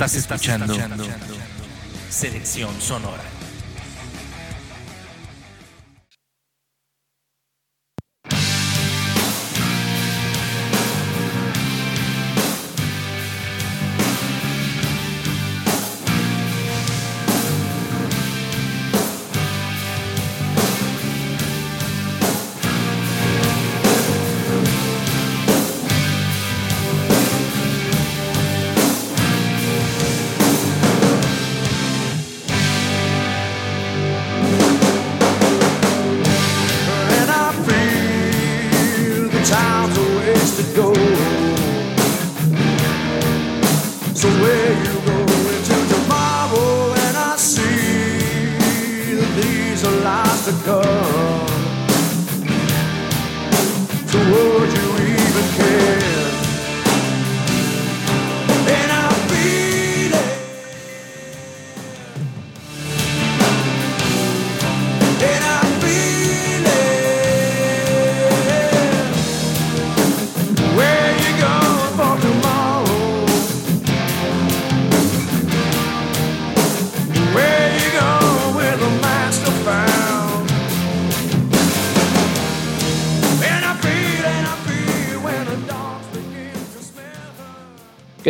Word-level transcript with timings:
Estás 0.00 0.14
escuchando 0.14 0.74
Selección 2.08 2.80
Sonora. 2.80 3.39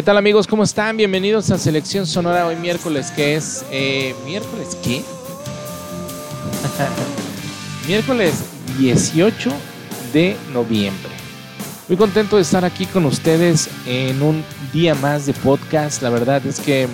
¿Qué 0.01 0.05
tal 0.05 0.17
amigos? 0.17 0.47
¿Cómo 0.47 0.63
están? 0.63 0.97
Bienvenidos 0.97 1.51
a 1.51 1.59
Selección 1.59 2.07
Sonora 2.07 2.47
hoy 2.47 2.57
miércoles, 2.57 3.11
que 3.11 3.35
es... 3.37 3.67
eh, 3.71 4.15
¿Miércoles 4.25 4.75
qué? 4.83 5.05
miércoles 7.87 8.33
18 8.79 9.51
de 10.15 10.39
noviembre. 10.55 11.11
Muy 11.87 11.99
contento 11.99 12.37
de 12.37 12.43
estar 12.43 12.65
aquí 12.65 12.87
con 12.87 13.05
ustedes 13.05 13.69
en 13.85 14.23
un 14.23 14.43
día 14.73 14.95
más 14.95 15.27
de 15.27 15.35
podcast. 15.35 16.01
La 16.01 16.09
verdad 16.09 16.47
es 16.47 16.61
que 16.61 16.89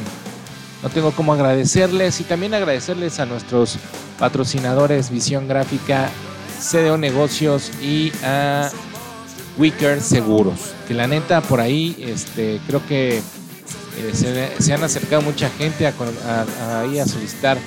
no 0.83 0.89
tengo 0.89 1.12
cómo 1.12 1.33
agradecerles 1.33 2.21
y 2.21 2.25
también 2.25 2.55
agradecerles 2.55 3.21
a 3.21 3.27
nuestros 3.27 3.79
patrocinadores 4.19 5.11
Visión 5.11 5.47
Gráfica, 5.47 6.11
CDO 6.59 6.99
Negocios 6.99 7.71
y 7.81 8.11
a 8.25 8.69
Wicker 9.59 10.00
Seguros. 10.00 10.75
Que 10.87 10.94
la 10.94 11.06
neta 11.06 11.41
por 11.41 11.61
ahí 11.61 11.97
este, 11.99 12.61
creo 12.67 12.87
que 12.87 13.19
eh, 13.19 14.53
se, 14.59 14.72
han 14.72 14.84
acercado 14.84 15.22
mucha 15.22 15.50
gente 15.50 15.87
a, 15.87 15.93
a 15.93 17.06
solicitar 17.06 17.59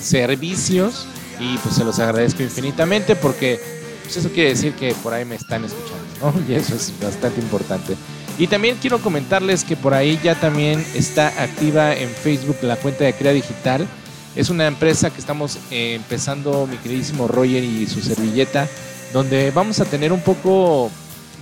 servicios 0.00 1.06
y 1.38 1.56
pues 1.58 1.74
se 1.74 1.84
los 1.84 1.98
agradezco 1.98 2.42
infinitamente 2.42 3.16
porque 3.16 3.60
pues, 4.02 4.16
eso 4.16 4.28
quiere 4.30 4.50
decir 4.50 4.72
que 4.74 4.92
por 5.02 5.14
ahí 5.14 5.24
me 5.24 5.36
están 5.36 5.64
escuchando, 5.64 6.04
¿no? 6.20 6.34
Y 6.48 6.54
eso 6.54 6.74
es 6.74 6.92
bastante 7.00 7.40
importante. 7.40 7.96
Y 8.38 8.46
también 8.46 8.76
quiero 8.80 9.00
comentarles 9.00 9.64
que 9.64 9.76
por 9.76 9.94
ahí 9.94 10.18
ya 10.22 10.34
también 10.34 10.84
está 10.94 11.28
activa 11.28 11.94
en 11.94 12.08
Facebook 12.08 12.56
la 12.62 12.76
cuenta 12.76 13.04
de 13.04 13.12
Crea 13.12 13.32
Digital. 13.32 13.86
Es 14.34 14.48
una 14.50 14.66
empresa 14.66 15.10
que 15.10 15.20
estamos 15.20 15.58
eh, 15.70 15.94
empezando, 15.94 16.66
mi 16.66 16.76
queridísimo 16.78 17.28
Roger 17.28 17.62
y 17.62 17.86
su 17.86 18.00
servilleta, 18.00 18.66
donde 19.12 19.50
vamos 19.50 19.80
a 19.80 19.84
tener 19.84 20.12
un 20.12 20.22
poco 20.22 20.90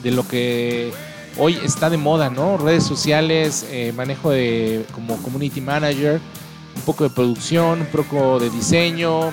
de 0.03 0.11
lo 0.11 0.27
que 0.27 0.93
hoy 1.37 1.59
está 1.65 1.91
de 1.91 1.97
moda, 1.97 2.31
¿no? 2.31 2.59
Redes 2.59 2.85
sociales, 2.85 3.67
eh, 3.71 3.93
manejo 3.97 4.31
de 4.31 4.85
como 4.93 5.17
community 5.23 5.61
manager, 5.61 6.21
un 6.77 6.83
poco 6.83 7.05
de 7.05 7.11
producción, 7.11 7.81
un 7.81 7.87
poco 7.87 8.39
de 8.39 8.51
diseño, 8.51 9.31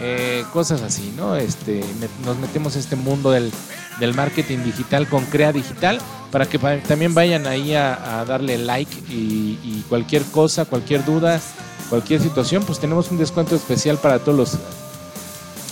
eh, 0.00 0.44
cosas 0.52 0.82
así, 0.82 1.12
¿no? 1.16 1.36
Este, 1.36 1.82
nos 2.24 2.36
metemos 2.38 2.76
a 2.76 2.78
este 2.78 2.96
mundo 2.96 3.30
del, 3.30 3.50
del 3.98 4.14
marketing 4.14 4.58
digital 4.58 5.06
con 5.06 5.24
Crea 5.26 5.52
Digital 5.52 6.00
para 6.30 6.46
que 6.46 6.58
también 6.58 7.14
vayan 7.14 7.46
ahí 7.46 7.74
a, 7.74 8.24
darle 8.26 8.58
like 8.58 8.94
y, 9.08 9.84
cualquier 9.88 10.22
cosa, 10.24 10.64
cualquier 10.64 11.04
duda, 11.04 11.40
cualquier 11.88 12.20
situación, 12.20 12.62
pues 12.64 12.78
tenemos 12.78 13.10
un 13.10 13.18
descuento 13.18 13.56
especial 13.56 13.98
para 13.98 14.20
todos 14.20 14.38
los 14.38 14.58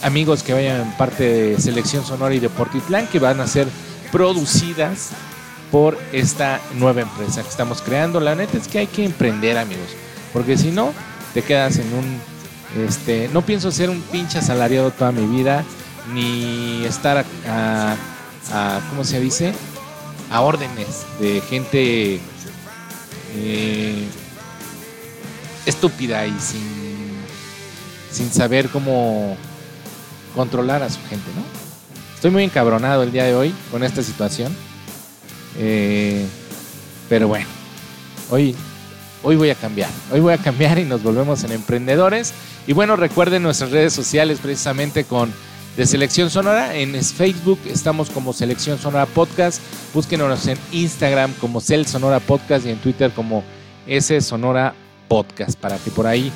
amigos 0.03 0.43
que 0.43 0.53
vayan 0.53 0.97
parte 0.97 1.25
de 1.25 1.61
Selección 1.61 2.05
Sonora 2.05 2.35
y 2.35 2.41
de 2.41 2.49
Portitlán 2.49 3.07
que 3.09 3.19
van 3.19 3.41
a 3.41 3.47
ser 3.47 3.69
producidas 4.13 5.11
por 5.71 5.99
esta 6.13 6.61
nueva 6.75 7.03
empresa 7.03 7.43
que 7.43 7.49
estamos 7.49 7.83
creando. 7.83 8.21
La 8.21 8.35
neta 8.35 8.57
es 8.59 8.69
que 8.69 8.79
hay 8.79 8.87
que 8.87 9.05
emprender, 9.05 9.59
amigos, 9.59 9.89
porque 10.33 10.57
si 10.57 10.71
no, 10.71 10.93
te 11.35 11.43
quedas 11.43 11.77
en 11.79 11.93
un... 11.95 12.21
Este, 12.87 13.31
no 13.33 13.43
pienso 13.43 13.71
ser 13.71 13.89
un 13.91 14.01
pinche 14.03 14.39
asalariado 14.39 14.91
toda 14.91 15.11
mi 15.13 15.27
vida, 15.27 15.65
ni 16.13 16.85
estar 16.85 17.25
a, 17.47 17.97
a- 18.53 18.81
¿cómo 18.91 19.05
se 19.05 19.21
dice? 19.21 19.53
A 20.31 20.43
órdenes 20.43 21.05
de 21.19 21.41
gente 21.41 22.21
eh, 23.35 24.07
estúpida 25.67 26.27
y 26.27 26.39
sin, 26.41 27.09
sin 28.11 28.31
saber 28.33 28.69
cómo 28.69 29.37
controlar 30.35 30.83
a 30.83 30.91
su 30.91 30.99
gente, 31.09 31.31
¿no? 31.35 31.68
Estoy 32.19 32.33
muy 32.33 32.43
encabronado 32.43 33.05
el 33.05 33.13
día 33.13 33.23
de 33.23 33.37
hoy 33.37 33.55
con 33.71 33.85
esta 33.85 34.03
situación. 34.03 34.53
Eh, 35.57 36.27
pero 37.09 37.29
bueno, 37.29 37.47
hoy, 38.29 38.57
hoy 39.23 39.37
voy 39.37 39.51
a 39.51 39.55
cambiar. 39.55 39.89
Hoy 40.11 40.19
voy 40.19 40.33
a 40.33 40.39
cambiar 40.39 40.81
y 40.81 40.85
nos 40.85 41.01
volvemos 41.01 41.45
en 41.45 41.53
emprendedores. 41.53 42.33
Y 42.67 42.73
bueno, 42.73 42.97
recuerden 42.97 43.45
nuestras 43.45 43.71
redes 43.71 43.93
sociales 43.93 44.41
precisamente 44.43 45.05
con 45.05 45.33
de 45.77 45.87
Selección 45.87 46.29
Sonora. 46.29 46.75
En 46.75 47.01
Facebook 47.05 47.61
estamos 47.67 48.11
como 48.11 48.33
Selección 48.33 48.81
Sonora 48.81 49.07
Podcast. 49.07 49.63
Búsquenos 49.95 50.45
en 50.49 50.59
Instagram 50.73 51.33
como 51.35 51.61
Cel 51.61 51.87
Sonora 51.87 52.19
Podcast 52.19 52.67
y 52.67 52.71
en 52.71 52.79
Twitter 52.79 53.13
como 53.13 53.45
S 53.87 54.21
Sonora 54.23 54.75
Podcast 55.07 55.57
para 55.57 55.79
que 55.79 55.93
por 55.93 56.09
ahí 56.09 56.33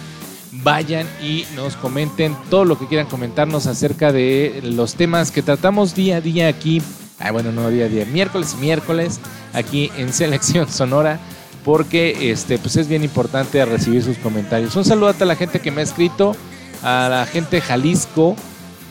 vayan 0.52 1.06
y 1.22 1.46
nos 1.56 1.76
comenten 1.76 2.36
todo 2.50 2.64
lo 2.64 2.78
que 2.78 2.86
quieran 2.86 3.06
comentarnos 3.06 3.66
acerca 3.66 4.12
de 4.12 4.60
los 4.62 4.94
temas 4.94 5.30
que 5.30 5.42
tratamos 5.42 5.94
día 5.94 6.16
a 6.16 6.20
día 6.20 6.48
aquí. 6.48 6.82
Ah, 7.18 7.30
bueno, 7.30 7.52
no 7.52 7.70
día 7.70 7.86
a 7.86 7.88
día, 7.88 8.04
miércoles 8.04 8.54
y 8.58 8.60
miércoles 8.60 9.20
aquí 9.52 9.91
en 9.96 10.12
Selección 10.12 10.68
Sonora, 10.68 11.20
porque 11.65 12.30
este, 12.32 12.59
pues 12.59 12.77
es 12.77 12.88
bien 12.88 13.04
importante 13.04 13.65
recibir 13.65 14.03
sus 14.03 14.18
comentarios. 14.18 14.74
Un 14.77 14.84
saludo 14.84 15.09
a 15.09 15.12
toda 15.15 15.27
la 15.27 15.36
gente 15.36 15.60
que 15.60 15.71
me 15.71 15.80
ha 15.80 15.84
escrito, 15.84 16.36
a 16.82 17.09
la 17.09 17.27
gente 17.27 17.56
de 17.56 17.62
Jalisco, 17.62 18.34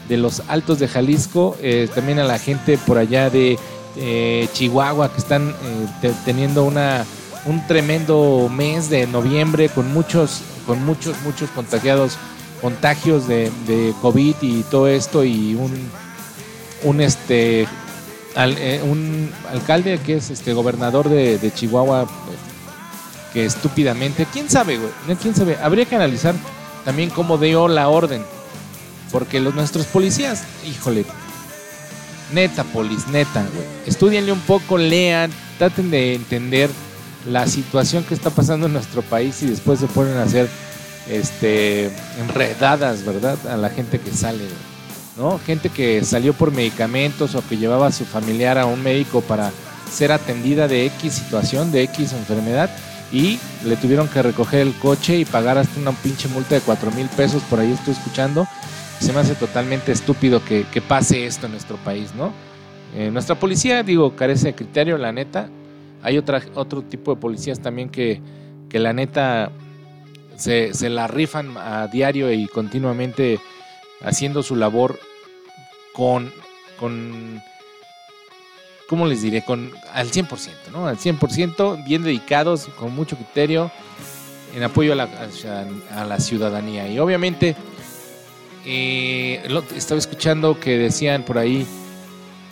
de 0.07 0.17
los 0.17 0.41
Altos 0.47 0.79
de 0.79 0.87
Jalisco, 0.87 1.57
eh, 1.61 1.89
también 1.93 2.19
a 2.19 2.23
la 2.23 2.39
gente 2.39 2.77
por 2.77 2.97
allá 2.97 3.29
de 3.29 3.59
eh, 3.97 4.47
Chihuahua 4.53 5.11
que 5.11 5.17
están 5.19 5.49
eh, 5.49 5.53
te- 6.01 6.13
teniendo 6.25 6.63
una, 6.63 7.05
un 7.45 7.65
tremendo 7.67 8.49
mes 8.49 8.89
de 8.89 9.07
noviembre 9.07 9.67
con 9.69 9.91
muchos, 9.93 10.41
con 10.65 10.83
muchos, 10.85 11.15
muchos 11.23 11.49
contagiados, 11.51 12.17
contagios 12.61 13.27
de, 13.27 13.51
COVID 14.01 14.35
y 14.41 14.63
todo 14.63 14.87
esto 14.87 15.23
y 15.23 15.55
un, 15.55 15.71
un 16.83 17.01
este 17.01 17.67
eh, 18.35 18.81
un 18.83 19.29
alcalde 19.51 19.99
que 19.99 20.15
es 20.15 20.29
este 20.29 20.53
gobernador 20.53 21.09
de, 21.09 21.51
Chihuahua 21.53 22.07
que 23.33 23.45
estúpidamente, 23.45 24.25
quién 24.31 24.49
sabe, 24.49 24.77
güey, 24.77 25.17
quién 25.21 25.35
sabe, 25.35 25.57
habría 25.61 25.85
que 25.85 25.95
analizar 25.95 26.35
también 26.85 27.09
cómo 27.09 27.37
dio 27.37 27.67
la 27.67 27.87
orden, 27.89 28.23
porque 29.11 29.39
los 29.39 29.55
nuestros 29.55 29.85
policías, 29.85 30.43
híjole, 30.65 31.05
neta 32.33 32.63
polis, 32.65 33.07
neta, 33.07 33.41
güey, 33.41 33.65
estudienle 33.85 34.31
un 34.31 34.39
poco, 34.41 34.77
lean, 34.77 35.31
traten 35.57 35.91
de 35.91 36.15
entender 36.15 36.69
la 37.25 37.47
situación 37.47 38.03
que 38.03 38.13
está 38.13 38.29
pasando 38.29 38.67
en 38.67 38.73
nuestro 38.73 39.01
país 39.01 39.41
y 39.43 39.47
después 39.47 39.79
se 39.79 39.87
ponen 39.87 40.17
a 40.17 40.23
hacer 40.23 40.49
este 41.09 41.91
enredadas, 42.19 43.05
¿verdad? 43.05 43.37
A 43.47 43.57
la 43.57 43.69
gente 43.69 43.99
que 43.99 44.11
sale. 44.11 44.43
¿no? 45.17 45.39
Gente 45.39 45.69
que 45.69 46.03
salió 46.03 46.33
por 46.33 46.51
medicamentos 46.51 47.35
o 47.35 47.47
que 47.47 47.57
llevaba 47.57 47.87
a 47.87 47.91
su 47.91 48.05
familiar 48.05 48.57
a 48.57 48.65
un 48.65 48.81
médico 48.81 49.21
para 49.21 49.51
ser 49.91 50.11
atendida 50.11 50.67
de 50.67 50.85
X 50.85 51.13
situación, 51.13 51.71
de 51.71 51.83
X 51.83 52.13
enfermedad 52.13 52.69
y 53.11 53.39
le 53.65 53.75
tuvieron 53.75 54.07
que 54.07 54.21
recoger 54.21 54.61
el 54.61 54.73
coche 54.73 55.17
y 55.17 55.25
pagar 55.25 55.57
hasta 55.57 55.79
una 55.79 55.91
pinche 55.91 56.29
multa 56.29 56.55
de 56.55 56.61
4 56.61 56.91
mil 56.91 57.07
pesos, 57.09 57.43
por 57.43 57.59
ahí 57.59 57.71
estoy 57.71 57.93
escuchando. 57.93 58.47
Se 58.99 59.11
me 59.11 59.19
hace 59.19 59.35
totalmente 59.35 59.91
estúpido 59.91 60.43
que, 60.45 60.65
que 60.71 60.81
pase 60.81 61.25
esto 61.25 61.47
en 61.47 61.53
nuestro 61.53 61.75
país, 61.77 62.13
¿no? 62.15 62.31
Eh, 62.95 63.09
nuestra 63.11 63.35
policía, 63.35 63.83
digo, 63.83 64.15
carece 64.15 64.47
de 64.47 64.55
criterio, 64.55 64.97
la 64.97 65.11
neta. 65.11 65.49
Hay 66.03 66.17
otra, 66.17 66.41
otro 66.55 66.81
tipo 66.81 67.13
de 67.15 67.21
policías 67.21 67.59
también 67.59 67.89
que, 67.89 68.21
que 68.69 68.79
la 68.79 68.93
neta 68.93 69.51
se, 70.35 70.73
se 70.73 70.89
la 70.89 71.07
rifan 71.07 71.55
a 71.57 71.87
diario 71.87 72.31
y 72.31 72.47
continuamente 72.47 73.39
haciendo 74.03 74.41
su 74.43 74.55
labor 74.55 74.99
con, 75.93 76.31
con 76.79 77.41
¿cómo 78.89 79.05
les 79.05 79.21
diré? 79.21 79.43
Con, 79.43 79.71
al 79.93 80.09
100%, 80.11 80.27
¿no? 80.71 80.87
Al 80.87 80.97
100%, 80.97 81.85
bien 81.85 82.03
dedicados, 82.03 82.65
con 82.79 82.95
mucho 82.95 83.15
criterio, 83.15 83.71
en 84.55 84.63
apoyo 84.63 84.93
a 84.93 84.95
la, 84.95 85.09
a 85.95 86.03
la 86.05 86.19
ciudadanía. 86.19 86.87
Y 86.87 86.97
obviamente, 86.99 87.55
eh, 88.65 89.43
lo- 89.49 89.63
estaba 89.75 89.99
escuchando 89.99 90.59
que 90.59 90.77
decían 90.77 91.23
por 91.23 91.37
ahí, 91.37 91.65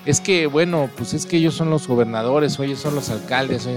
es 0.06 0.22
que, 0.22 0.48
bueno, 0.48 0.90
pues 0.98 1.14
es 1.14 1.26
que 1.26 1.38
ellos 1.38 1.54
son 1.56 1.70
los 1.70 1.88
gobernadores, 1.88 2.58
o 2.60 2.64
ellos 2.64 2.80
son 2.80 2.96
los 2.96 3.10
alcaldes. 3.10 3.68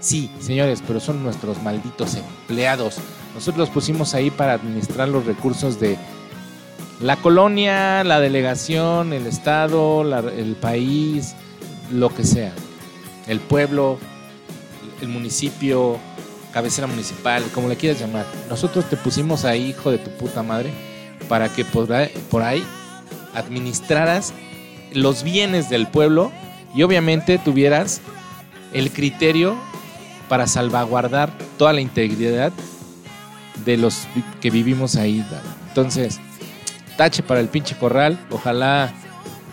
Sí, 0.00 0.30
señores, 0.40 0.82
pero 0.86 1.00
son 1.00 1.22
nuestros 1.22 1.62
malditos 1.62 2.14
empleados. 2.14 2.96
Nosotros 3.34 3.58
los 3.58 3.70
pusimos 3.70 4.14
ahí 4.14 4.30
para 4.30 4.54
administrar 4.54 5.08
los 5.08 5.26
recursos 5.26 5.78
de 5.80 5.96
la 7.00 7.16
colonia, 7.16 8.04
la 8.04 8.20
delegación, 8.20 9.12
el 9.12 9.26
estado, 9.26 10.02
el 10.30 10.56
país, 10.56 11.34
lo 11.90 12.14
que 12.14 12.24
sea. 12.24 12.52
El 13.26 13.40
pueblo, 13.40 13.98
el 15.00 15.08
municipio, 15.08 15.98
cabecera 16.52 16.86
municipal, 16.86 17.42
como 17.54 17.68
le 17.68 17.76
quieras 17.76 18.00
llamar. 18.00 18.26
Nosotros 18.48 18.88
te 18.90 18.96
pusimos 18.96 19.44
ahí, 19.44 19.70
hijo 19.70 19.90
de 19.90 19.98
tu 19.98 20.10
puta 20.10 20.42
madre, 20.42 20.72
para 21.28 21.48
que 21.48 21.64
por 21.64 22.42
ahí 22.42 22.64
administraras 23.34 24.34
los 24.92 25.22
bienes 25.22 25.68
del 25.70 25.86
pueblo 25.86 26.32
y 26.74 26.82
obviamente 26.82 27.38
tuvieras 27.38 28.00
el 28.72 28.90
criterio 28.90 29.56
para 30.28 30.46
salvaguardar 30.46 31.32
toda 31.58 31.72
la 31.72 31.80
integridad 31.80 32.52
de 33.64 33.76
los 33.76 34.06
que 34.40 34.50
vivimos 34.50 34.96
ahí. 34.96 35.24
Entonces, 35.68 36.20
tache 36.96 37.22
para 37.22 37.40
el 37.40 37.48
pinche 37.48 37.76
corral. 37.76 38.18
Ojalá 38.30 38.92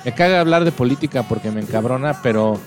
me 0.06 0.14
caga 0.14 0.40
hablar 0.40 0.66
de 0.66 0.72
política 0.72 1.24
porque 1.24 1.52
me 1.52 1.62
encabrona, 1.62 2.22
pero 2.22 2.60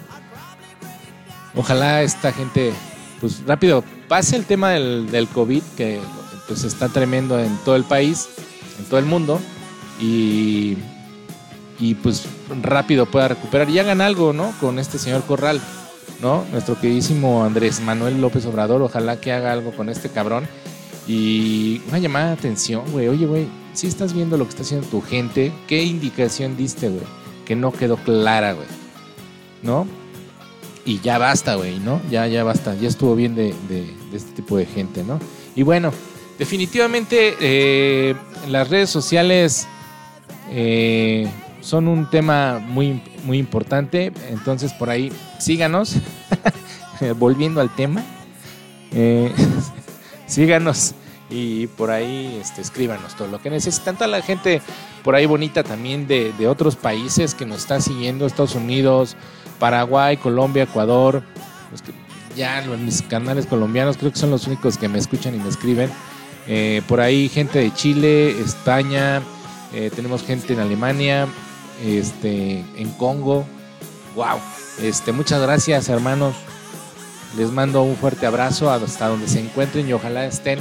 ojalá 1.54 2.02
esta 2.02 2.32
gente, 2.32 2.72
pues 3.20 3.42
rápido, 3.46 3.84
pase 4.08 4.36
el 4.36 4.44
tema 4.44 4.70
del, 4.70 5.10
del 5.10 5.28
COVID, 5.28 5.62
que 5.76 6.00
pues 6.48 6.64
está 6.64 6.88
tremendo 6.88 7.38
en 7.38 7.56
todo 7.58 7.76
el 7.76 7.84
país, 7.84 8.28
en 8.78 8.84
todo 8.86 8.98
el 8.98 9.06
mundo, 9.06 9.40
y, 10.00 10.76
y 11.80 11.94
pues 11.94 12.26
rápido 12.62 13.06
pueda 13.06 13.28
recuperar 13.28 13.70
y 13.70 13.78
hagan 13.78 14.02
algo, 14.02 14.32
¿no? 14.32 14.52
Con 14.60 14.78
este 14.78 14.98
señor 14.98 15.24
Corral, 15.24 15.60
¿no? 16.20 16.44
Nuestro 16.52 16.78
queridísimo 16.78 17.42
Andrés 17.42 17.80
Manuel 17.80 18.20
López 18.20 18.44
Obrador, 18.46 18.82
ojalá 18.82 19.20
que 19.20 19.32
haga 19.32 19.52
algo 19.52 19.72
con 19.72 19.88
este 19.88 20.10
cabrón. 20.10 20.46
Y 21.08 21.80
una 21.88 21.98
llamada 21.98 22.26
de 22.26 22.32
atención, 22.34 22.84
güey. 22.92 23.08
Oye, 23.08 23.26
güey, 23.26 23.46
si 23.72 23.86
estás 23.86 24.12
viendo 24.12 24.36
lo 24.36 24.44
que 24.44 24.50
está 24.50 24.62
haciendo 24.62 24.86
tu 24.86 25.00
gente, 25.00 25.52
¿qué 25.66 25.82
indicación 25.82 26.56
diste, 26.56 26.88
güey? 26.88 27.02
Que 27.46 27.56
no 27.56 27.72
quedó 27.72 27.96
clara, 27.96 28.52
güey. 28.52 28.68
¿No? 29.62 29.86
Y 30.84 31.00
ya 31.00 31.18
basta, 31.18 31.54
güey, 31.54 31.78
¿no? 31.80 32.00
Ya, 32.10 32.26
ya 32.26 32.44
basta. 32.44 32.74
Ya 32.74 32.88
estuvo 32.88 33.16
bien 33.16 33.34
de, 33.34 33.54
este 34.12 34.32
tipo 34.32 34.56
de 34.58 34.66
gente, 34.66 35.02
¿no? 35.02 35.18
Y 35.56 35.62
bueno, 35.62 35.92
definitivamente 36.38 37.34
eh, 37.40 38.14
las 38.48 38.68
redes 38.68 38.90
sociales 38.90 39.66
eh, 40.50 41.28
son 41.60 41.88
un 41.88 42.08
tema 42.08 42.58
muy, 42.58 43.02
muy 43.24 43.38
importante. 43.38 44.12
Entonces, 44.30 44.72
por 44.72 44.90
ahí, 44.90 45.12
síganos. 45.38 45.96
Volviendo 47.18 47.60
al 47.60 47.74
tema. 47.74 48.04
Eh, 48.92 49.32
síganos 50.26 50.94
y 51.30 51.68
por 51.68 51.90
ahí 51.90 52.38
este, 52.40 52.60
escríbanos 52.60 53.14
todo 53.14 53.28
lo 53.28 53.40
que 53.40 53.50
necesitan. 53.50 53.94
Toda 53.94 54.08
la 54.08 54.20
gente 54.20 54.60
por 55.04 55.14
ahí 55.14 55.26
bonita 55.26 55.62
también 55.62 56.06
de, 56.06 56.32
de 56.32 56.48
otros 56.48 56.76
países 56.76 57.34
que 57.34 57.46
nos 57.46 57.58
está 57.58 57.80
siguiendo, 57.80 58.26
Estados 58.26 58.54
Unidos, 58.54 59.16
Paraguay, 59.58 60.16
Colombia, 60.16 60.64
Ecuador. 60.64 61.22
Ya 62.36 62.60
los, 62.62 62.78
mis 62.78 63.02
canales 63.02 63.46
colombianos 63.46 63.96
creo 63.96 64.12
que 64.12 64.18
son 64.18 64.30
los 64.30 64.46
únicos 64.46 64.76
que 64.76 64.88
me 64.88 64.98
escuchan 64.98 65.34
y 65.34 65.38
me 65.38 65.48
escriben. 65.48 65.90
Eh, 66.46 66.82
por 66.88 67.00
ahí 67.00 67.28
gente 67.28 67.60
de 67.60 67.72
Chile, 67.72 68.40
España, 68.40 69.22
eh, 69.72 69.90
tenemos 69.94 70.24
gente 70.24 70.52
en 70.52 70.60
Alemania, 70.60 71.28
este, 71.82 72.64
en 72.76 72.90
Congo. 72.98 73.46
Wow. 74.14 74.38
Este, 74.82 75.12
muchas 75.12 75.40
gracias, 75.40 75.88
hermanos. 75.88 76.34
Les 77.36 77.50
mando 77.50 77.82
un 77.82 77.96
fuerte 77.96 78.26
abrazo 78.26 78.70
hasta 78.70 79.08
donde 79.08 79.28
se 79.28 79.40
encuentren 79.40 79.88
y 79.88 79.92
ojalá 79.92 80.24
estén 80.26 80.58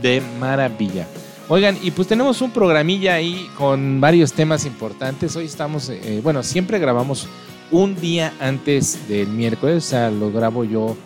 de 0.00 0.22
maravilla. 0.38 1.06
Oigan, 1.48 1.78
y 1.80 1.92
pues 1.92 2.08
tenemos 2.08 2.40
un 2.42 2.50
programilla 2.50 3.14
ahí 3.14 3.48
con 3.56 4.00
varios 4.00 4.32
temas 4.32 4.66
importantes. 4.66 5.36
Hoy 5.36 5.44
estamos, 5.44 5.88
eh, 5.88 6.20
bueno, 6.22 6.42
siempre 6.42 6.78
grabamos 6.78 7.28
un 7.70 7.94
día 7.94 8.34
antes 8.40 9.08
del 9.08 9.28
miércoles, 9.28 9.84
o 9.84 9.88
sea, 9.88 10.10
lo 10.10 10.32
grabo 10.32 10.64
yo 10.64 10.96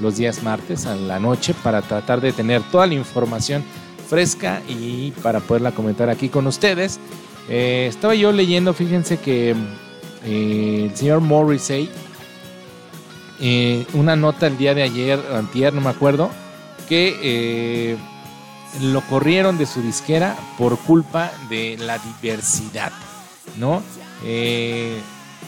los 0.00 0.16
días 0.16 0.42
martes 0.42 0.86
a 0.86 0.94
la 0.94 1.18
noche 1.18 1.54
para 1.62 1.82
tratar 1.82 2.20
de 2.20 2.32
tener 2.32 2.62
toda 2.70 2.86
la 2.86 2.94
información 2.94 3.64
fresca 4.08 4.62
y 4.68 5.10
para 5.22 5.40
poderla 5.40 5.72
comentar 5.72 6.08
aquí 6.08 6.28
con 6.28 6.46
ustedes. 6.46 7.00
Eh, 7.48 7.86
estaba 7.88 8.14
yo 8.14 8.30
leyendo, 8.30 8.74
fíjense 8.74 9.18
que 9.18 9.54
eh, 10.24 10.88
el 10.90 10.96
señor 10.96 11.20
Morrissey, 11.20 11.88
eh, 13.40 13.86
una 13.94 14.16
nota 14.16 14.46
el 14.46 14.58
día 14.58 14.74
de 14.74 14.82
ayer, 14.82 15.18
antier, 15.34 15.72
no 15.72 15.80
me 15.80 15.90
acuerdo, 15.90 16.30
que 16.88 17.16
eh, 17.22 17.96
lo 18.82 19.00
corrieron 19.02 19.58
de 19.58 19.66
su 19.66 19.80
disquera 19.80 20.36
por 20.58 20.78
culpa 20.78 21.30
de 21.48 21.76
la 21.78 21.98
diversidad, 21.98 22.92
¿no? 23.56 23.82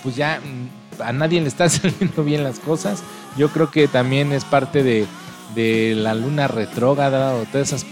Pues 0.02 0.16
ya 0.16 0.40
mm, 0.40 1.02
a 1.02 1.12
nadie 1.12 1.40
le 1.40 1.48
está 1.48 1.68
saliendo 1.68 2.24
bien 2.24 2.44
las 2.44 2.58
cosas. 2.60 3.02
Yo 3.36 3.50
creo 3.50 3.70
que 3.70 3.88
también 3.88 4.32
es 4.32 4.44
parte 4.44 4.82
de, 4.82 5.06
de 5.54 5.94
la 5.96 6.14
luna 6.14 6.48
retrógrada 6.48 7.34
o 7.34 7.44
todas 7.44 7.72
esas 7.72 7.86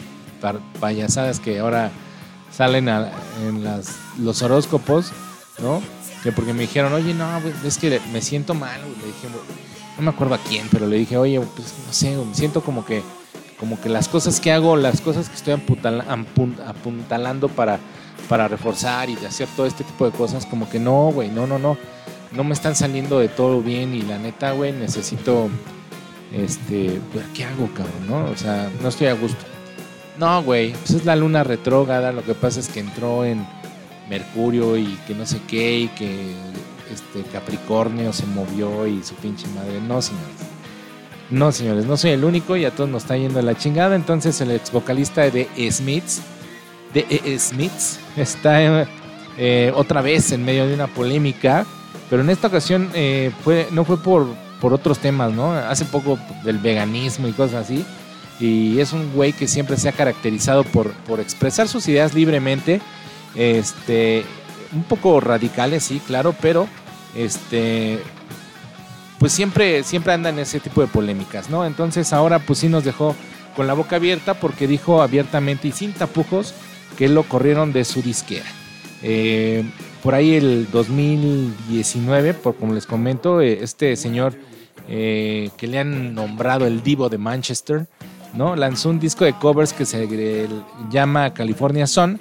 payasadas 0.81 1.41
que 1.41 1.59
ahora 1.59 1.91
salen 2.51 2.89
a- 2.89 3.11
en 3.47 3.65
las, 3.65 3.97
los 4.19 4.43
horóscopos, 4.43 5.13
¿no? 5.61 5.81
Que 6.23 6.33
porque 6.33 6.53
me 6.53 6.63
dijeron, 6.63 6.93
oye, 6.93 7.15
no, 7.15 7.27
es 7.65 7.79
que 7.79 8.01
me 8.13 8.21
siento 8.23 8.55
mal. 8.55 8.81
Le 8.81 9.07
dije, 9.07 9.29
no 9.97 10.03
me 10.03 10.11
acuerdo 10.11 10.35
a 10.35 10.39
quién, 10.39 10.67
pero 10.71 10.87
le 10.87 10.97
dije, 10.97 11.17
oye, 11.17 11.41
pues 11.41 11.75
no 11.87 11.93
sé, 11.93 12.17
me 12.17 12.35
siento 12.35 12.63
como 12.63 12.85
que, 12.85 13.03
como 13.61 13.81
que 13.81 13.89
las 13.89 14.09
cosas 14.09 14.41
que 14.41 14.53
hago, 14.53 14.77
las 14.77 15.01
cosas 15.01 15.29
que 15.29 15.37
estoy 15.37 15.55
apuntalando 16.67 17.49
para, 17.49 17.79
para 18.29 18.49
reforzar 18.49 19.09
y 19.11 19.15
hacer 19.25 19.49
todo 19.57 19.67
este 19.67 19.85
tipo 19.85 20.05
de 20.05 20.13
cosas, 20.13 20.47
como 20.47 20.69
que 20.69 20.79
no, 20.81 21.11
güey, 21.13 21.29
no, 21.31 21.47
no, 21.47 21.59
no, 21.59 21.77
no 22.33 22.45
me 22.45 22.55
están 22.55 22.75
saliendo 22.77 23.19
de 23.19 23.29
todo 23.29 23.61
bien 23.63 23.95
y 23.95 24.03
la 24.03 24.19
neta, 24.19 24.53
güey, 24.53 24.73
necesito, 24.73 25.49
este, 26.33 27.01
¿qué 27.35 27.45
hago, 27.45 27.69
cabrón, 27.75 28.07
no? 28.09 28.25
O 28.31 28.37
sea, 28.37 28.71
no 28.83 28.89
estoy 28.89 29.07
a 29.09 29.15
gusto. 29.15 29.45
No, 30.19 30.43
güey, 30.43 30.73
pues 30.73 30.91
es 30.91 31.05
la 31.05 31.15
luna 31.15 31.45
retrógrada, 31.45 32.11
lo 32.11 32.25
que 32.25 32.35
pasa 32.35 32.59
es 32.59 32.69
que 32.69 32.81
entró 32.81 33.25
en 33.25 33.47
Mercurio 34.11 34.77
y 34.77 34.99
que 35.07 35.15
no 35.15 35.25
sé 35.25 35.41
qué 35.47 35.81
y 35.81 35.89
que 35.89 36.35
este 36.93 37.23
Capricornio 37.31 38.13
se 38.13 38.27
movió 38.27 38.87
y 38.87 39.03
su 39.05 39.15
pinche 39.15 39.47
madre. 39.49 39.81
No, 39.81 40.03
señores. 40.03 40.49
No, 41.31 41.53
señores, 41.53 41.85
no 41.85 41.97
soy 41.97 42.13
el 42.13 42.25
único 42.25 42.57
y 42.57 42.65
a 42.65 42.71
todos 42.71 42.89
nos 42.89 43.03
está 43.03 43.17
yendo 43.17 43.41
la 43.43 43.57
chingada. 43.57 43.95
Entonces 43.95 44.41
el 44.41 44.51
ex 44.51 44.73
vocalista 44.73 45.29
de 45.31 45.47
Smiths, 45.71 46.23
de 46.95 47.07
E. 47.11 47.39
Smiths, 47.39 48.01
está 48.17 48.87
eh, 49.37 49.73
otra 49.77 50.01
vez 50.01 50.33
en 50.33 50.45
medio 50.45 50.67
de 50.67 50.75
una 50.75 50.87
polémica, 50.87 51.67
pero 52.09 52.23
en 52.23 52.31
esta 52.31 52.49
ocasión 52.49 52.91
eh, 52.95 53.31
fue, 53.45 53.69
no 53.71 53.85
fue 53.85 54.03
por, 54.03 54.27
por 54.61 54.73
otros 54.73 54.99
temas, 54.99 55.33
¿no? 55.33 55.53
Hace 55.53 55.85
poco 55.85 56.19
del 56.45 56.59
veganismo 56.59 57.29
y 57.29 57.33
cosas 57.33 57.67
así. 57.67 57.85
Y 58.41 58.79
es 58.81 58.93
un 58.93 59.13
güey 59.13 59.33
que 59.33 59.49
siempre 59.49 59.77
se 59.77 59.89
ha 59.89 59.93
caracterizado 59.93 60.65
por, 60.65 60.93
por 60.93 61.21
expresar 61.21 61.69
sus 61.69 61.89
ideas 61.89 62.15
libremente. 62.15 62.81
Este, 63.35 64.25
un 64.73 64.85
poco 64.85 65.21
radicales, 65.21 65.85
sí, 65.85 66.01
claro, 66.07 66.35
pero 66.41 66.69
este, 67.17 67.99
pues 69.19 69.33
siempre, 69.33 69.83
siempre 69.83 70.13
anda 70.13 70.31
en 70.31 70.39
ese 70.39 70.61
tipo 70.61 70.81
de 70.81 70.87
polémicas, 70.87 71.51
¿no? 71.51 71.67
Entonces 71.67 72.13
ahora 72.13 72.39
pues 72.39 72.61
sí 72.61 72.69
nos 72.69 72.85
dejó 72.85 73.15
con 73.57 73.67
la 73.67 73.75
boca 73.75 73.97
abierta 73.97 74.35
porque 74.35 74.69
dijo 74.69 75.03
abiertamente 75.03 75.69
y 75.69 75.73
sin 75.73 75.93
tapujos 75.93 76.55
que 76.97 77.09
lo 77.09 77.25
corrieron 77.25 77.73
de 77.73 77.85
su 77.85 78.03
disquera. 78.03 78.47
Eh, 79.03 79.65
por 80.03 80.15
ahí 80.15 80.35
el 80.35 80.69
2019, 80.71 82.35
por 82.35 82.57
como 82.57 82.75
les 82.75 82.87
comento, 82.87 83.41
eh, 83.41 83.59
este 83.63 83.97
señor 83.97 84.35
eh, 84.89 85.51
que 85.57 85.67
le 85.67 85.79
han 85.79 86.15
nombrado 86.15 86.67
el 86.67 86.83
divo 86.83 87.09
de 87.09 87.19
Manchester, 87.19 87.87
¿no? 88.35 88.57
Lanzó 88.57 88.91
un 88.91 88.99
disco 88.99 89.25
de 89.25 89.33
covers 89.35 89.73
que 89.73 89.85
se 89.85 90.49
llama 90.91 91.33
California 91.35 91.87
Sun 91.87 92.19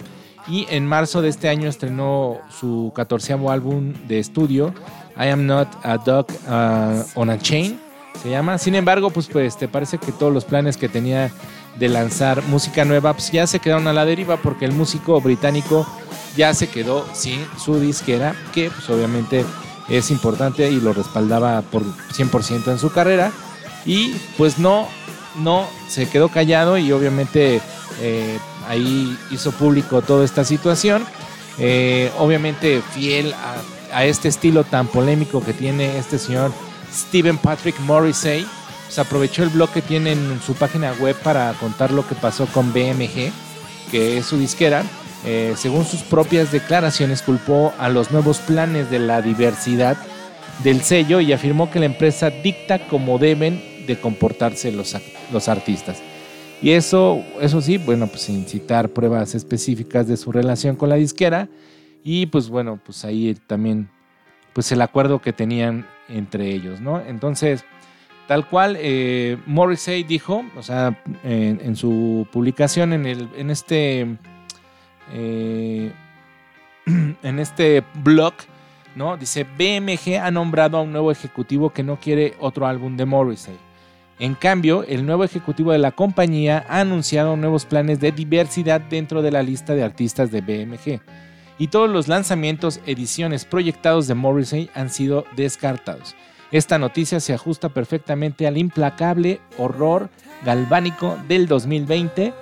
y 0.47 0.65
en 0.69 0.85
marzo 0.85 1.21
de 1.21 1.29
este 1.29 1.49
año 1.49 1.69
estrenó 1.69 2.37
su 2.49 2.91
catorceavo 2.95 3.51
álbum 3.51 3.93
de 4.07 4.19
estudio, 4.19 4.73
I 5.17 5.29
Am 5.29 5.45
Not 5.45 5.67
a 5.83 5.97
Dog 5.97 6.27
uh, 6.47 7.03
on 7.19 7.29
a 7.29 7.37
Chain, 7.37 7.79
se 8.21 8.29
llama. 8.29 8.57
Sin 8.57 8.75
embargo, 8.75 9.09
pues, 9.09 9.27
pues 9.27 9.57
te 9.57 9.67
parece 9.67 9.97
que 9.97 10.11
todos 10.11 10.33
los 10.33 10.45
planes 10.45 10.77
que 10.77 10.89
tenía 10.89 11.31
de 11.77 11.89
lanzar 11.89 12.41
música 12.43 12.85
nueva 12.85 13.13
pues 13.13 13.31
ya 13.31 13.45
se 13.45 13.59
quedaron 13.59 13.87
a 13.87 13.93
la 13.93 14.05
deriva 14.05 14.37
porque 14.37 14.65
el 14.65 14.71
músico 14.71 15.21
británico 15.21 15.85
ya 16.35 16.53
se 16.53 16.69
quedó 16.69 17.05
sin 17.13 17.45
su 17.63 17.79
disquera, 17.79 18.35
que 18.53 18.69
pues 18.69 18.89
obviamente 18.89 19.45
es 19.89 20.11
importante 20.11 20.69
y 20.69 20.79
lo 20.79 20.93
respaldaba 20.93 21.61
por 21.61 21.83
100% 21.83 22.71
en 22.71 22.79
su 22.79 22.91
carrera. 22.91 23.31
Y 23.85 24.13
pues 24.37 24.59
no, 24.59 24.87
no, 25.39 25.67
se 25.88 26.08
quedó 26.10 26.29
callado 26.29 26.77
y 26.77 26.91
obviamente 26.91 27.62
eh, 28.01 28.39
ahí 28.67 29.17
hizo 29.32 29.51
público 29.51 30.01
toda 30.01 30.25
esta 30.25 30.44
situación. 30.44 31.06
Eh, 31.60 32.12
obviamente 32.17 32.82
fiel 32.94 33.34
a, 33.91 34.06
este 34.06 34.27
estilo 34.27 34.63
tan 34.63 34.88
polémico 34.88 35.44
que 35.44 35.53
tiene 35.53 35.98
este 35.98 36.20
señor 36.20 36.51
Stephen 36.94 37.38
Patrick 37.38 37.79
Morrissey, 37.79 38.46
se 38.89 39.01
aprovechó 39.01 39.44
el 39.44 39.50
blog 39.50 39.72
que 39.72 39.82
tiene 39.82 40.12
en 40.12 40.39
su 40.46 40.53
página 40.53 40.94
web 41.00 41.15
para 41.24 41.53
contar 41.53 41.91
lo 41.91 42.08
que 42.08 42.13
pasó 42.13 42.46
con 42.48 42.74
BMG, 42.74 43.32
que 43.89 44.17
es 44.17 44.25
su 44.25 44.38
disquera. 44.38 44.84
Eh, 45.25 45.56
según 45.58 45.86
sus 45.86 46.01
propias 46.01 46.51
declaraciones, 46.51 47.22
culpó 47.22 47.74
a 47.79 47.89
los 47.89 48.12
nuevos 48.12 48.38
planes 48.39 48.91
de 48.91 49.00
la 49.00 49.22
diversidad 49.22 49.98
del 50.63 50.84
sello 50.84 51.20
y 51.20 51.34
afirmó 51.34 51.72
que 51.72 51.79
la 51.79 51.86
empresa 51.86 52.29
dicta 52.29 52.88
cómo 52.88 53.17
deben 53.17 53.76
de 53.88 54.00
comportarse 54.00 54.72
los, 54.72 54.96
los 55.32 55.48
artistas. 55.48 56.01
Y 56.62 56.72
eso, 56.72 57.24
eso 57.39 57.62
sí, 57.62 57.77
bueno, 57.77 58.08
pues 58.08 58.22
sin 58.22 58.46
citar 58.46 58.89
pruebas 58.89 59.36
específicas 59.36 60.08
de 60.08 60.17
su 60.17 60.32
relación 60.32 60.75
con 60.75 60.89
la 60.89 60.96
disquera. 60.96 61.50
Y 62.03 62.27
pues 62.27 62.50
bueno, 62.50 62.79
pues 62.84 63.06
ahí 63.06 63.38
también, 63.48 63.89
pues 64.53 64.72
el 64.72 64.82
acuerdo 64.82 65.22
que 65.22 65.34
tenían 65.34 65.86
entre 66.10 66.50
ellos, 66.50 66.82
¿no? 66.82 67.00
Entonces, 67.01 67.63
tal 68.27 68.48
cual, 68.48 68.77
eh, 68.79 69.38
Morrissey 69.46 70.03
dijo, 70.03 70.46
o 70.56 70.63
sea, 70.63 71.00
en, 71.24 71.75
su 71.75 72.27
publicación 72.32 72.94
en, 72.94 73.06
el, 73.06 73.29
en 73.36 73.51
este, 73.51 74.17
eh, 75.13 75.91
en 77.24 77.39
este 77.39 77.84
blog, 78.03 78.34
¿no? 78.96 79.15
Dice, 79.17 79.44
BMG 79.44 80.17
ha 80.20 80.32
nombrado 80.32 80.77
a 80.77 80.82
un 80.82 80.91
nuevo 80.91 81.12
ejecutivo 81.12 81.72
que 81.72 81.84
no 81.84 82.00
quiere 82.00 82.34
otro 82.39 82.65
álbum 82.65 82.98
de 82.98 83.06
Morrissey. 83.06 83.66
En 84.19 84.33
cambio, 84.33 84.83
el 84.83 85.05
nuevo 85.05 85.24
ejecutivo 85.24 85.71
de 85.71 85.77
la 85.77 85.91
compañía 85.91 86.65
ha 86.67 86.79
anunciado 86.79 87.38
nuevos 87.38 87.65
planes 87.65 88.00
de 88.00 88.12
diversidad 88.12 88.81
dentro 88.81 89.21
de 89.21 89.31
la 89.31 89.43
lista 89.43 89.75
de 89.75 89.83
artistas 89.83 90.31
de 90.31 90.41
BMG, 90.41 91.01
y 91.59 91.67
todos 91.67 91.89
los 91.89 92.07
lanzamientos, 92.07 92.79
ediciones 92.86 93.45
proyectados 93.45 94.07
de 94.07 94.15
Morrissey 94.15 94.69
han 94.75 94.89
sido 94.89 95.25
descartados. 95.36 96.15
Esta 96.51 96.77
noticia 96.77 97.19
se 97.19 97.33
ajusta 97.33 97.69
perfectamente 97.69 98.47
al 98.47 98.57
implacable 98.57 99.41
horror 99.57 100.09
galvánico 100.45 101.17
del 101.27 101.47
2020. 101.47 102.33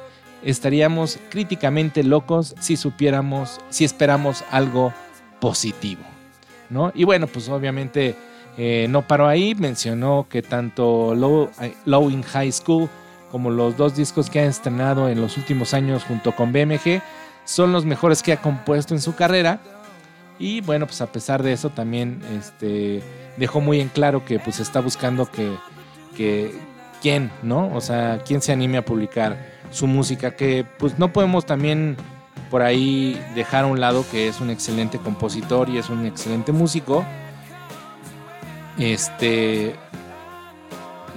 Estaríamos 0.44 1.18
críticamente 1.30 2.04
locos 2.04 2.56
si 2.60 2.78
supiéramos, 2.78 3.60
si 3.70 3.84
esperamos 3.84 4.44
algo 4.52 4.94
positivo. 5.40 6.04
¿no? 6.70 6.92
Y 6.94 7.04
bueno, 7.04 7.28
pues 7.28 7.50
obviamente 7.50 8.16
eh, 8.58 8.88
no 8.90 9.02
paró 9.02 9.28
ahí, 9.28 9.54
mencionó 9.54 10.28
que 10.30 10.42
tanto 10.42 11.14
Low, 11.14 12.10
in 12.10 12.24
High 12.24 12.52
School 12.52 12.90
como 13.32 13.50
los 13.50 13.76
dos 13.76 13.96
discos 13.96 14.30
que 14.30 14.40
ha 14.40 14.46
estrenado 14.46 15.10
en 15.10 15.20
los 15.20 15.36
últimos 15.38 15.74
años 15.74 16.04
junto 16.06 16.34
con 16.34 16.54
BMG 16.54 17.02
son 17.44 17.74
los 17.74 17.84
mejores 17.84 18.24
que 18.24 18.32
ha 18.32 18.42
compuesto 18.42 18.94
en 18.94 19.02
su 19.02 19.14
carrera. 19.14 19.60
Y 20.40 20.62
bueno, 20.62 20.86
pues 20.86 21.02
a 21.02 21.12
pesar 21.12 21.44
de 21.44 21.54
eso 21.54 21.70
también 21.70 22.22
este, 22.38 23.04
dejó 23.38 23.62
muy 23.62 23.82
en 23.82 23.90
claro 23.90 24.24
que 24.24 24.40
pues 24.40 24.60
está 24.60 24.80
buscando 24.80 25.30
que, 25.30 25.52
que 26.16 26.54
quién, 27.02 27.32
¿no? 27.44 27.74
O 27.74 27.82
sea, 27.82 28.22
quién 28.26 28.42
se 28.42 28.54
anime 28.54 28.78
a 28.78 28.86
publicar 28.86 29.38
su 29.72 29.88
música, 29.88 30.36
que 30.36 30.66
pues 30.78 30.98
no 30.98 31.12
podemos 31.12 31.46
también 31.46 31.98
por 32.50 32.62
ahí 32.62 33.22
dejar 33.34 33.66
a 33.66 33.68
un 33.68 33.82
lado 33.82 34.06
que 34.12 34.28
es 34.28 34.40
un 34.40 34.50
excelente 34.50 34.98
compositor 34.98 35.70
y 35.70 35.78
es 35.78 35.90
un 35.90 36.06
excelente 36.06 36.52
músico 36.52 37.06
este 38.78 39.76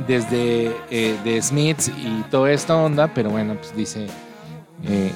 desde 0.07 0.77
eh, 0.91 1.17
de 1.25 1.43
Smiths 1.43 1.89
y 1.89 2.23
toda 2.31 2.53
esta 2.53 2.77
onda, 2.77 3.09
pero 3.09 3.31
bueno, 3.31 3.55
pues 3.55 3.75
dice 3.75 4.07
eh, 4.85 5.13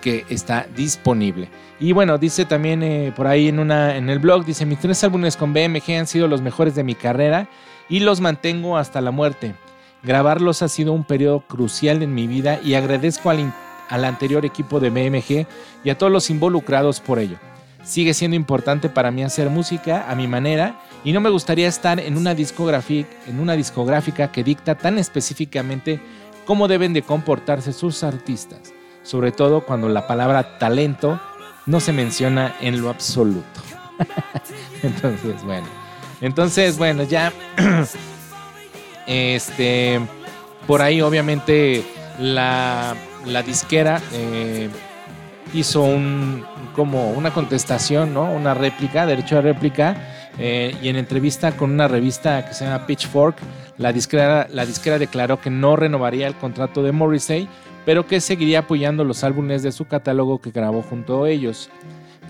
que 0.00 0.24
está 0.28 0.66
disponible. 0.76 1.48
Y 1.80 1.92
bueno, 1.92 2.18
dice 2.18 2.44
también 2.44 2.82
eh, 2.82 3.12
por 3.16 3.26
ahí 3.26 3.48
en, 3.48 3.58
una, 3.58 3.96
en 3.96 4.10
el 4.10 4.18
blog, 4.18 4.44
dice, 4.44 4.66
mis 4.66 4.78
tres 4.78 5.02
álbumes 5.02 5.36
con 5.36 5.52
BMG 5.52 5.92
han 5.98 6.06
sido 6.06 6.28
los 6.28 6.42
mejores 6.42 6.74
de 6.74 6.84
mi 6.84 6.94
carrera 6.94 7.48
y 7.88 8.00
los 8.00 8.20
mantengo 8.20 8.76
hasta 8.76 9.00
la 9.00 9.10
muerte. 9.10 9.54
Grabarlos 10.02 10.62
ha 10.62 10.68
sido 10.68 10.92
un 10.92 11.04
periodo 11.04 11.40
crucial 11.40 12.02
en 12.02 12.14
mi 12.14 12.26
vida 12.26 12.60
y 12.62 12.74
agradezco 12.74 13.30
al, 13.30 13.52
al 13.88 14.04
anterior 14.04 14.46
equipo 14.46 14.80
de 14.80 14.90
BMG 14.90 15.46
y 15.84 15.90
a 15.90 15.98
todos 15.98 16.12
los 16.12 16.30
involucrados 16.30 17.00
por 17.00 17.18
ello. 17.18 17.36
Sigue 17.82 18.14
siendo 18.14 18.36
importante 18.36 18.88
para 18.88 19.10
mí 19.10 19.22
hacer 19.22 19.50
música 19.50 20.06
a 20.08 20.14
mi 20.14 20.28
manera 20.28 20.78
y 21.04 21.12
no 21.12 21.20
me 21.20 21.30
gustaría 21.30 21.68
estar 21.68 21.98
en 21.98 22.16
una, 22.16 22.32
en 22.32 23.40
una 23.40 23.54
discográfica 23.54 24.30
que 24.30 24.44
dicta 24.44 24.74
tan 24.74 24.98
específicamente 24.98 26.00
cómo 26.44 26.68
deben 26.68 26.92
de 26.92 27.02
comportarse 27.02 27.72
sus 27.72 28.02
artistas, 28.02 28.72
sobre 29.02 29.32
todo 29.32 29.62
cuando 29.64 29.88
la 29.88 30.06
palabra 30.06 30.58
talento 30.58 31.20
no 31.66 31.80
se 31.80 31.92
menciona 31.92 32.54
en 32.60 32.82
lo 32.82 32.90
absoluto. 32.90 33.60
entonces, 34.82 35.42
bueno, 35.44 35.66
entonces, 36.20 36.76
bueno, 36.76 37.04
ya, 37.04 37.32
este, 39.06 40.00
por 40.66 40.82
ahí 40.82 41.00
obviamente 41.00 41.84
la, 42.18 42.94
la 43.24 43.42
disquera 43.42 44.02
eh, 44.12 44.68
hizo 45.54 45.82
un, 45.82 46.44
como 46.74 47.12
una 47.12 47.32
contestación, 47.32 48.12
¿no? 48.12 48.30
Una 48.30 48.54
réplica, 48.54 49.06
derecho 49.06 49.38
a 49.38 49.40
réplica 49.40 50.19
eh, 50.42 50.74
y 50.82 50.88
en 50.88 50.96
entrevista 50.96 51.52
con 51.52 51.70
una 51.70 51.86
revista 51.86 52.46
que 52.48 52.54
se 52.54 52.64
llama 52.64 52.86
Pitchfork, 52.86 53.36
la 53.76 53.92
disquera, 53.92 54.48
la 54.50 54.64
disquera 54.64 54.98
declaró 54.98 55.40
que 55.40 55.50
no 55.50 55.76
renovaría 55.76 56.26
el 56.26 56.34
contrato 56.34 56.82
de 56.82 56.92
Morrissey, 56.92 57.46
pero 57.84 58.06
que 58.06 58.20
seguiría 58.20 58.60
apoyando 58.60 59.04
los 59.04 59.22
álbumes 59.22 59.62
de 59.62 59.70
su 59.70 59.86
catálogo 59.86 60.40
que 60.40 60.50
grabó 60.50 60.82
junto 60.82 61.24
a 61.24 61.30
ellos. 61.30 61.68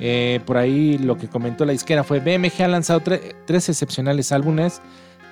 Eh, 0.00 0.40
por 0.45 0.57
ahí 0.57 0.99
lo 0.99 1.17
que 1.17 1.29
comentó 1.29 1.64
la 1.64 1.73
disquera 1.73 2.02
fue 2.02 2.21
BMG 2.21 2.62
ha 2.62 2.69
lanzado 2.69 3.00
tres 3.00 3.69
excepcionales 3.69 4.33
álbumes 4.33 4.81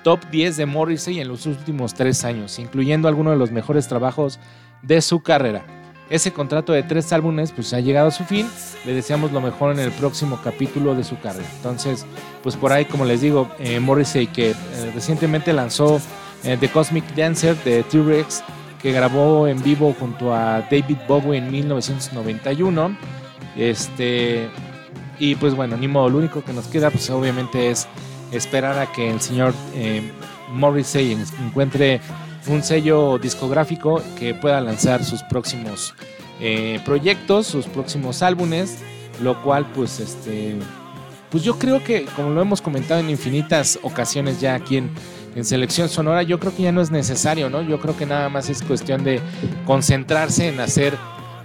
top 0.03 0.19
10 0.31 0.57
de 0.57 0.65
Morrissey 0.65 1.19
en 1.19 1.27
los 1.27 1.45
últimos 1.45 1.93
tres 1.93 2.23
años, 2.23 2.59
incluyendo 2.59 3.07
algunos 3.07 3.33
de 3.33 3.39
los 3.39 3.51
mejores 3.51 3.87
trabajos 3.87 4.39
de 4.81 5.01
su 5.01 5.21
carrera. 5.21 5.65
Ese 6.09 6.33
contrato 6.33 6.73
de 6.73 6.81
tres 6.81 7.13
álbumes 7.13 7.51
pues 7.51 7.71
ha 7.73 7.79
llegado 7.79 8.07
a 8.07 8.11
su 8.11 8.23
fin. 8.23 8.49
Le 8.83 8.93
deseamos 8.93 9.31
lo 9.31 9.41
mejor 9.41 9.71
en 9.71 9.79
el 9.79 9.91
próximo 9.91 10.39
capítulo 10.43 10.95
de 10.95 11.03
su 11.03 11.19
carrera. 11.19 11.47
Entonces, 11.57 12.05
pues 12.41 12.55
por 12.55 12.73
ahí, 12.73 12.85
como 12.85 13.05
les 13.05 13.21
digo, 13.21 13.49
eh, 13.59 13.79
Morrissey 13.79 14.25
que 14.25 14.51
eh, 14.51 14.55
recientemente 14.93 15.53
lanzó 15.53 16.01
eh, 16.43 16.57
The 16.59 16.69
Cosmic 16.69 17.13
Dancer 17.15 17.55
de 17.63 17.83
T-Rex, 17.83 18.43
que 18.81 18.91
grabó 18.91 19.47
en 19.47 19.61
vivo 19.61 19.95
junto 19.99 20.33
a 20.33 20.61
David 20.61 20.97
Bowie 21.07 21.37
en 21.37 21.51
1991. 21.51 22.97
Este, 23.55 24.49
y 25.19 25.35
pues 25.35 25.53
bueno, 25.53 25.77
ni 25.77 25.87
modo, 25.87 26.09
lo 26.09 26.17
único 26.17 26.43
que 26.43 26.53
nos 26.53 26.67
queda 26.67 26.89
pues 26.89 27.07
obviamente 27.11 27.69
es 27.69 27.87
esperar 28.31 28.79
a 28.79 28.91
que 28.91 29.11
el 29.11 29.21
señor 29.21 29.53
Morrissey 30.53 31.17
encuentre 31.45 31.99
un 32.47 32.63
sello 32.63 33.17
discográfico 33.17 34.01
que 34.17 34.33
pueda 34.33 34.61
lanzar 34.61 35.03
sus 35.03 35.23
próximos 35.23 35.93
eh, 36.39 36.79
proyectos, 36.85 37.47
sus 37.47 37.65
próximos 37.65 38.21
álbumes, 38.21 38.79
lo 39.21 39.41
cual 39.43 39.65
pues 39.73 39.99
este 39.99 40.57
pues 41.29 41.43
yo 41.43 41.59
creo 41.59 41.83
que 41.83 42.05
como 42.15 42.29
lo 42.31 42.41
hemos 42.41 42.61
comentado 42.61 42.99
en 42.99 43.09
infinitas 43.09 43.79
ocasiones 43.83 44.41
ya 44.41 44.55
aquí 44.55 44.77
en, 44.77 44.89
selección 45.41 45.87
sonora, 45.87 46.21
yo 46.21 46.37
creo 46.37 46.53
que 46.53 46.63
ya 46.63 46.73
no 46.73 46.81
es 46.81 46.91
necesario, 46.91 47.49
¿no? 47.49 47.61
Yo 47.61 47.79
creo 47.79 47.95
que 47.95 48.05
nada 48.05 48.27
más 48.27 48.49
es 48.49 48.61
cuestión 48.61 49.05
de 49.05 49.21
concentrarse 49.65 50.49
en 50.49 50.59
hacer 50.59 50.97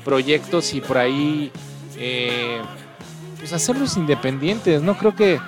proyectos 0.04 0.74
y 0.74 0.80
por 0.80 0.98
ahí 0.98 1.52
eh, 1.96 2.60
pues 3.38 3.52
hacerlos 3.52 3.96
independientes, 3.96 4.82
¿no? 4.82 4.98
Creo 4.98 5.14
que 5.14 5.38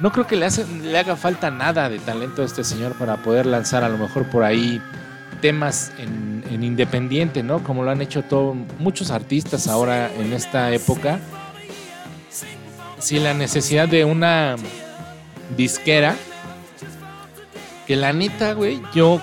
no 0.00 0.12
creo 0.12 0.26
que 0.26 0.36
le, 0.36 0.48
le 0.82 0.98
haga 0.98 1.16
falta 1.16 1.50
nada 1.50 1.88
de 1.88 1.98
talento 1.98 2.42
a 2.42 2.44
este 2.44 2.64
señor 2.64 2.94
para 2.94 3.16
poder 3.16 3.46
lanzar 3.46 3.82
a 3.84 3.88
lo 3.88 3.98
mejor 3.98 4.26
por 4.26 4.44
ahí 4.44 4.80
temas 5.40 5.92
en, 5.98 6.62
independiente, 6.62 7.42
¿no? 7.42 7.62
Como 7.62 7.82
lo 7.84 7.90
han 7.90 8.00
hecho 8.02 8.22
todos 8.22 8.56
muchos 8.78 9.10
artistas 9.10 9.68
ahora 9.68 10.12
en 10.14 10.32
esta 10.32 10.72
época. 10.72 11.20
Sin 12.98 13.22
la 13.22 13.34
necesidad 13.34 13.88
de 13.88 14.04
una 14.04 14.56
disquera, 15.56 16.16
que 17.86 17.96
la 17.96 18.12
neta, 18.12 18.54
güey, 18.54 18.82
yo 18.92 19.20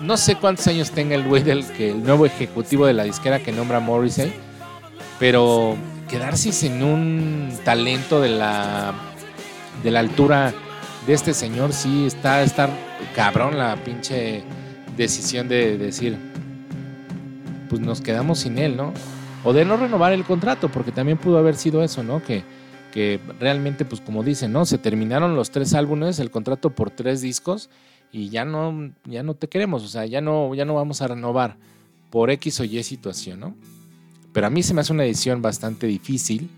no 0.00 0.16
sé 0.16 0.36
cuántos 0.36 0.66
años 0.68 0.92
tenga 0.92 1.16
el 1.16 1.24
güey 1.24 1.42
del 1.42 1.66
que 1.66 1.90
el 1.90 2.04
nuevo 2.04 2.24
ejecutivo 2.24 2.86
de 2.86 2.94
la 2.94 3.02
disquera 3.04 3.40
que 3.40 3.50
nombra 3.52 3.80
Morrissey, 3.80 4.32
pero 5.18 5.76
quedarse 6.08 6.52
sin 6.52 6.82
un 6.82 7.58
talento 7.64 8.20
de 8.20 8.28
la 8.30 8.94
de 9.82 9.90
la 9.90 10.00
altura 10.00 10.52
de 11.06 11.12
este 11.14 11.34
señor 11.34 11.72
sí 11.72 12.06
está 12.06 12.42
estar 12.42 12.70
cabrón 13.14 13.56
la 13.58 13.76
pinche 13.76 14.42
decisión 14.96 15.48
de 15.48 15.78
decir 15.78 16.18
pues 17.70 17.80
nos 17.80 18.00
quedamos 18.00 18.40
sin 18.40 18.58
él, 18.58 18.76
¿no? 18.76 18.92
O 19.44 19.52
de 19.52 19.64
no 19.64 19.76
renovar 19.76 20.12
el 20.12 20.24
contrato, 20.24 20.68
porque 20.68 20.90
también 20.90 21.16
pudo 21.16 21.38
haber 21.38 21.54
sido 21.54 21.82
eso, 21.82 22.02
¿no? 22.02 22.22
Que, 22.22 22.42
que 22.92 23.20
realmente, 23.38 23.84
pues 23.84 24.00
como 24.00 24.24
dicen, 24.24 24.52
¿no? 24.52 24.66
Se 24.66 24.76
terminaron 24.76 25.36
los 25.36 25.50
tres 25.50 25.72
álbumes, 25.72 26.18
el 26.18 26.32
contrato 26.32 26.70
por 26.70 26.90
tres 26.90 27.22
discos 27.22 27.70
y 28.12 28.28
ya 28.28 28.44
no, 28.44 28.90
ya 29.04 29.22
no 29.22 29.34
te 29.34 29.48
queremos, 29.48 29.84
o 29.84 29.88
sea, 29.88 30.04
ya 30.04 30.20
no, 30.20 30.52
ya 30.54 30.64
no 30.64 30.74
vamos 30.74 31.00
a 31.00 31.06
renovar 31.06 31.56
por 32.10 32.30
X 32.30 32.58
o 32.58 32.64
Y 32.64 32.82
situación, 32.82 33.38
¿no? 33.38 33.54
Pero 34.32 34.48
a 34.48 34.50
mí 34.50 34.64
se 34.64 34.74
me 34.74 34.80
hace 34.80 34.92
una 34.92 35.04
edición 35.04 35.40
bastante 35.40 35.86
difícil 35.86 36.50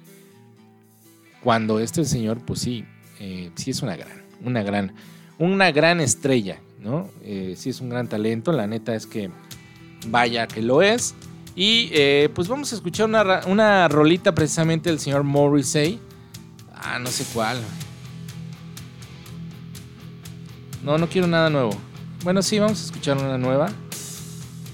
cuando 1.43 1.79
este 1.79 2.05
señor, 2.07 2.41
pues 2.41 2.61
sí, 2.61 2.87
eh, 3.21 3.51
sí 3.55 3.71
es 3.71 3.83
una 3.83 3.97
gran, 3.97 4.23
una 4.45 4.63
gran, 4.63 4.95
una 5.39 5.71
gran 5.71 6.01
estrella, 6.01 6.61
¿no? 6.81 7.09
Eh, 7.23 7.55
sí 7.57 7.71
es 7.71 7.81
un 7.81 7.89
gran 7.89 8.09
talento, 8.09 8.53
la 8.53 8.67
neta 8.67 8.95
es 8.95 9.07
que 9.07 9.31
vaya 10.09 10.47
que 10.47 10.63
lo 10.63 10.83
es. 10.83 11.15
Y 11.55 11.91
eh, 11.93 12.31
pues 12.35 12.49
vamos 12.49 12.73
a 12.73 12.77
escuchar 12.77 13.07
una, 13.07 13.43
una 13.47 13.89
rolita 13.89 14.35
precisamente 14.35 14.89
del 14.91 14.99
señor 14.99 15.23
Morrissey. 15.23 16.01
Ah, 16.75 16.99
no 16.99 17.09
sé 17.09 17.25
cuál. 17.33 17.59
No, 20.83 20.99
no 20.99 21.09
quiero 21.09 21.27
nada 21.27 21.51
nuevo. 21.51 21.73
Bueno, 22.25 22.43
sí, 22.43 22.59
vamos 22.59 22.81
a 22.81 22.85
escuchar 22.87 23.19
una 23.19 23.39
nueva. 23.39 23.71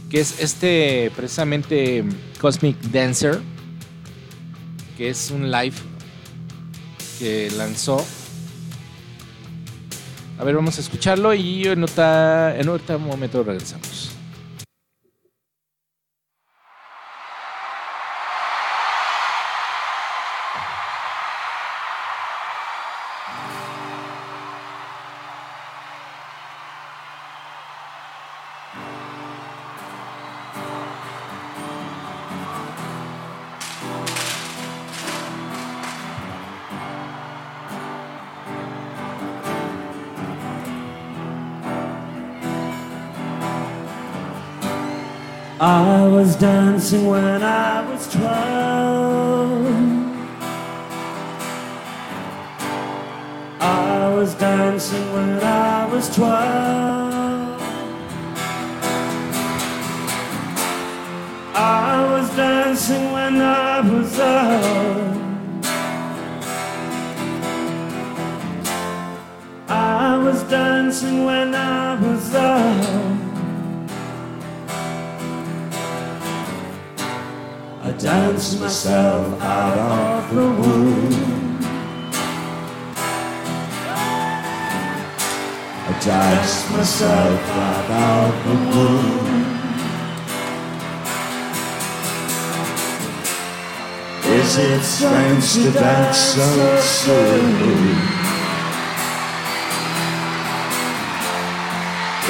Que 0.08 0.20
es 0.20 0.40
este, 0.40 1.10
precisamente, 1.16 2.04
Cosmic 2.40 2.78
Dancer. 2.92 3.40
Que 4.96 5.10
es 5.10 5.30
un 5.30 5.50
live 5.50 5.76
que 7.18 7.50
lanzó. 7.56 8.04
A 10.38 10.44
ver, 10.44 10.54
vamos 10.54 10.78
a 10.78 10.80
escucharlo 10.80 11.34
y 11.34 11.64
en, 11.66 11.82
otra, 11.82 12.56
en 12.58 12.68
otro 12.68 12.98
momento 12.98 13.42
regresamos. 13.42 13.87
Dancing 46.88 47.06
when 47.06 47.42
I 47.42 47.90
was 47.90 48.08
twelve. 48.10 49.66
I 53.60 54.14
was 54.14 54.34
dancing 54.34 55.12
when 55.12 55.38
I 55.38 55.86
was 55.92 56.08
twelve. 56.16 57.60
I 61.54 62.06
was 62.10 62.30
dancing 62.34 63.12
when 63.12 63.42
I 63.42 63.80
was 63.80 64.18
up. 64.18 65.18
I 69.68 70.16
was 70.16 70.42
dancing 70.44 71.26
when 71.26 71.47
I 77.98 78.00
danced 78.00 78.60
myself 78.60 79.42
out 79.42 79.76
of 79.76 80.32
the 80.32 80.40
womb. 80.40 81.58
I 85.84 85.98
danced 86.00 86.70
myself 86.70 87.40
out 87.50 87.90
of 87.96 88.44
the 88.44 88.54
womb. 88.70 89.28
Is 94.32 94.58
it 94.58 94.82
strange 94.84 95.54
to 95.54 95.72
dance 95.72 96.18
so 96.18 96.78
soon? 96.78 97.98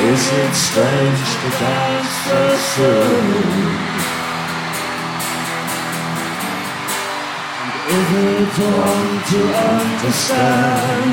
Is 0.01 0.33
it 0.33 0.55
strange 0.55 1.29
to 1.43 1.51
dance 1.61 2.09
so 2.25 2.57
soon? 2.57 3.98
It 8.01 8.05
to 8.05 9.43
understand? 9.59 11.11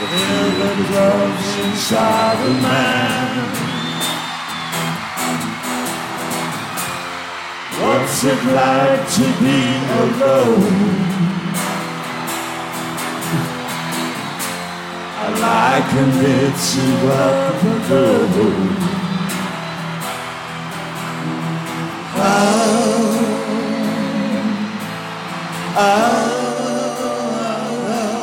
The 0.00 0.06
feeling 0.08 0.80
grows 0.86 1.50
inside 1.64 2.40
a 2.40 2.50
man. 2.62 3.32
What's 7.78 8.18
it 8.24 8.40
like 8.54 9.04
to 9.16 9.26
be 9.42 9.60
alone? 10.00 10.72
I 15.20 15.28
liken 15.44 16.10
it 16.24 16.56
to 16.72 16.84
up 17.12 17.62
alone. 17.90 18.91
Oh, 22.34 22.38
oh, 25.76 26.22
oh, 27.88 28.16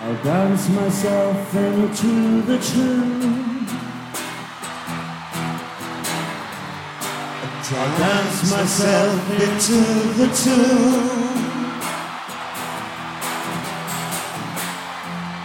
I 0.00 0.02
dance 0.24 0.68
myself 0.70 1.54
into 1.54 2.42
the 2.42 2.58
tune. 2.58 3.36
I'll 7.68 7.98
dance 7.98 8.50
myself 8.50 9.30
into 9.32 9.80
the 10.18 10.28
tune. 10.42 11.36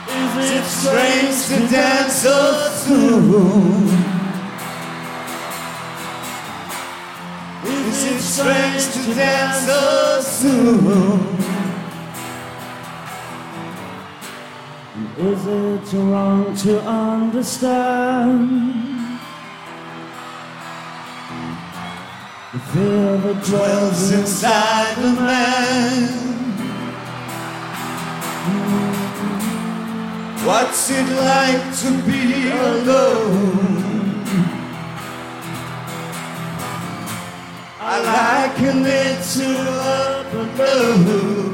Is 0.07 0.33
it 0.51 0.65
strange 0.65 1.37
to 1.47 1.57
dance 1.67 2.13
so 2.13 2.37
soon? 2.85 4.00
To 8.93 9.13
dance 9.13 9.65
so 9.65 10.21
soon? 10.21 11.31
Is 15.17 15.47
it 15.47 15.93
wrong 15.97 16.55
to 16.57 16.81
understand 16.81 18.49
the 22.51 22.59
fear 22.71 23.17
that 23.17 23.43
dwells 23.45 24.11
inside 24.11 24.95
the 24.97 25.11
man? 25.21 26.31
What's 30.45 30.89
it 30.89 31.07
like 31.07 31.63
to 31.81 31.91
be 32.03 32.49
alone? 32.49 33.60
I 37.93 37.99
like 37.99 38.57
it 38.85 39.21
to 39.33 39.49
a 40.39 40.45
blue. 40.55 41.51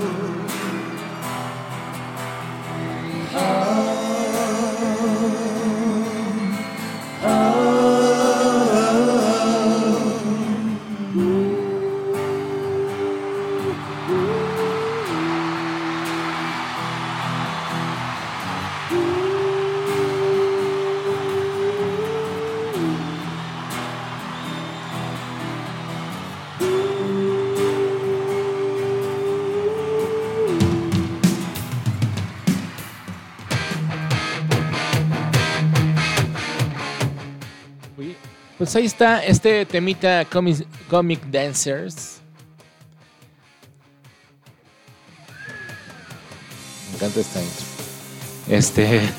Oh. 3.34 4.07
Pues 38.68 38.76
ahí 38.76 38.86
está 38.86 39.24
este 39.24 39.66
temita 39.66 40.26
Comic, 40.26 40.68
Comic 40.90 41.24
Dancers. 41.28 42.18
Me 46.90 46.98
encanta 46.98 47.22
esta 47.22 47.42
intro. 47.42 47.66
Este. 48.50 49.10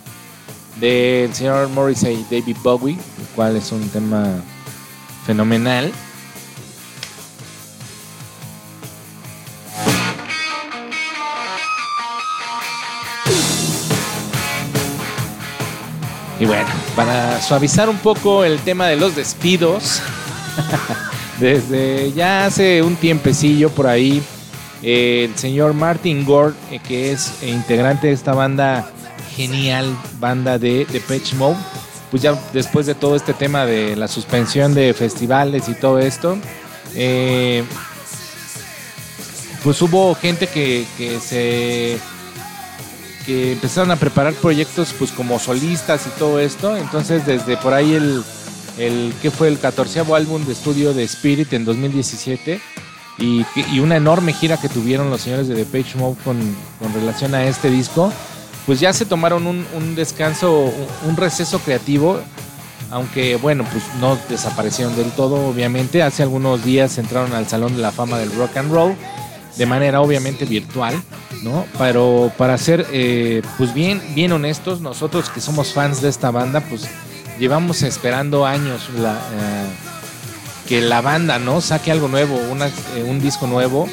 Del 0.82 1.32
señor 1.32 1.70
Morrissey 1.70 2.26
David 2.30 2.58
Bowie, 2.62 2.92
el 2.92 3.26
cual 3.34 3.56
es 3.56 3.72
un 3.72 3.88
tema 3.88 4.26
fenomenal. 5.24 5.90
Y 16.40 16.46
bueno, 16.46 16.66
para 16.96 17.40
suavizar 17.40 17.88
un 17.88 17.98
poco 17.98 18.44
el 18.44 18.58
tema 18.60 18.88
de 18.88 18.96
los 18.96 19.14
despidos, 19.14 20.02
desde 21.40 22.12
ya 22.12 22.46
hace 22.46 22.82
un 22.82 22.96
tiempecillo 22.96 23.70
por 23.70 23.86
ahí, 23.86 24.20
eh, 24.82 25.28
el 25.30 25.38
señor 25.38 25.74
Martin 25.74 26.24
Gore, 26.24 26.54
eh, 26.72 26.80
que 26.80 27.12
es 27.12 27.42
integrante 27.44 28.08
de 28.08 28.12
esta 28.14 28.34
banda 28.34 28.90
genial, 29.36 29.96
banda 30.18 30.58
de 30.58 30.86
Depeche 30.90 31.36
Mode, 31.36 31.56
pues 32.10 32.22
ya 32.22 32.36
después 32.52 32.86
de 32.86 32.96
todo 32.96 33.14
este 33.14 33.32
tema 33.32 33.64
de 33.64 33.94
la 33.94 34.08
suspensión 34.08 34.74
de 34.74 34.92
festivales 34.92 35.68
y 35.68 35.74
todo 35.74 36.00
esto, 36.00 36.36
eh, 36.96 37.62
pues 39.62 39.80
hubo 39.82 40.14
gente 40.16 40.48
que 40.48 40.84
se 41.20 41.98
que 43.24 43.52
empezaron 43.52 43.90
a 43.90 43.96
preparar 43.96 44.34
proyectos 44.34 44.94
pues 44.98 45.10
como 45.10 45.38
solistas 45.38 46.06
y 46.06 46.10
todo 46.18 46.40
esto. 46.40 46.76
Entonces 46.76 47.26
desde 47.26 47.56
por 47.56 47.72
ahí 47.72 47.94
el, 47.94 48.22
el 48.78 49.12
que 49.22 49.30
fue 49.30 49.48
el 49.48 49.58
14 49.58 50.00
álbum 50.00 50.44
de 50.44 50.52
estudio 50.52 50.94
de 50.94 51.04
Spirit 51.04 51.52
en 51.52 51.64
2017 51.64 52.60
y, 53.18 53.44
y, 53.72 53.78
una 53.78 53.96
enorme 53.96 54.32
gira 54.32 54.56
que 54.56 54.68
tuvieron 54.68 55.08
los 55.08 55.20
señores 55.20 55.46
de 55.46 55.54
Depeche 55.54 55.96
Mode 55.96 56.16
con, 56.24 56.36
con 56.80 56.92
relación 56.92 57.34
a 57.34 57.44
este 57.44 57.70
disco, 57.70 58.12
pues 58.66 58.80
ya 58.80 58.92
se 58.92 59.06
tomaron 59.06 59.46
un, 59.46 59.64
un 59.76 59.94
descanso, 59.94 60.72
un 61.06 61.16
receso 61.16 61.60
creativo. 61.60 62.20
Aunque 62.90 63.36
bueno, 63.36 63.64
pues 63.72 63.82
no 64.00 64.18
desaparecieron 64.28 64.94
del 64.94 65.10
todo, 65.12 65.46
obviamente. 65.46 66.02
Hace 66.02 66.22
algunos 66.22 66.64
días 66.64 66.98
entraron 66.98 67.32
al 67.32 67.48
Salón 67.48 67.74
de 67.76 67.82
la 67.82 67.92
Fama 67.92 68.18
del 68.18 68.32
Rock 68.32 68.56
and 68.56 68.72
Roll 68.72 68.94
de 69.56 69.66
manera 69.66 70.00
obviamente 70.00 70.44
virtual, 70.44 71.00
¿no? 71.42 71.66
Pero 71.78 72.32
para 72.36 72.58
ser, 72.58 72.86
eh, 72.92 73.42
pues 73.58 73.72
bien, 73.74 74.02
bien 74.14 74.32
honestos, 74.32 74.80
nosotros 74.80 75.30
que 75.30 75.40
somos 75.40 75.72
fans 75.72 76.00
de 76.00 76.08
esta 76.08 76.30
banda, 76.30 76.60
pues 76.60 76.88
llevamos 77.38 77.82
esperando 77.82 78.46
años 78.46 78.88
eh, 78.96 79.66
que 80.68 80.80
la 80.80 81.00
banda, 81.00 81.38
¿no? 81.38 81.60
Saque 81.60 81.90
algo 81.90 82.08
nuevo, 82.08 82.36
eh, 82.36 83.02
un 83.02 83.20
disco 83.20 83.46
nuevo 83.46 83.88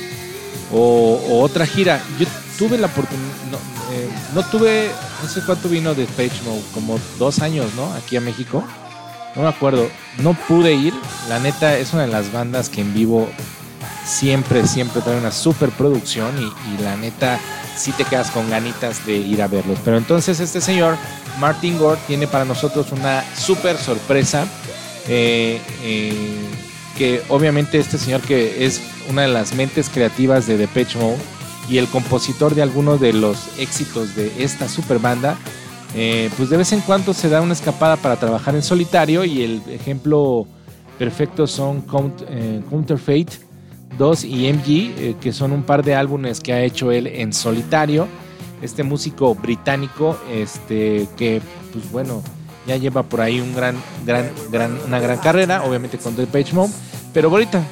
o, 0.71 1.41
otra 1.41 1.65
gira. 1.65 2.01
Yo 2.19 2.25
tuve 2.57 2.77
la 2.77 2.87
oportunidad, 2.87 3.27
no, 3.51 3.57
eh, 3.93 4.09
no, 4.33 4.43
tuve, 4.43 4.89
no 5.21 5.29
sé 5.29 5.41
cuánto 5.45 5.69
vino 5.69 5.93
de 5.93 6.05
Page 6.05 6.41
Mode, 6.45 6.63
como 6.73 6.99
dos 7.19 7.39
años, 7.39 7.73
¿no? 7.75 7.91
Aquí 7.93 8.15
a 8.17 8.21
México. 8.21 8.63
No 9.35 9.43
me 9.43 9.47
acuerdo, 9.47 9.89
no 10.17 10.33
pude 10.33 10.73
ir. 10.73 10.93
La 11.29 11.39
neta 11.39 11.77
es 11.77 11.93
una 11.93 12.03
de 12.03 12.09
las 12.09 12.31
bandas 12.31 12.69
que 12.69 12.81
en 12.81 12.93
vivo 12.93 13.29
siempre, 14.05 14.67
siempre 14.67 15.01
trae 15.01 15.17
una 15.17 15.31
super 15.31 15.69
producción 15.69 16.31
y, 16.37 16.81
la 16.81 16.95
neta 16.95 17.39
sí 17.77 17.91
te 17.91 18.03
quedas 18.05 18.31
con 18.31 18.49
ganitas 18.49 19.05
de 19.05 19.17
ir 19.17 19.41
a 19.41 19.47
verlos. 19.47 19.79
Pero 19.83 19.97
entonces 19.97 20.39
este 20.39 20.61
señor, 20.61 20.97
Martin 21.39 21.77
Gore, 21.77 21.99
tiene 22.07 22.27
para 22.27 22.45
nosotros 22.45 22.91
una 22.91 23.23
super 23.35 23.77
sorpresa. 23.77 24.45
Eh, 25.07 25.59
eh, 25.83 26.39
que 26.97 27.23
obviamente 27.29 27.79
este 27.79 27.97
señor 27.97 28.21
que 28.21 28.65
es 28.65 28.81
una 29.09 29.23
de 29.23 29.29
las 29.29 29.55
mentes 29.55 29.89
creativas 29.89 30.45
de 30.45 30.57
Depeche 30.57 30.99
Mode 30.99 31.17
y 31.67 31.77
el 31.77 31.87
compositor 31.87 32.53
de 32.53 32.61
algunos 32.61 32.99
de 32.99 33.13
los 33.13 33.57
éxitos 33.57 34.15
de 34.15 34.31
esta 34.43 34.69
super 34.69 34.99
banda, 34.99 35.37
eh, 35.95 36.29
pues 36.37 36.49
de 36.49 36.57
vez 36.57 36.71
en 36.73 36.81
cuando 36.81 37.13
se 37.13 37.29
da 37.29 37.41
una 37.41 37.53
escapada 37.53 37.95
para 37.95 38.17
trabajar 38.17 38.55
en 38.55 38.61
solitario 38.61 39.25
y 39.25 39.41
el 39.41 39.61
ejemplo 39.69 40.45
perfecto 40.99 41.47
son 41.47 41.81
Count, 41.81 42.21
Counterfeit 42.69 43.31
2 44.01 44.23
y 44.23 44.51
MG, 44.51 44.67
eh, 44.97 45.15
que 45.21 45.31
son 45.31 45.51
un 45.51 45.61
par 45.61 45.83
de 45.83 45.93
álbumes 45.93 46.39
que 46.39 46.53
ha 46.53 46.63
hecho 46.63 46.91
él 46.91 47.05
en 47.05 47.33
solitario. 47.33 48.07
Este 48.63 48.81
músico 48.81 49.35
británico, 49.35 50.17
este, 50.33 51.07
que 51.17 51.39
pues 51.71 51.91
bueno, 51.91 52.23
ya 52.65 52.77
lleva 52.77 53.03
por 53.03 53.21
ahí 53.21 53.39
gran, 53.55 53.75
gran, 54.03 54.79
una 54.87 54.99
gran 54.99 55.19
carrera, 55.19 55.63
obviamente 55.63 55.99
con 55.99 56.15
Depeche 56.15 56.53
Mode, 56.53 56.73
pero 57.13 57.29
ahorita, 57.29 57.63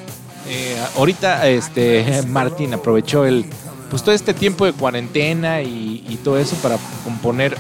eh, 0.48 0.78
ahorita 0.98 1.48
este, 1.48 2.22
Martin 2.28 2.76
aprovechó 2.76 3.26
el, 3.26 3.46
pues 3.90 4.04
todo 4.04 4.14
este 4.14 4.36
tiempo 4.36 4.66
de 4.66 4.74
cuarentena 4.74 5.64
y, 5.64 6.06
y 6.08 6.20
todo 6.24 6.38
eso 6.38 6.56
para 6.58 6.78
componer 7.04 7.58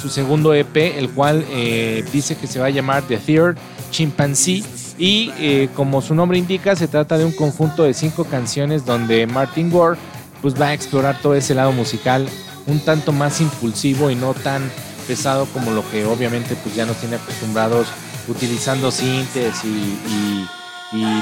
su 0.00 0.08
segundo 0.08 0.54
EP, 0.54 0.76
el 0.76 1.10
cual 1.10 1.44
eh, 1.50 2.04
dice 2.12 2.36
que 2.36 2.46
se 2.46 2.60
va 2.60 2.66
a 2.66 2.70
llamar 2.70 3.02
The 3.02 3.16
Third 3.16 3.56
Chimpanzee 3.90 4.62
y 4.98 5.32
eh, 5.38 5.68
como 5.74 6.00
su 6.00 6.14
nombre 6.14 6.38
indica, 6.38 6.74
se 6.76 6.88
trata 6.88 7.18
de 7.18 7.24
un 7.24 7.32
conjunto 7.32 7.82
de 7.82 7.94
cinco 7.94 8.24
canciones 8.24 8.84
donde 8.84 9.26
Martin 9.26 9.70
Gore 9.70 9.98
pues 10.40 10.60
va 10.60 10.68
a 10.68 10.74
explorar 10.74 11.20
todo 11.20 11.34
ese 11.34 11.54
lado 11.54 11.72
musical 11.72 12.26
un 12.66 12.80
tanto 12.80 13.12
más 13.12 13.40
impulsivo 13.40 14.10
y 14.10 14.14
no 14.14 14.34
tan 14.34 14.70
pesado 15.06 15.46
como 15.46 15.70
lo 15.70 15.88
que 15.90 16.04
obviamente 16.04 16.56
pues 16.56 16.74
ya 16.74 16.84
nos 16.84 16.96
tiene 16.96 17.16
acostumbrados 17.16 17.86
utilizando 18.28 18.90
sintes 18.90 19.64
y, 19.64 20.46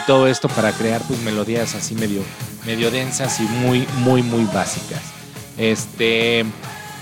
todo 0.06 0.28
esto 0.28 0.48
para 0.48 0.70
crear 0.72 1.00
pues 1.08 1.20
melodías 1.22 1.74
así 1.74 1.96
medio, 1.96 2.22
medio 2.64 2.92
densas 2.92 3.40
y 3.40 3.42
muy 3.42 3.88
muy 3.98 4.22
muy 4.22 4.44
básicas. 4.44 5.00
Este, 5.56 6.44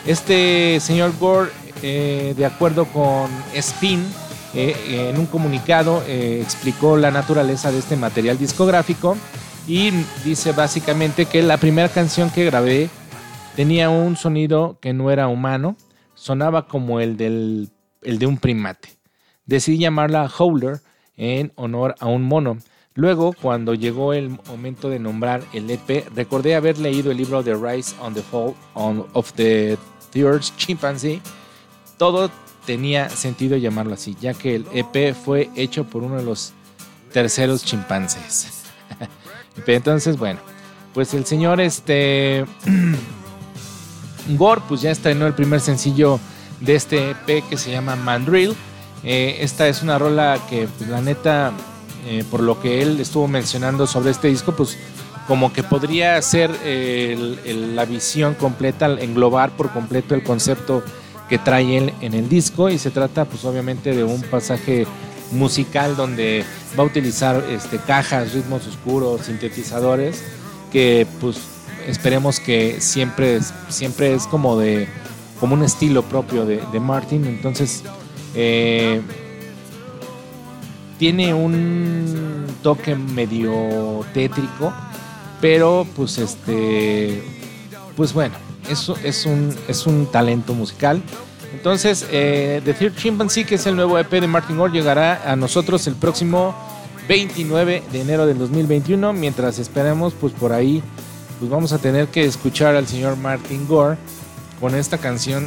este 0.06 0.78
señor 0.80 1.12
Gore, 1.18 1.50
eh, 1.82 2.32
de 2.34 2.46
acuerdo 2.46 2.86
con 2.86 3.28
Spin, 3.52 4.06
eh, 4.54 5.08
en 5.10 5.18
un 5.18 5.26
comunicado 5.26 6.02
eh, 6.06 6.40
explicó 6.42 6.96
la 6.96 7.10
naturaleza 7.10 7.72
de 7.72 7.78
este 7.78 7.96
material 7.96 8.38
discográfico 8.38 9.16
y 9.66 9.90
dice 10.24 10.52
básicamente 10.52 11.26
que 11.26 11.42
la 11.42 11.56
primera 11.56 11.88
canción 11.88 12.30
que 12.30 12.44
grabé 12.44 12.90
tenía 13.56 13.90
un 13.90 14.16
sonido 14.16 14.78
que 14.80 14.92
no 14.92 15.10
era 15.10 15.28
humano, 15.28 15.76
sonaba 16.14 16.66
como 16.66 17.00
el, 17.00 17.16
del, 17.16 17.70
el 18.02 18.18
de 18.18 18.26
un 18.26 18.38
primate. 18.38 18.90
Decidí 19.46 19.78
llamarla 19.78 20.30
Howler 20.38 20.80
en 21.16 21.52
honor 21.56 21.94
a 22.00 22.06
un 22.06 22.22
mono. 22.22 22.58
Luego, 22.94 23.32
cuando 23.32 23.74
llegó 23.74 24.12
el 24.12 24.38
momento 24.48 24.90
de 24.90 24.98
nombrar 24.98 25.42
el 25.52 25.70
EP, 25.70 26.06
recordé 26.14 26.54
haber 26.54 26.78
leído 26.78 27.10
el 27.10 27.16
libro 27.16 27.42
The 27.42 27.54
Rise 27.54 27.94
on 28.00 28.12
the 28.12 28.22
Fall 28.22 28.54
on, 28.74 29.06
of 29.14 29.32
the 29.32 29.78
Third 30.12 30.42
Chimpanzee. 30.56 31.20
Todo 31.96 32.30
tenía 32.66 33.08
sentido 33.08 33.56
llamarlo 33.56 33.94
así, 33.94 34.16
ya 34.20 34.34
que 34.34 34.56
el 34.56 34.66
EP 34.72 35.14
fue 35.14 35.50
hecho 35.56 35.84
por 35.84 36.02
uno 36.02 36.16
de 36.16 36.24
los 36.24 36.52
terceros 37.12 37.64
chimpancés. 37.64 38.62
Entonces, 39.66 40.16
bueno, 40.16 40.40
pues 40.94 41.14
el 41.14 41.24
señor 41.26 41.60
este 41.60 42.44
Gore 44.28 44.62
pues 44.68 44.80
ya 44.80 44.90
estrenó 44.90 45.26
el 45.26 45.34
primer 45.34 45.60
sencillo 45.60 46.20
de 46.60 46.74
este 46.76 47.10
EP 47.10 47.48
que 47.48 47.56
se 47.56 47.70
llama 47.70 47.96
Mandrill. 47.96 48.54
Eh, 49.04 49.38
esta 49.40 49.66
es 49.66 49.82
una 49.82 49.98
rola 49.98 50.38
que 50.48 50.68
pues, 50.78 50.88
la 50.88 51.00
neta, 51.00 51.52
eh, 52.06 52.24
por 52.30 52.40
lo 52.40 52.60
que 52.60 52.82
él 52.82 53.00
estuvo 53.00 53.26
mencionando 53.26 53.86
sobre 53.86 54.12
este 54.12 54.28
disco, 54.28 54.54
pues 54.54 54.78
como 55.26 55.52
que 55.52 55.62
podría 55.62 56.20
ser 56.22 56.50
eh, 56.64 57.36
la 57.74 57.84
visión 57.84 58.34
completa, 58.34 58.86
englobar 58.86 59.50
por 59.50 59.70
completo 59.70 60.14
el 60.14 60.22
concepto 60.22 60.82
que 61.32 61.38
trae 61.38 61.78
él 61.78 61.94
en 62.02 62.12
el 62.12 62.28
disco 62.28 62.68
y 62.68 62.76
se 62.76 62.90
trata 62.90 63.24
pues 63.24 63.42
obviamente 63.46 63.94
de 63.94 64.04
un 64.04 64.20
pasaje 64.20 64.86
musical 65.30 65.96
donde 65.96 66.44
va 66.78 66.82
a 66.82 66.86
utilizar 66.86 67.42
este, 67.48 67.78
cajas, 67.78 68.34
ritmos 68.34 68.66
oscuros, 68.66 69.22
sintetizadores 69.22 70.22
que 70.70 71.06
pues 71.22 71.38
esperemos 71.86 72.38
que 72.38 72.82
siempre 72.82 73.36
es, 73.36 73.54
siempre 73.70 74.12
es 74.12 74.26
como 74.26 74.58
de 74.58 74.86
como 75.40 75.54
un 75.54 75.62
estilo 75.62 76.02
propio 76.02 76.44
de, 76.44 76.60
de 76.70 76.80
Martin. 76.80 77.24
Entonces 77.24 77.82
eh, 78.34 79.00
tiene 80.98 81.32
un 81.32 82.44
toque 82.62 82.94
medio 82.94 84.04
tétrico 84.12 84.70
pero 85.40 85.86
pues 85.96 86.18
este 86.18 87.22
pues 87.96 88.12
bueno 88.12 88.51
eso 88.68 88.96
es 89.02 89.26
un, 89.26 89.54
es 89.68 89.86
un 89.86 90.06
talento 90.06 90.54
musical. 90.54 91.02
Entonces, 91.52 92.06
eh, 92.10 92.62
The 92.64 92.74
Third 92.74 92.96
Chimpanzee, 92.96 93.44
que 93.44 93.56
es 93.56 93.66
el 93.66 93.76
nuevo 93.76 93.98
EP 93.98 94.10
de 94.10 94.26
Martin 94.26 94.56
Gore, 94.56 94.72
llegará 94.72 95.30
a 95.30 95.36
nosotros 95.36 95.86
el 95.86 95.94
próximo 95.94 96.54
29 97.08 97.82
de 97.92 98.00
enero 98.00 98.26
del 98.26 98.38
2021. 98.38 99.12
Mientras 99.12 99.58
esperemos, 99.58 100.14
pues 100.14 100.32
por 100.32 100.52
ahí, 100.52 100.82
pues 101.38 101.50
vamos 101.50 101.72
a 101.72 101.78
tener 101.78 102.08
que 102.08 102.24
escuchar 102.24 102.74
al 102.74 102.86
señor 102.86 103.16
Martin 103.16 103.66
Gore 103.66 103.98
con 104.60 104.74
esta 104.74 104.98
canción 104.98 105.46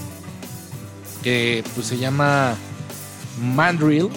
que 1.23 1.63
pues 1.73 1.87
se 1.87 1.97
llama 1.97 2.55
Mandrill. 3.41 4.09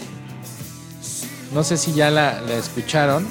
No 1.55 1.65
sé 1.65 1.79
si 1.79 1.95
ya 1.95 2.11
la 2.11 2.43
escucharon, 2.53 3.27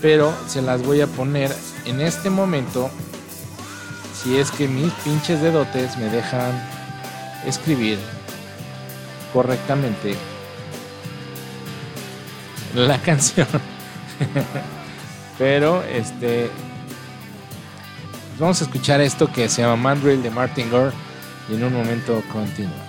pero 0.00 0.32
se 0.46 0.62
las 0.62 0.84
voy 0.84 1.00
a 1.00 1.08
poner 1.08 1.50
en 1.86 2.00
este 2.00 2.30
momento. 2.30 2.90
Si 4.24 4.38
es 4.38 4.50
que 4.50 4.66
mis 4.66 4.90
pinches 5.04 5.42
dedotes 5.42 5.98
me 5.98 6.06
dejan 6.06 6.52
escribir 7.46 7.98
correctamente 9.34 10.16
la 12.74 12.98
canción. 13.02 13.46
Pero 15.36 15.82
este 15.84 16.50
vamos 18.38 18.62
a 18.62 18.64
escuchar 18.64 19.02
esto 19.02 19.30
que 19.30 19.48
se 19.48 19.60
llama 19.60 19.76
Mandrill 19.76 20.22
de 20.22 20.30
Martin 20.30 20.70
Gore 20.70 20.92
en 21.50 21.62
un 21.62 21.74
momento 21.74 22.22
continuamos. 22.32 22.83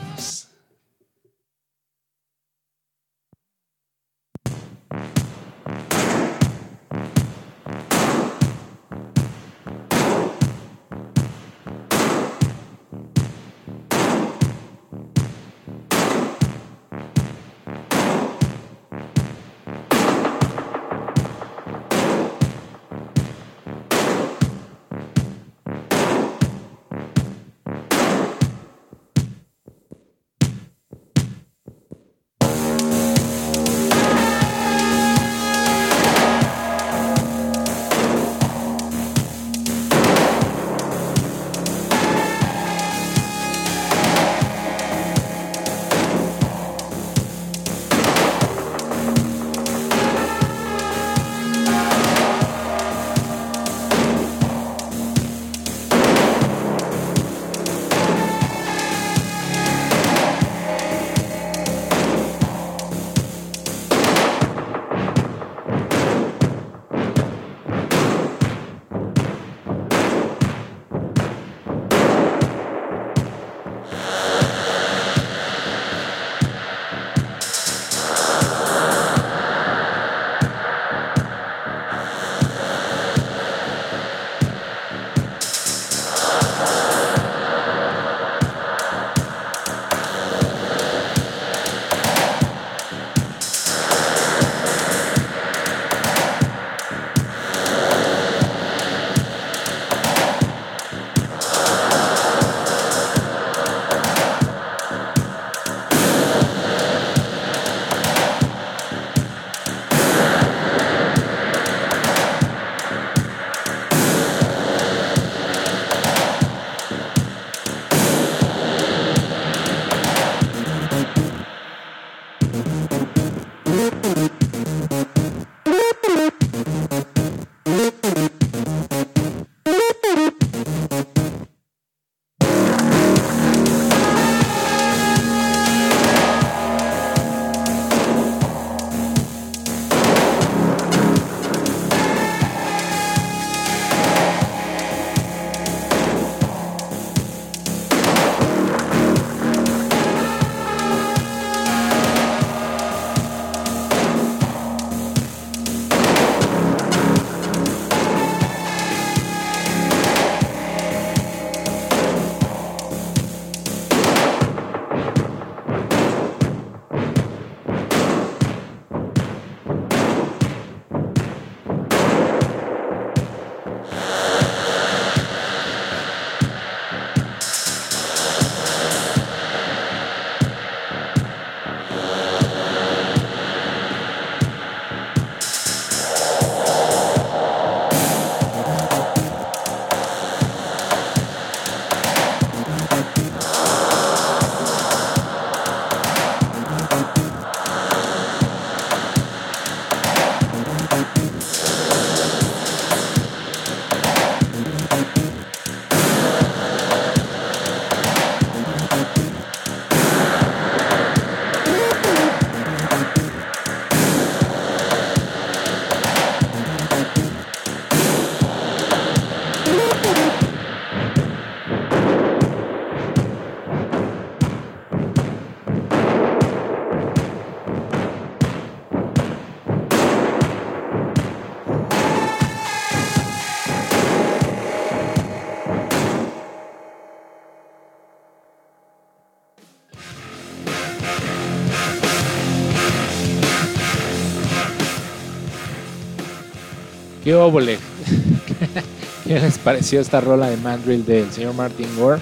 ¿Qué? 247.36 247.78
¿Qué 249.28 249.40
les 249.40 249.58
pareció 249.58 250.00
esta 250.00 250.22
rola 250.22 250.50
de 250.50 250.58
Mandrill 250.58 251.06
del 251.06 251.32
señor 251.32 251.56
Martin 251.56 251.88
Gore? 251.98 252.22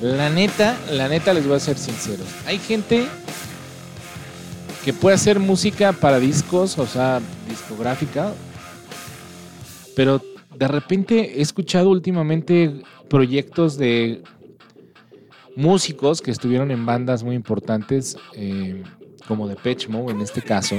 La 0.00 0.30
neta, 0.30 0.76
la 0.90 1.08
neta 1.08 1.32
les 1.32 1.46
voy 1.46 1.56
a 1.56 1.60
ser 1.60 1.78
sinceros. 1.78 2.26
Hay 2.46 2.58
gente 2.58 3.06
que 4.84 4.92
puede 4.92 5.14
hacer 5.14 5.38
música 5.38 5.92
para 5.92 6.18
discos, 6.18 6.78
o 6.78 6.86
sea, 6.86 7.20
discográfica, 7.48 8.32
pero 9.94 10.22
de 10.56 10.68
repente 10.68 11.38
he 11.38 11.42
escuchado 11.42 11.90
últimamente 11.90 12.82
proyectos 13.08 13.76
de 13.76 14.22
músicos 15.54 16.20
que 16.20 16.30
estuvieron 16.30 16.70
en 16.70 16.86
bandas 16.86 17.22
muy 17.22 17.36
importantes, 17.36 18.16
eh, 18.34 18.82
como 19.28 19.46
de 19.46 19.56
Pitch 19.56 19.88
Mode 19.88 20.12
en 20.12 20.20
este 20.20 20.42
caso. 20.42 20.76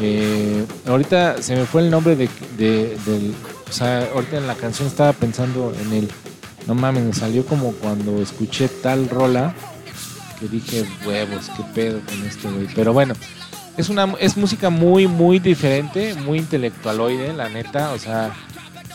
Eh, 0.00 0.64
ahorita 0.86 1.40
se 1.42 1.54
me 1.56 1.64
fue 1.66 1.82
el 1.82 1.90
nombre 1.90 2.16
de, 2.16 2.28
de- 2.58 2.96
del. 3.06 3.34
O 3.68 3.72
sea, 3.72 4.08
ahorita 4.14 4.36
en 4.38 4.46
la 4.46 4.54
canción 4.54 4.88
estaba 4.88 5.12
pensando 5.12 5.72
en 5.80 5.92
el. 5.92 6.08
No 6.66 6.74
mames, 6.74 7.04
me 7.04 7.12
salió 7.12 7.44
como 7.44 7.72
cuando 7.72 8.20
escuché 8.22 8.68
tal 8.68 9.08
rola 9.08 9.54
que 10.40 10.48
dije, 10.48 10.84
huevos, 11.06 11.50
qué 11.56 11.62
pedo 11.74 12.00
con 12.06 12.24
esto, 12.26 12.50
güey. 12.52 12.66
Pero 12.74 12.92
bueno, 12.92 13.14
es 13.76 13.88
una 13.88 14.14
es 14.18 14.36
música 14.36 14.70
muy, 14.70 15.06
muy 15.06 15.38
diferente, 15.38 16.14
muy 16.14 16.38
intelectualoide, 16.38 17.32
la 17.34 17.48
neta. 17.48 17.92
O 17.92 17.98
sea, 17.98 18.32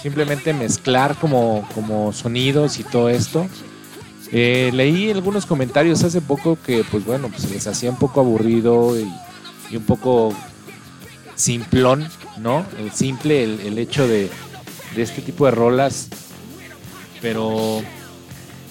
simplemente 0.02 0.54
mezclar 0.54 1.16
como, 1.16 1.68
como 1.76 2.12
sonidos 2.12 2.80
y 2.80 2.84
todo 2.84 3.10
esto. 3.10 3.48
Eh, 4.32 4.70
leí 4.74 5.10
algunos 5.12 5.46
comentarios 5.46 6.04
hace 6.04 6.22
poco 6.22 6.58
que, 6.66 6.84
pues 6.92 7.06
bueno, 7.06 7.30
pues 7.30 7.44
se 7.44 7.50
les 7.50 7.66
hacía 7.68 7.90
un 7.90 7.98
poco 7.98 8.20
aburrido 8.20 8.96
y 9.00 9.76
un 9.78 9.84
poco 9.84 10.34
simplón, 11.40 12.08
¿no? 12.38 12.66
El 12.78 12.92
simple, 12.92 13.44
el, 13.44 13.60
el 13.62 13.78
hecho 13.80 14.08
de, 14.08 14.30
de 14.96 15.02
este 15.02 15.22
tipo 15.22 15.46
de 15.46 15.52
rolas. 15.52 16.08
Pero, 17.22 17.82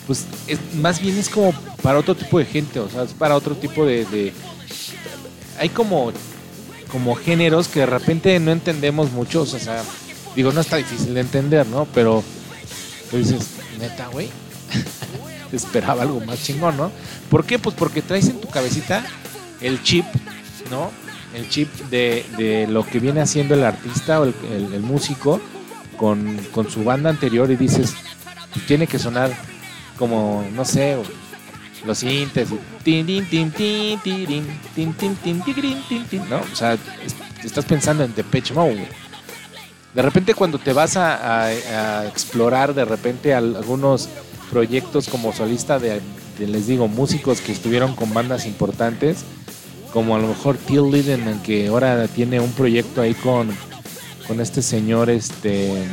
pues, 0.07 0.25
es, 0.47 0.59
más 0.77 1.01
bien 1.01 1.17
es 1.19 1.29
como 1.29 1.53
para 1.83 1.99
otro 1.99 2.15
tipo 2.15 2.39
de 2.39 2.45
gente, 2.45 2.79
o 2.81 2.89
sea, 2.89 3.03
es 3.03 3.13
para 3.13 3.35
otro 3.37 3.55
tipo 3.57 3.85
de. 3.85 4.05
de- 4.07 4.33
hay 5.59 5.71
como, 5.71 6.13
como 6.93 7.15
géneros 7.17 7.67
que 7.69 7.81
de 7.81 7.87
repente 7.87 8.39
no 8.39 8.53
entendemos 8.53 9.11
mucho, 9.11 9.43
o 9.43 9.47
sea, 9.47 9.83
digo, 10.37 10.53
no 10.53 10.61
está 10.61 10.77
difícil 10.77 11.15
de 11.15 11.21
entender, 11.21 11.67
¿no? 11.67 11.87
Pero, 11.95 12.23
pues 13.11 13.29
dices, 13.31 13.47
neta, 13.79 14.07
güey. 14.09 14.29
Esperaba 15.53 16.03
algo 16.03 16.21
más 16.21 16.43
chingón, 16.43 16.77
¿no? 16.77 16.93
¿Por 17.31 17.45
qué? 17.47 17.59
Pues 17.59 17.75
porque 17.75 18.03
traes 18.03 18.29
en 18.29 18.39
tu 18.41 18.49
cabecita 18.49 19.05
el 19.63 19.83
chip, 19.83 20.05
¿no? 20.71 20.91
El 21.35 21.49
chip 21.49 21.73
de, 21.91 22.25
de 22.37 22.67
lo 22.67 22.85
que 22.87 23.01
viene 23.01 23.21
haciendo 23.21 23.55
el 23.55 23.65
artista 23.65 24.21
o 24.21 24.25
el, 24.25 24.35
el- 24.53 24.73
el 24.75 24.81
músico 24.81 25.41
con, 25.97 26.37
con 26.53 26.71
su 26.71 26.85
banda 26.85 27.11
anterior 27.11 27.51
y 27.51 27.57
dices, 27.57 27.95
tiene 28.67 28.87
que 28.87 28.99
sonar 28.99 29.31
como, 29.99 30.45
no 30.55 30.65
sé, 30.65 30.97
los 31.85 31.99
sintes, 31.99 32.49
¿no? 36.31 36.41
O 36.53 36.57
sea, 36.57 36.75
es- 36.75 37.15
estás 37.45 37.65
pensando 37.67 38.05
en 38.05 38.15
Depeche 38.15 38.55
Mode. 38.55 38.89
De 39.95 40.03
repente 40.03 40.35
cuando 40.35 40.59
te 40.59 40.73
vas 40.73 40.97
a, 40.97 41.47
a- 41.47 41.47
a 41.49 42.07
explorar 42.07 42.75
de 42.75 42.85
repente 42.85 43.35
al- 43.35 43.57
algunos 43.57 44.09
proyectos 44.51 45.09
como 45.09 45.33
solista 45.33 45.79
de, 45.79 46.01
de, 46.39 46.47
les 46.47 46.67
digo, 46.67 46.89
músicos 46.89 47.41
que 47.41 47.53
estuvieron 47.53 47.95
con 47.95 48.15
bandas 48.15 48.47
importantes, 48.47 49.25
como 49.99 50.15
a 50.15 50.21
lo 50.21 50.29
mejor 50.29 50.57
Till 50.57 50.91
Lindemann, 50.93 51.43
que 51.43 51.67
ahora 51.67 52.07
tiene 52.07 52.39
un 52.39 52.53
proyecto 52.53 53.01
ahí 53.01 53.15
con, 53.15 53.51
con 54.29 54.41
este 54.41 54.63
señor, 54.63 55.11
este 55.11 55.85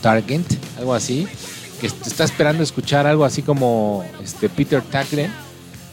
Target, 0.00 0.42
algo 0.78 0.94
así, 0.94 1.26
que 1.80 1.88
est- 1.88 2.06
está 2.06 2.22
esperando 2.22 2.62
escuchar 2.62 3.08
algo 3.08 3.24
así 3.24 3.42
como 3.42 4.04
este 4.22 4.48
Peter 4.48 4.80
Tagren. 4.82 5.32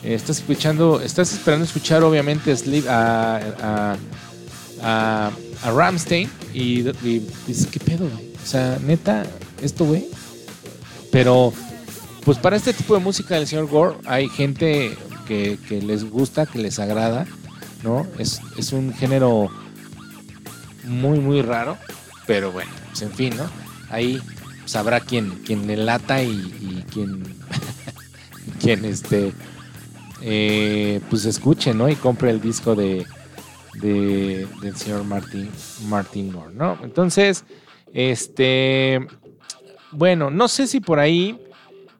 Eh, 0.03 0.13
estás 0.13 0.37
escuchando, 0.37 1.01
estás 1.01 1.33
esperando 1.33 1.65
escuchar 1.65 2.03
obviamente 2.03 2.55
Sleep- 2.55 2.87
a, 2.87 3.37
a, 3.59 3.97
a, 4.83 5.31
a 5.63 5.71
Ramstein 5.71 6.29
y, 6.53 6.87
y 7.03 7.27
dices, 7.47 7.65
¿qué 7.71 7.79
pedo, 7.79 8.07
güey? 8.07 8.33
O 8.43 8.47
sea, 8.47 8.77
neta, 8.83 9.25
esto, 9.63 9.83
güey. 9.85 10.05
Pero, 11.11 11.51
pues 12.23 12.37
para 12.37 12.55
este 12.55 12.71
tipo 12.73 12.93
de 12.93 12.99
música 12.99 13.33
del 13.35 13.47
señor 13.47 13.65
Gore 13.67 13.95
hay 14.05 14.29
gente 14.29 14.95
que, 15.25 15.57
les 15.81 16.09
gusta, 16.09 16.45
que 16.45 16.59
les 16.59 16.79
agrada, 16.79 17.25
¿no? 17.83 18.05
Es, 18.19 18.41
es 18.57 18.71
un 18.73 18.93
género 18.93 19.49
muy, 20.85 21.19
muy 21.19 21.41
raro, 21.41 21.77
pero 22.27 22.51
bueno, 22.51 22.71
pues 22.89 23.01
en 23.01 23.11
fin, 23.11 23.35
¿no? 23.35 23.49
Ahí 23.89 24.21
sabrá 24.65 24.99
quién, 24.99 25.41
quién 25.45 25.67
le 25.67 25.77
lata 25.77 26.21
y, 26.23 26.29
y 26.31 26.85
quién, 26.91 27.23
quién 28.61 28.85
este, 28.85 29.33
eh, 30.21 31.01
pues 31.09 31.25
escuche, 31.25 31.73
¿no? 31.73 31.89
Y 31.89 31.95
compre 31.95 32.29
el 32.31 32.41
disco 32.41 32.75
de, 32.75 33.05
de- 33.75 34.47
del 34.61 34.75
señor 34.75 35.03
Martin, 35.03 35.49
Martin 35.87 36.31
Gore, 36.31 36.53
¿no? 36.53 36.77
Entonces, 36.83 37.43
este, 37.93 39.05
bueno, 39.91 40.29
no 40.29 40.47
sé 40.47 40.67
si 40.67 40.79
por 40.79 40.99
ahí 40.99 41.39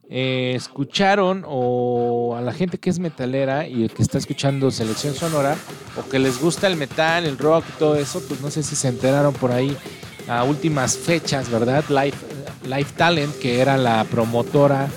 eh, 0.08 0.54
escucharon 0.56 1.44
o 1.48 2.36
a 2.38 2.41
la 2.41 2.54
gente 2.54 2.78
que 2.78 2.91
es 2.91 3.00
metalera 3.00 3.68
y 3.68 3.89
que 3.89 4.04
está 4.04 4.20
escuchando 4.20 4.70
selección 4.70 5.15
sonora 5.15 5.56
o 5.98 6.08
que 6.08 6.20
les 6.20 6.39
gusta 6.39 6.68
el 6.68 6.76
metal, 6.76 7.26
el 7.26 7.39
rock 7.39 7.65
y 7.70 7.80
todo 7.80 7.96
eso, 7.96 8.22
pues 8.28 8.39
no 8.39 8.52
sé 8.52 8.62
si 8.62 8.76
se 8.76 8.88
enteraron 8.88 9.34
por 9.34 9.52
ahí 9.52 9.76
a 10.28 10.44
últimas 10.44 10.96
fechas, 10.96 11.50
¿verdad? 11.50 11.84
Life, 11.89 12.94
Talent, 12.96 13.36
que 13.39 13.62
era 13.62 13.78
la 13.78 14.04
promotora 14.04 14.88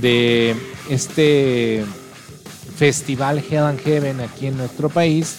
de 0.00 0.56
este 0.88 1.84
festival 2.76 3.38
Hell 3.38 3.58
and 3.58 3.80
Heaven 3.80 4.20
aquí 4.20 4.48
en 4.48 4.56
nuestro 4.56 4.88
país, 4.88 5.36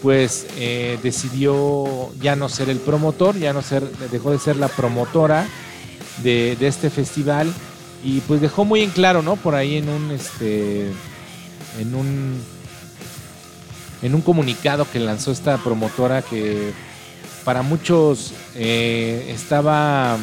pues 0.00 0.46
eh, 0.58 0.96
decidió 1.02 2.12
ya 2.20 2.36
no 2.36 2.48
ser 2.48 2.70
el 2.70 2.78
promotor, 2.78 3.36
ya 3.36 3.52
no 3.52 3.62
ser, 3.62 3.82
dejó 4.12 4.30
de 4.30 4.38
ser 4.38 4.56
la 4.56 4.68
promotora 4.68 5.44
de 6.22 6.56
este 6.60 6.90
festival 6.90 7.52
y 8.02 8.20
pues 8.20 8.40
dejó 8.40 8.64
muy 8.64 8.82
en 8.82 8.90
claro, 8.90 9.22
¿no? 9.22 9.36
Por 9.36 9.54
ahí 9.54 9.76
en 9.76 9.88
un 9.88 10.10
este 10.10 10.92
en 11.78 11.94
un 11.94 12.40
en 14.02 14.14
un 14.14 14.20
comunicado 14.20 14.86
que 14.90 15.00
lanzó 15.00 15.32
esta 15.32 15.58
promotora 15.58 16.22
que 16.22 16.72
para 17.44 17.62
muchos 17.62 18.32
eh, 18.54 19.30
estaba 19.34 20.18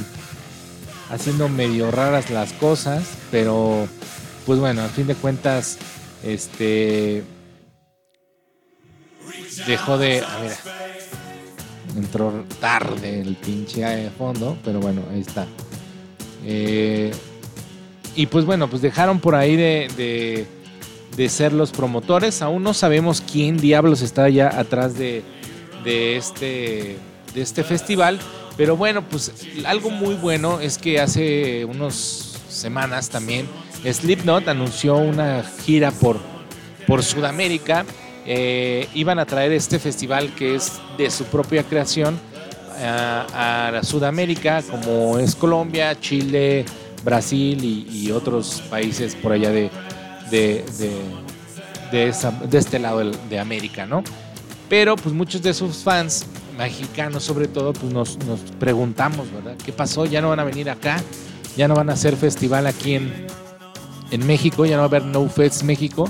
haciendo 1.09 1.49
medio 1.49 1.91
raras 1.91 2.29
las 2.29 2.53
cosas, 2.53 3.03
pero 3.31 3.87
pues 4.45 4.59
bueno, 4.59 4.83
al 4.83 4.89
fin 4.89 5.07
de 5.07 5.15
cuentas, 5.15 5.77
este 6.23 7.23
dejó 9.65 9.97
de, 9.97 10.21
a 10.21 10.39
ver, 10.39 10.55
entró 11.95 12.45
tarde 12.59 13.21
el 13.21 13.35
pinche 13.35 13.81
de 13.81 14.09
fondo, 14.11 14.57
pero 14.63 14.79
bueno, 14.79 15.01
ahí 15.11 15.21
está. 15.21 15.47
Eh, 16.43 17.11
y 18.15 18.27
pues 18.27 18.45
bueno, 18.45 18.69
pues 18.69 18.81
dejaron 18.81 19.19
por 19.19 19.35
ahí 19.35 19.55
de, 19.55 19.87
de, 19.97 20.45
de 21.15 21.29
ser 21.29 21.53
los 21.53 21.71
promotores. 21.71 22.41
Aún 22.41 22.63
no 22.63 22.73
sabemos 22.73 23.21
quién 23.21 23.57
diablos 23.57 24.01
está 24.01 24.29
ya 24.29 24.47
atrás 24.59 24.97
de, 24.97 25.23
de 25.83 26.17
este, 26.17 26.97
de 27.33 27.41
este 27.41 27.63
festival. 27.63 28.19
Pero 28.57 28.77
bueno, 28.77 29.03
pues 29.03 29.31
algo 29.65 29.89
muy 29.89 30.15
bueno 30.15 30.59
es 30.61 30.77
que 30.77 30.99
hace 30.99 31.65
unas 31.65 32.39
semanas 32.49 33.09
también 33.09 33.47
Slipknot 33.83 34.47
anunció 34.47 34.95
una 34.95 35.43
gira 35.65 35.91
por, 35.91 36.19
por 36.87 37.03
Sudamérica. 37.03 37.85
Eh, 38.25 38.87
iban 38.95 39.19
a 39.19 39.25
traer 39.25 39.51
este 39.51 39.77
festival 39.77 40.33
que 40.35 40.55
es 40.55 40.71
de 40.97 41.11
su 41.11 41.25
propia 41.25 41.63
creación 41.63 42.17
a, 42.81 43.67
a 43.67 43.71
la 43.71 43.83
Sudamérica, 43.83 44.63
como 44.63 45.19
es 45.19 45.35
Colombia, 45.35 45.99
Chile, 45.99 46.65
Brasil 47.05 47.63
y, 47.63 48.11
otros 48.11 48.61
países 48.69 49.15
por 49.15 49.31
allá 49.31 49.51
de, 49.51 49.69
de, 50.31 50.65
de, 51.91 52.07
este 52.57 52.79
lado 52.79 52.99
de 53.29 53.39
América, 53.39 53.85
¿no? 53.85 54.03
Pero 54.67 54.95
pues 54.95 55.13
muchos 55.13 55.43
de 55.43 55.53
sus 55.53 55.77
fans, 55.77 56.25
mexicanos 56.57 57.23
sobre 57.23 57.47
todo, 57.47 57.73
pues 57.73 57.93
nos, 57.93 58.17
nos 58.25 58.39
preguntamos, 58.59 59.31
¿verdad? 59.31 59.55
¿Qué 59.63 59.71
pasó? 59.71 60.05
¿Ya 60.05 60.21
no 60.21 60.29
van 60.29 60.39
a 60.39 60.43
venir 60.43 60.69
acá? 60.69 61.01
¿Ya 61.55 61.67
no 61.67 61.75
van 61.75 61.89
a 61.89 61.93
hacer 61.93 62.15
festival 62.15 62.65
aquí 62.65 62.95
en, 62.95 63.27
en 64.09 64.25
México? 64.25 64.65
¿Ya 64.65 64.75
no 64.75 64.79
va 64.79 64.85
a 64.85 64.87
haber 64.87 65.05
No 65.05 65.29
Fest 65.29 65.61
México? 65.63 66.09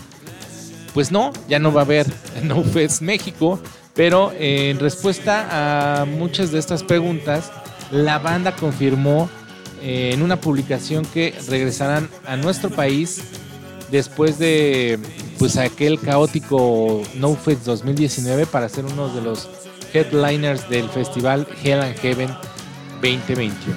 Pues 0.93 1.11
no, 1.11 1.33
ya 1.49 1.59
no 1.59 1.73
va 1.73 1.81
a 1.81 1.83
haber 1.83 2.07
No 2.43 2.63
Fest 2.63 3.01
México, 3.01 3.59
pero 3.93 4.31
eh, 4.31 4.69
en 4.69 4.79
respuesta 4.79 6.01
a 6.01 6.05
muchas 6.05 6.51
de 6.53 6.59
estas 6.59 6.83
preguntas, 6.83 7.51
la 7.91 8.17
banda 8.19 8.55
confirmó 8.55 9.29
eh, 9.87 10.09
en 10.13 10.23
una 10.23 10.41
publicación 10.41 11.05
que 11.05 11.35
regresarán 11.47 12.09
a 12.25 12.35
nuestro 12.37 12.71
país 12.71 13.21
después 13.91 14.39
de 14.39 14.97
pues 15.37 15.57
aquel 15.57 15.99
caótico 15.99 17.03
No 17.13 17.35
Fest 17.35 17.65
2019 17.65 18.47
para 18.47 18.67
ser 18.67 18.85
uno 18.85 19.13
de 19.13 19.21
los 19.21 19.47
headliners 19.93 20.67
del 20.69 20.89
festival 20.89 21.47
Hell 21.63 21.81
and 21.81 21.95
Heaven 21.97 22.29
2021. 22.99 23.75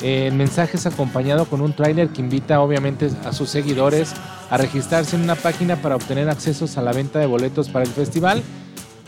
El 0.00 0.34
mensaje 0.34 0.76
es 0.76 0.86
acompañado 0.86 1.46
con 1.46 1.60
un 1.60 1.72
tráiler 1.72 2.10
que 2.10 2.20
invita 2.20 2.60
obviamente 2.60 3.10
a 3.24 3.32
sus 3.32 3.50
seguidores 3.50 4.12
a 4.48 4.58
registrarse 4.58 5.16
en 5.16 5.22
una 5.22 5.34
página 5.34 5.74
para 5.82 5.96
obtener 5.96 6.30
accesos 6.30 6.78
a 6.78 6.82
la 6.82 6.92
venta 6.92 7.18
de 7.18 7.26
boletos 7.26 7.68
para 7.68 7.84
el 7.84 7.90
festival. 7.90 8.44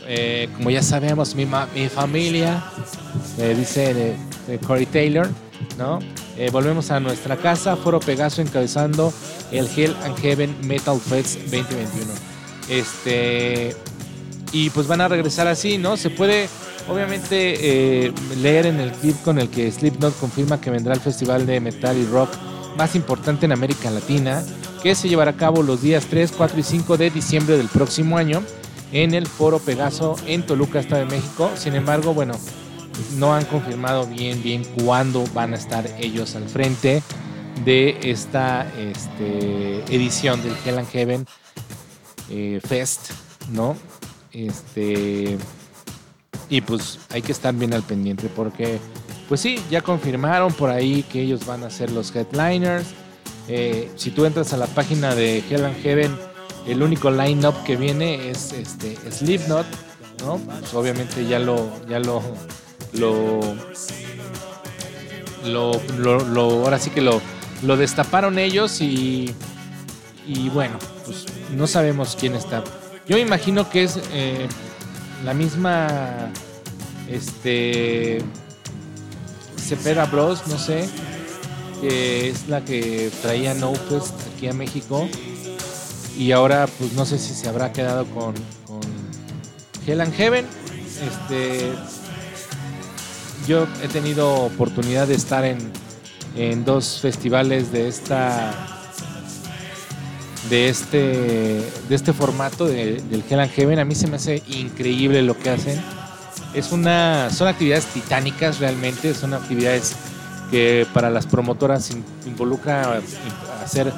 Eh, 0.05 0.49
como 0.57 0.69
ya 0.69 0.83
sabemos, 0.83 1.33
mi, 1.33 1.45
mi 1.45 1.87
familia, 1.87 2.61
eh, 3.37 3.55
dice 3.57 4.17
eh, 4.49 4.59
Corey 4.67 4.85
Taylor, 4.85 5.29
¿no? 5.77 5.99
Eh, 6.37 6.49
volvemos 6.51 6.91
a 6.91 6.99
nuestra 6.99 7.37
casa, 7.37 7.75
Foro 7.75 7.99
Pegaso 7.99 8.41
encabezando 8.41 9.13
el 9.51 9.67
Hell 9.67 9.95
and 10.03 10.17
Heaven 10.17 10.55
Metal 10.67 10.99
Fest 10.99 11.39
2021. 11.43 12.11
Este, 12.69 13.75
y 14.51 14.69
pues 14.71 14.87
van 14.87 15.01
a 15.01 15.07
regresar 15.07 15.47
así, 15.47 15.77
¿no? 15.77 15.97
Se 15.97 16.09
puede 16.09 16.49
obviamente 16.89 18.05
eh, 18.05 18.13
leer 18.41 18.65
en 18.65 18.79
el 18.79 18.91
clip 18.91 19.15
con 19.23 19.39
el 19.39 19.49
que 19.49 19.71
Slipknot 19.71 20.17
confirma 20.19 20.59
que 20.59 20.69
vendrá 20.69 20.93
al 20.93 20.99
festival 20.99 21.45
de 21.45 21.59
metal 21.59 21.97
y 21.97 22.05
rock 22.05 22.29
más 22.77 22.95
importante 22.95 23.45
en 23.45 23.53
América 23.53 23.89
Latina, 23.89 24.43
que 24.83 24.95
se 24.95 25.07
llevará 25.07 25.31
a 25.31 25.37
cabo 25.37 25.63
los 25.63 25.81
días 25.81 26.07
3, 26.09 26.33
4 26.35 26.59
y 26.59 26.63
5 26.63 26.97
de 26.97 27.09
diciembre 27.09 27.57
del 27.57 27.67
próximo 27.67 28.17
año 28.17 28.43
en 28.91 29.13
el 29.13 29.27
Foro 29.27 29.59
Pegaso 29.59 30.15
en 30.27 30.45
Toluca, 30.45 30.79
Estado 30.79 31.05
de 31.05 31.07
México. 31.07 31.49
Sin 31.55 31.75
embargo, 31.75 32.13
bueno, 32.13 32.33
no 33.17 33.33
han 33.33 33.45
confirmado 33.45 34.05
bien, 34.07 34.41
bien 34.41 34.63
cuándo 34.83 35.23
van 35.33 35.53
a 35.53 35.57
estar 35.57 35.85
ellos 35.99 36.35
al 36.35 36.47
frente 36.47 37.01
de 37.63 37.97
esta 38.03 38.67
este, 38.77 39.83
edición 39.93 40.41
del 40.43 40.53
Hell 40.65 40.79
and 40.79 40.89
Heaven 40.89 41.25
eh, 42.29 42.59
Fest, 42.63 43.11
¿no? 43.51 43.75
Este, 44.31 45.37
y 46.49 46.61
pues 46.61 46.99
hay 47.11 47.21
que 47.21 47.31
estar 47.31 47.53
bien 47.53 47.73
al 47.73 47.83
pendiente 47.83 48.29
porque, 48.35 48.79
pues 49.29 49.41
sí, 49.41 49.59
ya 49.69 49.81
confirmaron 49.81 50.53
por 50.53 50.69
ahí 50.69 51.03
que 51.03 51.21
ellos 51.21 51.45
van 51.45 51.63
a 51.63 51.69
ser 51.69 51.91
los 51.91 52.13
headliners. 52.15 52.87
Eh, 53.47 53.91
si 53.95 54.11
tú 54.11 54.25
entras 54.25 54.53
a 54.53 54.57
la 54.57 54.67
página 54.67 55.15
de 55.15 55.43
Hell 55.49 55.65
and 55.65 55.81
Heaven, 55.81 56.17
el 56.67 56.81
único 56.81 57.11
line-up 57.11 57.63
que 57.63 57.75
viene 57.75 58.29
es 58.29 58.51
este, 58.51 58.97
Slipknot, 59.11 59.65
¿no? 60.25 60.37
Pues 60.37 60.73
obviamente 60.73 61.25
ya 61.25 61.39
lo, 61.39 61.69
ya 61.87 61.99
lo, 61.99 62.21
lo, 62.97 63.39
lo, 65.45 65.81
lo, 65.97 66.41
ahora 66.41 66.79
sí 66.79 66.89
que 66.89 67.01
lo, 67.01 67.21
lo 67.63 67.77
destaparon 67.77 68.39
ellos 68.39 68.81
y, 68.81 69.33
y 70.27 70.49
bueno, 70.49 70.77
pues 71.05 71.25
no 71.55 71.67
sabemos 71.67 72.17
quién 72.19 72.35
está. 72.35 72.63
Yo 73.07 73.17
imagino 73.17 73.69
que 73.69 73.83
es 73.83 73.99
eh, 74.13 74.47
la 75.23 75.33
misma, 75.33 76.31
este, 77.07 78.19
Cepeda 79.57 80.05
Bros, 80.05 80.47
no 80.47 80.57
sé, 80.57 80.89
que 81.81 82.29
es 82.29 82.47
la 82.47 82.63
que 82.63 83.11
traía 83.21 83.53
No 83.53 83.73
Fest 83.73 84.15
aquí 84.33 84.47
a 84.47 84.53
México 84.53 85.07
y 86.17 86.31
ahora 86.31 86.67
pues 86.79 86.93
no 86.93 87.05
sé 87.05 87.19
si 87.19 87.33
se 87.33 87.49
habrá 87.49 87.73
quedado 87.73 88.05
con, 88.05 88.33
con 88.65 88.81
Hell 89.85 90.01
and 90.01 90.13
Heaven. 90.15 90.45
Este, 90.85 91.73
yo 93.47 93.67
he 93.83 93.87
tenido 93.87 94.33
oportunidad 94.45 95.07
de 95.07 95.15
estar 95.15 95.43
en, 95.45 95.57
en 96.35 96.65
dos 96.65 96.99
festivales 97.01 97.71
de 97.71 97.87
esta 97.87 98.51
de 100.49 100.69
este 100.69 101.61
de 101.89 101.95
este 101.95 102.13
formato 102.13 102.65
de- 102.67 103.01
del 103.09 103.23
Hell 103.29 103.39
and 103.39 103.51
Heaven. 103.51 103.79
A 103.79 103.85
mí 103.85 103.95
se 103.95 104.07
me 104.07 104.17
hace 104.17 104.43
increíble 104.47 105.21
lo 105.21 105.37
que 105.37 105.49
hacen. 105.49 105.81
Es 106.53 106.71
una 106.71 107.29
son 107.31 107.47
actividades 107.47 107.85
titánicas 107.87 108.59
realmente, 108.59 109.13
son 109.13 109.33
actividades 109.33 109.95
que 110.51 110.85
para 110.93 111.09
las 111.09 111.25
promotoras 111.25 111.89
in- 111.91 112.03
involucra 112.25 112.99
in- 112.99 113.63
hacer 113.63 113.91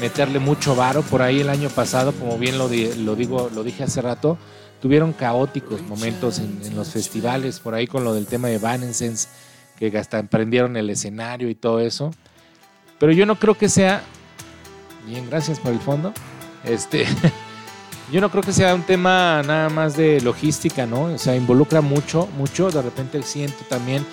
meterle 0.00 0.38
mucho 0.40 0.74
varo 0.74 1.02
por 1.02 1.22
ahí 1.22 1.40
el 1.40 1.48
año 1.50 1.68
pasado, 1.68 2.12
como 2.12 2.36
bien 2.38 2.58
lo, 2.58 2.68
di- 2.68 2.92
lo 2.94 3.14
digo, 3.14 3.50
lo 3.54 3.62
dije 3.62 3.84
hace 3.84 4.00
rato, 4.02 4.36
tuvieron 4.82 5.12
caóticos 5.12 5.80
momentos 5.82 6.40
en, 6.40 6.74
los 6.74 6.90
festivales, 6.90 7.60
por 7.60 7.72
ahí 7.72 7.86
con 7.86 8.02
lo 8.02 8.12
del 8.14 8.26
tema 8.26 8.48
de 8.48 8.56
Evanescence, 8.56 9.28
que 9.78 9.96
hasta 9.96 10.18
emprendieron 10.18 10.76
el 10.76 10.90
escenario 10.90 11.48
y 11.48 11.54
todo 11.54 11.78
eso. 11.78 12.10
Pero 12.98 13.12
yo 13.12 13.24
no 13.24 13.38
creo 13.38 13.56
que 13.56 13.68
sea, 13.68 14.02
bien, 15.06 15.30
gracias 15.30 15.60
por 15.60 15.72
el 15.72 15.78
fondo, 15.78 16.12
este, 16.64 17.06
yo 18.12 18.20
no 18.20 18.28
creo 18.28 18.42
que 18.42 18.52
sea 18.52 18.74
un 18.74 18.82
tema 18.82 19.40
nada 19.46 19.68
más 19.68 19.96
de 19.96 20.20
logística, 20.20 20.84
¿no? 20.84 21.04
O 21.04 21.18
sea, 21.18 21.36
involucra 21.36 21.80
mucho, 21.80 22.26
mucho, 22.36 22.68
de 22.68 22.82
repente 22.82 23.22
siento 23.22 23.64
también 23.68 24.04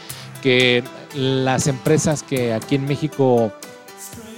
que 0.43 0.83
las 1.15 1.65
empresas 1.65 2.21
que 2.21 2.53
aquí 2.53 2.75
en 2.75 2.85
México 2.85 3.51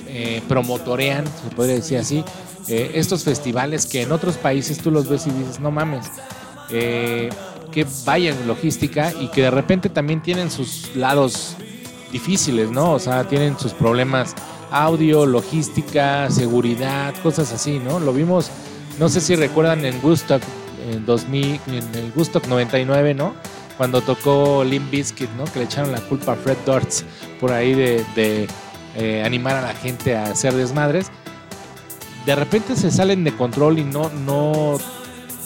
eh, 0.08 0.42
promotorean, 0.48 1.26
se 1.26 1.54
podría 1.54 1.76
decir 1.76 1.98
así, 1.98 2.24
eh, 2.68 2.92
estos 2.96 3.24
festivales 3.24 3.86
que 3.86 4.02
en 4.02 4.12
otros 4.12 4.38
países 4.38 4.80
tú 4.80 4.92
los 4.92 5.08
ves 5.08 5.28
y 5.28 5.32
dices, 5.32 5.60
no 5.60 5.72
mames, 5.72 6.08
eh, 6.70 7.30
que 7.72 7.86
vaya 8.06 8.32
en 8.32 8.48
logística 8.48 9.14
y 9.20 9.28
que 9.30 9.44
de 9.44 9.52
repente 9.52 9.90
también 9.90 10.22
tienen 10.22 10.52
sus 10.52 10.96
lados 10.96 11.56
difíciles, 12.12 12.70
¿no? 12.70 12.92
O 12.92 13.00
sea, 13.00 13.24
tienen 13.28 13.58
sus 13.58 13.74
problemas 13.74 14.36
audio, 14.72 15.26
logística, 15.26 16.30
seguridad, 16.30 17.14
cosas 17.24 17.52
así, 17.52 17.80
¿no? 17.80 18.00
Lo 18.00 18.14
vimos, 18.14 18.50
no 19.00 19.10
sé 19.10 19.22
si 19.22 19.36
recuerdan 19.36 19.86
en 19.86 20.00
Woodstock 20.04 20.42
en 20.90 21.06
2000, 21.06 21.60
en 21.68 21.96
el 21.96 22.12
Woodstock 22.16 22.48
99, 22.48 23.14
¿no? 23.14 23.34
Cuando 23.78 24.02
tocó 24.02 24.64
Limp 24.64 24.92
Bizkit, 24.92 25.30
¿no? 25.32 25.46
Que 25.46 25.60
le 25.60 25.66
echaron 25.66 25.92
la 25.92 26.02
culpa 26.02 26.34
a 26.34 26.36
Fred 26.36 26.58
Durst 26.66 27.04
por 27.40 27.52
ahí 27.52 27.74
de, 27.74 28.06
de, 28.16 28.48
eh, 28.96 29.24
animar 29.26 29.56
a 29.56 29.62
la 29.62 29.74
gente 29.74 30.16
a 30.16 30.26
hacer 30.26 30.54
desmadres. 30.54 31.12
De 32.26 32.36
repente 32.36 32.76
se 32.76 32.92
salen 32.92 33.24
de 33.24 33.36
control 33.36 33.80
y 33.80 33.84
no, 33.84 34.10
no 34.10 34.78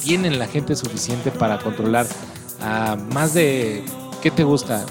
tienen 0.03 0.37
la 0.39 0.47
gente 0.47 0.75
suficiente 0.75 1.31
para 1.31 1.57
controlar 1.59 2.05
a 2.61 2.97
más 3.13 3.33
de, 3.33 3.83
¿qué 4.21 4.29
te 4.29 4.43
gusta? 4.43 4.85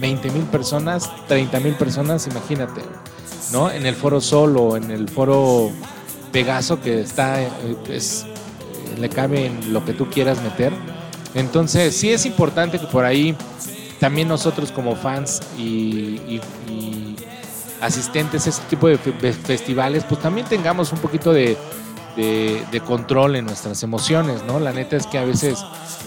20 0.00 0.30
mil 0.30 0.44
personas, 0.44 1.10
30 1.28 1.60
mil 1.60 1.74
personas, 1.74 2.26
imagínate, 2.26 2.82
¿no? 3.52 3.70
En 3.70 3.86
el 3.86 3.94
foro 3.94 4.20
Sol 4.20 4.56
o 4.56 4.76
en 4.76 4.90
el 4.90 5.08
foro 5.08 5.70
Pegaso 6.32 6.80
que 6.80 7.00
está, 7.00 7.42
eh, 7.42 7.48
eh, 7.88 8.00
le 8.98 9.08
cabe 9.08 9.46
en 9.46 9.72
lo 9.72 9.84
que 9.84 9.92
tú 9.92 10.08
quieras 10.08 10.42
meter. 10.42 10.72
Entonces, 11.34 11.96
sí 11.96 12.10
es 12.10 12.24
importante 12.26 12.78
que 12.78 12.86
por 12.86 13.04
ahí 13.04 13.36
también 13.98 14.28
nosotros 14.28 14.72
como 14.72 14.96
fans 14.96 15.40
y 15.58 16.40
asistentes 17.80 18.46
a 18.46 18.50
ese 18.50 18.62
tipo 18.68 18.88
de 18.88 18.98
fe- 18.98 19.12
de 19.12 19.32
festivales, 19.32 20.04
pues 20.08 20.20
también 20.20 20.46
tengamos 20.46 20.92
un 20.92 20.98
poquito 20.98 21.32
de, 21.32 21.56
de- 22.16 22.80
control 22.86 23.36
en 23.36 23.44
nuestras 23.46 23.82
emociones, 23.82 24.42
¿no? 24.44 24.58
La 24.60 24.72
neta 24.72 24.96
es 24.96 25.06
que 25.06 25.18
a 25.18 25.24
veces, 25.24 25.58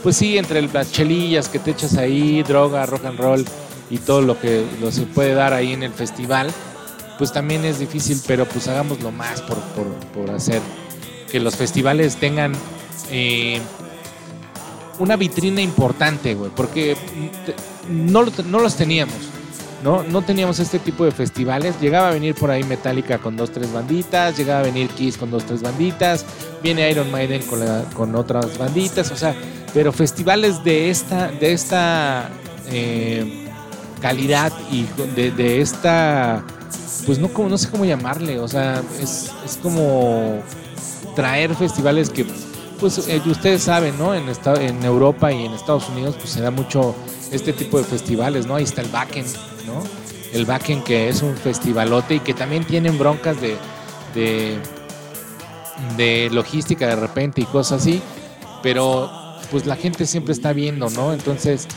pues 0.03 0.15
sí, 0.17 0.37
entre 0.37 0.61
las 0.61 0.91
chelillas 0.91 1.47
que 1.49 1.59
te 1.59 1.71
echas 1.71 1.95
ahí, 1.97 2.43
droga, 2.43 2.85
rock 2.85 3.05
and 3.05 3.19
roll 3.19 3.45
y 3.89 3.97
todo 3.99 4.21
lo 4.21 4.39
que 4.39 4.65
lo 4.81 4.91
se 4.91 5.03
puede 5.03 5.33
dar 5.33 5.53
ahí 5.53 5.73
en 5.73 5.83
el 5.83 5.91
festival, 5.93 6.51
pues 7.17 7.31
también 7.31 7.63
es 7.65 7.79
difícil, 7.79 8.19
pero 8.27 8.45
pues 8.45 8.67
hagámoslo 8.67 9.11
más 9.11 9.41
por, 9.41 9.59
por, 9.59 9.85
por 10.13 10.35
hacer 10.35 10.61
que 11.31 11.39
los 11.39 11.55
festivales 11.55 12.17
tengan 12.17 12.53
eh, 13.11 13.59
una 14.99 15.15
vitrina 15.15 15.61
importante, 15.61 16.35
güey, 16.35 16.51
porque 16.55 16.95
no, 17.89 18.23
lo- 18.23 18.31
no 18.45 18.59
los 18.59 18.75
teníamos. 18.75 19.15
¿No? 19.83 20.03
No 20.03 20.21
teníamos 20.21 20.59
este 20.59 20.79
tipo 20.79 21.05
de 21.05 21.11
festivales. 21.11 21.79
Llegaba 21.81 22.07
a 22.09 22.11
venir 22.11 22.33
por 22.35 22.49
ahí 22.49 22.63
Metallica 22.63 23.17
con 23.19 23.35
dos, 23.35 23.51
tres 23.51 23.71
banditas, 23.71 24.37
llegaba 24.37 24.61
a 24.61 24.63
venir 24.63 24.87
Kiss 24.89 25.17
con 25.17 25.29
dos, 25.29 25.45
tres 25.45 25.61
banditas, 25.61 26.25
viene 26.63 26.89
Iron 26.89 27.11
Maiden 27.11 27.41
con, 27.43 27.59
la- 27.59 27.83
con 27.93 28.15
otras 28.15 28.57
banditas, 28.57 29.11
o 29.11 29.15
sea, 29.17 29.35
pero 29.73 29.91
festivales 29.91 30.63
de 30.63 30.89
esta, 30.89 31.27
de 31.27 31.51
esta 31.53 32.29
eh, 32.71 33.47
calidad 34.01 34.51
y 34.71 34.85
de, 35.15 35.31
de 35.31 35.61
esta, 35.61 36.43
pues 37.05 37.19
no, 37.19 37.27
como, 37.29 37.49
no 37.49 37.57
sé 37.57 37.69
cómo 37.69 37.85
llamarle, 37.85 38.39
o 38.39 38.47
sea, 38.47 38.81
es, 39.01 39.31
es 39.45 39.57
como 39.61 40.41
traer 41.15 41.53
festivales 41.55 42.09
que, 42.09 42.25
pues 42.79 43.07
eh, 43.07 43.21
ustedes 43.25 43.63
saben, 43.63 43.97
¿no? 43.97 44.13
En, 44.15 44.27
esta- 44.29 44.55
en 44.61 44.83
Europa 44.83 45.31
y 45.31 45.45
en 45.45 45.53
Estados 45.53 45.89
Unidos, 45.89 46.15
pues 46.17 46.29
se 46.31 46.41
da 46.41 46.51
mucho 46.51 46.95
este 47.33 47.53
tipo 47.53 47.77
de 47.77 47.83
festivales, 47.83 48.45
¿no? 48.45 48.55
Ahí 48.55 48.63
está 48.63 48.81
el 48.81 48.89
Backen, 48.89 49.25
¿no? 49.65 49.83
El 50.33 50.45
Backen 50.45 50.83
que 50.83 51.09
es 51.09 51.21
un 51.21 51.35
festivalote 51.35 52.15
y 52.15 52.19
que 52.19 52.33
también 52.33 52.63
tienen 52.65 52.97
broncas 52.97 53.37
de, 53.41 53.57
de, 55.97 56.29
logística 56.31 56.87
de 56.87 56.95
repente 56.95 57.41
y 57.41 57.45
cosas 57.45 57.81
así, 57.81 58.01
pero 58.61 59.11
pues 59.51 59.65
la 59.65 59.75
gente 59.75 60.05
siempre 60.05 60.33
está 60.33 60.53
viendo, 60.53 60.89
¿no? 60.89 61.13
Entonces, 61.13 61.67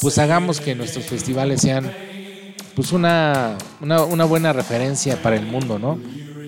pues 0.00 0.18
hagamos 0.18 0.60
que 0.60 0.74
nuestros 0.74 1.04
festivales 1.04 1.60
sean 1.60 1.92
pues 2.74 2.92
una, 2.92 3.56
una, 3.80 4.02
una 4.02 4.24
buena 4.24 4.52
referencia 4.52 5.22
para 5.22 5.36
el 5.36 5.46
mundo, 5.46 5.78
¿no? 5.78 5.98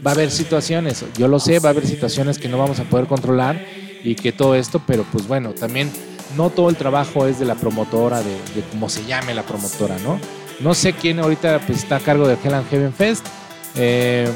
Va 0.05 0.11
a 0.13 0.15
haber 0.15 0.31
situaciones, 0.31 1.05
yo 1.17 1.29
lo 1.29 1.39
sé, 1.39 1.59
va 1.59 1.71
a 1.71 1.73
haber 1.73 1.87
situaciones 1.87 2.39
que 2.39 2.49
no 2.49 2.59
vamos 2.59 2.81
a 2.81 2.85
poder 2.85 3.07
controlar 3.07 3.65
y 4.03 4.15
que 4.15 4.33
todo 4.33 4.55
esto, 4.55 4.81
pero 4.87 5.05
pues 5.11 5.27
bueno, 5.27 5.53
también 5.53 5.91
no 6.37 6.51
todo 6.51 6.69
el 6.71 6.77
trabajo 6.77 7.27
es 7.27 7.39
de 7.39 7.45
la 7.45 7.55
promotora, 7.55 8.21
de, 8.23 8.33
de 8.55 8.63
cómo 8.71 8.89
se 8.89 9.05
llame 9.05 9.35
la 9.35 9.43
promotora, 9.43 9.97
¿no? 9.99 10.19
No 10.61 10.75
sé 10.75 10.95
quién 10.95 11.19
ahorita 11.21 11.61
pues, 11.67 11.79
está 11.79 11.97
a 11.97 12.01
cargo 12.01 12.27
de 12.27 12.37
Hell 12.43 12.55
and 12.55 12.69
Heaven 12.71 12.93
Fest. 12.93 13.27
eh, 13.75 14.29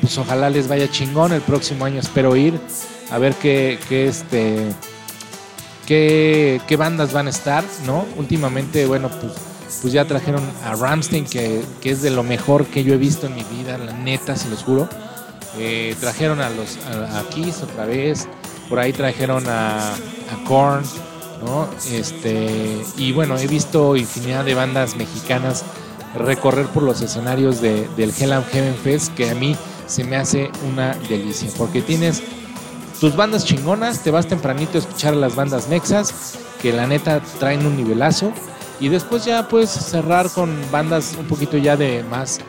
pues 0.00 0.16
ojalá 0.18 0.48
les 0.48 0.68
vaya 0.68 0.88
chingón. 0.90 1.32
El 1.32 1.40
próximo 1.40 1.84
año 1.84 1.98
espero 1.98 2.36
ir 2.36 2.60
a 3.10 3.18
ver 3.18 3.34
qué, 3.34 3.78
este 3.90 4.66
qué, 5.86 6.60
qué 6.66 6.76
bandas 6.76 7.12
van 7.12 7.26
a 7.26 7.30
estar, 7.30 7.64
¿no? 7.86 8.04
Últimamente, 8.16 8.86
bueno, 8.86 9.08
pues 9.08 9.32
pues 9.82 9.92
ya 9.92 10.04
trajeron 10.06 10.42
a 10.64 10.74
Ramstein, 10.74 11.24
que, 11.24 11.62
que 11.80 11.90
es 11.90 12.02
de 12.02 12.10
lo 12.10 12.22
mejor 12.22 12.66
que 12.66 12.82
yo 12.82 12.94
he 12.94 12.96
visto 12.96 13.26
en 13.26 13.34
mi 13.34 13.44
vida, 13.44 13.78
la 13.78 13.92
neta, 13.92 14.34
se 14.34 14.48
los 14.48 14.62
juro. 14.64 14.88
Eh, 15.58 15.94
trajeron 16.00 16.40
a 16.40 16.50
los 16.50 16.78
a 16.88 17.22
Kiss 17.30 17.62
otra 17.62 17.84
vez, 17.84 18.26
por 18.68 18.78
ahí 18.78 18.92
trajeron 18.92 19.46
a, 19.48 19.92
a 19.92 20.44
Korn, 20.46 20.82
¿no? 21.44 21.68
Este, 21.90 22.82
y 22.96 23.12
bueno, 23.12 23.38
he 23.38 23.46
visto 23.46 23.96
infinidad 23.96 24.44
de 24.44 24.54
bandas 24.54 24.96
mexicanas 24.96 25.64
recorrer 26.14 26.66
por 26.66 26.82
los 26.82 27.00
escenarios 27.00 27.60
de, 27.60 27.88
del 27.96 28.12
Hell 28.18 28.32
and 28.32 28.46
Heaven 28.46 28.74
Fest, 28.74 29.14
que 29.14 29.30
a 29.30 29.34
mí 29.34 29.56
se 29.86 30.04
me 30.04 30.16
hace 30.16 30.50
una 30.70 30.94
delicia, 31.08 31.50
porque 31.56 31.82
tienes 31.82 32.22
tus 33.00 33.14
bandas 33.14 33.44
chingonas, 33.44 34.02
te 34.02 34.10
vas 34.10 34.26
tempranito 34.26 34.78
a 34.78 34.80
escuchar 34.80 35.14
a 35.14 35.16
las 35.16 35.36
bandas 35.36 35.68
mexas, 35.68 36.38
que 36.60 36.72
la 36.72 36.86
neta 36.86 37.20
traen 37.38 37.64
un 37.66 37.76
nivelazo, 37.76 38.32
y 38.80 38.88
después 38.88 39.24
ya 39.24 39.48
puedes 39.48 39.70
cerrar 39.70 40.30
con 40.30 40.50
bandas 40.70 41.16
un 41.18 41.26
poquito 41.26 41.56
ya 41.56 41.76
de 41.76 42.04
más 42.04 42.40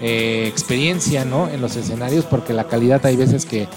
eh, 0.00 0.46
experiencia, 0.48 1.24
¿no? 1.24 1.48
En 1.48 1.60
los 1.60 1.76
escenarios, 1.76 2.24
porque 2.24 2.52
la 2.52 2.64
calidad 2.64 3.04
hay 3.06 3.16
veces 3.16 3.46
que 3.46 3.68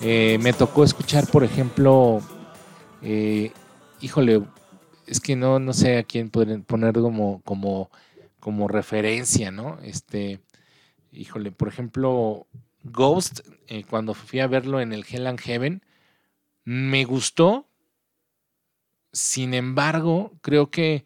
eh, 0.00 0.38
me 0.40 0.52
tocó 0.52 0.84
escuchar, 0.84 1.26
por 1.26 1.44
ejemplo, 1.44 2.20
eh, 3.02 3.52
híjole, 4.02 4.42
es 5.06 5.20
que 5.20 5.36
no, 5.36 5.58
no 5.58 5.72
sé 5.72 5.98
a 5.98 6.02
quién 6.04 6.28
poner, 6.28 6.62
poner 6.64 6.92
como, 6.94 7.40
como, 7.42 7.90
como 8.40 8.68
referencia, 8.68 9.50
¿no? 9.50 9.78
Este, 9.82 10.40
híjole, 11.12 11.52
por 11.52 11.68
ejemplo, 11.68 12.46
Ghost, 12.82 13.40
eh, 13.68 13.84
cuando 13.88 14.14
fui 14.14 14.40
a 14.40 14.46
verlo 14.48 14.80
en 14.80 14.92
el 14.92 15.04
Hell 15.08 15.26
and 15.26 15.40
Heaven, 15.40 15.82
me 16.64 17.04
gustó. 17.04 17.68
Sin 19.12 19.54
embargo, 19.54 20.32
creo 20.40 20.70
que 20.70 21.04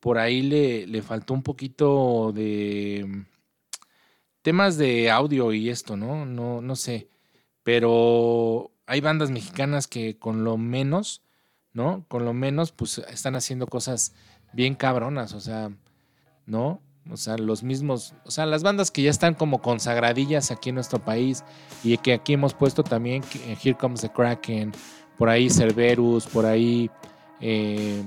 por 0.00 0.18
ahí 0.18 0.42
le, 0.42 0.86
le 0.86 1.02
faltó 1.02 1.34
un 1.34 1.42
poquito 1.42 2.32
de 2.32 3.24
temas 4.42 4.76
de 4.76 5.10
audio 5.10 5.52
y 5.52 5.70
esto, 5.70 5.96
¿no? 5.96 6.26
No, 6.26 6.60
no 6.60 6.76
sé. 6.76 7.08
Pero 7.62 8.72
hay 8.86 9.00
bandas 9.00 9.30
mexicanas 9.30 9.86
que 9.86 10.18
con 10.18 10.44
lo 10.44 10.58
menos, 10.58 11.23
¿no? 11.74 12.04
Con 12.08 12.24
lo 12.24 12.32
menos, 12.32 12.72
pues 12.72 12.98
están 12.98 13.36
haciendo 13.36 13.66
cosas 13.66 14.14
bien 14.52 14.74
cabronas, 14.74 15.34
o 15.34 15.40
sea, 15.40 15.70
¿no? 16.46 16.80
O 17.10 17.18
sea, 17.18 17.36
los 17.36 17.62
mismos, 17.62 18.14
o 18.24 18.30
sea, 18.30 18.46
las 18.46 18.62
bandas 18.62 18.90
que 18.90 19.02
ya 19.02 19.10
están 19.10 19.34
como 19.34 19.60
consagradillas 19.60 20.50
aquí 20.50 20.70
en 20.70 20.76
nuestro 20.76 21.00
país 21.00 21.44
y 21.82 21.98
que 21.98 22.14
aquí 22.14 22.32
hemos 22.32 22.54
puesto 22.54 22.82
también 22.82 23.22
eh, 23.34 23.58
Here 23.62 23.76
Comes 23.76 24.00
the 24.00 24.08
Kraken, 24.08 24.72
por 25.18 25.28
ahí 25.28 25.50
Cerberus, 25.50 26.26
por 26.26 26.46
ahí 26.46 26.90
eh, 27.40 28.02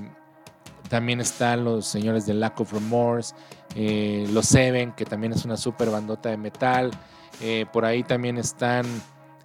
también 0.88 1.20
están 1.20 1.64
los 1.64 1.86
señores 1.86 2.26
de 2.26 2.34
Lack 2.34 2.60
of 2.60 2.72
Remorse, 2.72 3.34
eh, 3.74 4.26
los 4.32 4.46
Seven, 4.46 4.92
que 4.92 5.04
también 5.04 5.32
es 5.32 5.44
una 5.44 5.56
super 5.56 5.90
bandota 5.90 6.30
de 6.30 6.36
metal, 6.36 6.90
eh, 7.40 7.66
por 7.72 7.84
ahí 7.84 8.02
también 8.02 8.38
están, 8.38 8.84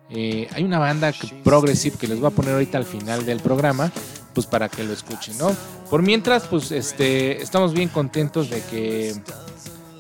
eh, 0.10 0.48
hay 0.54 0.64
una 0.64 0.80
banda 0.80 1.14
progressive 1.44 1.98
que 1.98 2.08
les 2.08 2.20
voy 2.20 2.28
a 2.28 2.32
poner 2.32 2.54
ahorita 2.54 2.78
al 2.78 2.86
final 2.86 3.26
del 3.26 3.40
programa, 3.40 3.92
pues 4.34 4.46
para 4.46 4.70
que 4.70 4.84
lo 4.84 4.94
escuchen, 4.94 5.38
¿no? 5.38 5.56
Por 5.90 6.02
mientras, 6.02 6.44
pues 6.44 6.72
este, 6.72 7.42
estamos 7.42 7.74
bien 7.74 7.90
contentos 7.90 8.50
de 8.50 8.62
que, 8.62 9.16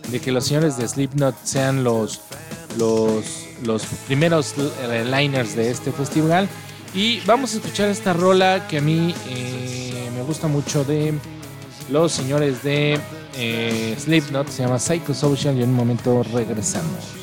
de 0.09 0.19
que 0.19 0.31
los 0.31 0.45
señores 0.45 0.77
de 0.77 0.87
Slipknot 0.87 1.35
sean 1.43 1.83
los, 1.83 2.21
los, 2.77 3.47
los 3.63 3.85
primeros 4.07 4.55
liners 5.05 5.55
de 5.55 5.71
este 5.71 5.91
festival. 5.91 6.47
Y 6.93 7.21
vamos 7.21 7.53
a 7.53 7.57
escuchar 7.57 7.89
esta 7.89 8.13
rola 8.13 8.67
que 8.67 8.77
a 8.77 8.81
mí 8.81 9.15
eh, 9.27 10.09
me 10.15 10.21
gusta 10.21 10.47
mucho 10.47 10.83
de 10.83 11.13
los 11.89 12.11
señores 12.11 12.63
de 12.63 12.99
eh, 13.35 13.95
Slipknot, 13.99 14.47
se 14.49 14.63
llama 14.63 14.79
Psychosocial 14.79 15.57
y 15.57 15.63
en 15.63 15.69
un 15.69 15.75
momento 15.75 16.21
regresamos. 16.23 17.22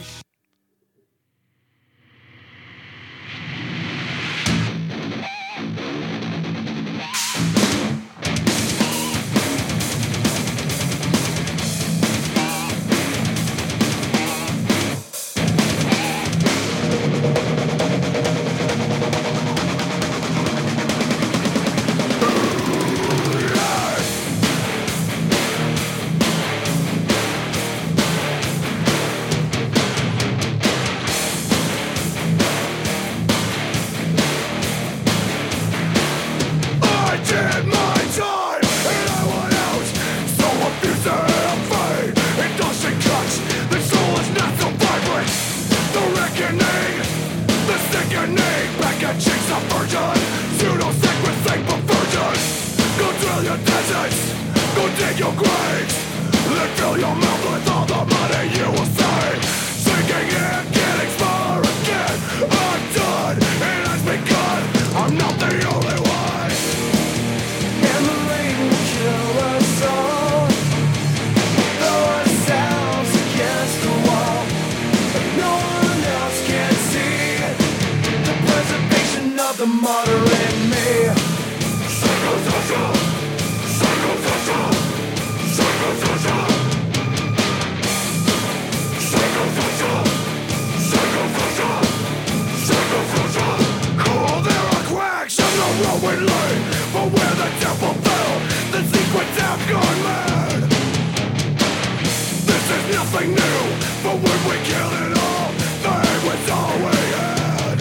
Emptiness, 103.31 103.73
but 104.03 104.15
when 104.15 104.41
we 104.49 104.57
kill 104.69 104.91
it 105.05 105.13
all, 105.19 105.49
the 105.83 105.93
hate 106.07 106.25
all 106.51 106.77
we 106.87 106.99
had. 107.17 107.79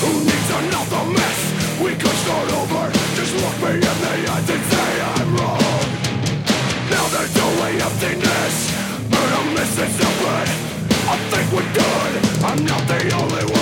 Who 0.00 0.10
needs 0.28 0.50
another 0.60 1.04
mess? 1.16 1.40
We 1.80 1.90
could 1.94 2.18
start 2.24 2.48
over, 2.60 2.84
just 3.16 3.32
look 3.40 3.56
me 3.62 3.74
in 3.74 3.98
the 4.04 4.14
eyes 4.32 4.50
and 4.50 4.64
say 4.72 4.92
I'm 9.40 9.54
missing 9.54 9.92
something. 10.00 10.48
I 11.08 11.16
think 11.30 11.46
we're 11.52 11.72
good. 11.72 12.12
I'm 12.44 12.64
not 12.64 12.86
the 12.88 13.14
only 13.14 13.52
one. 13.52 13.61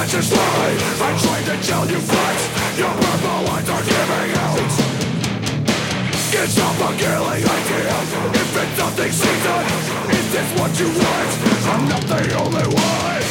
I 0.00 1.12
try 1.20 1.42
to 1.44 1.56
tell 1.60 1.84
you 1.84 2.00
facts. 2.00 2.44
Your 2.80 2.88
purple 2.88 3.40
lines 3.52 3.68
are 3.68 3.84
giving 3.84 4.32
out. 4.48 4.72
Get 6.32 6.56
up 6.56 6.80
a 6.80 6.90
killing 6.96 7.44
idea 7.44 7.96
If 8.32 8.56
it's 8.56 8.80
Is 10.16 10.26
this 10.32 10.48
what 10.58 10.72
you 10.80 10.88
want? 10.88 11.30
I'm 11.68 11.84
not 11.92 12.00
the 12.08 12.22
only 12.40 12.64
one. 12.64 13.24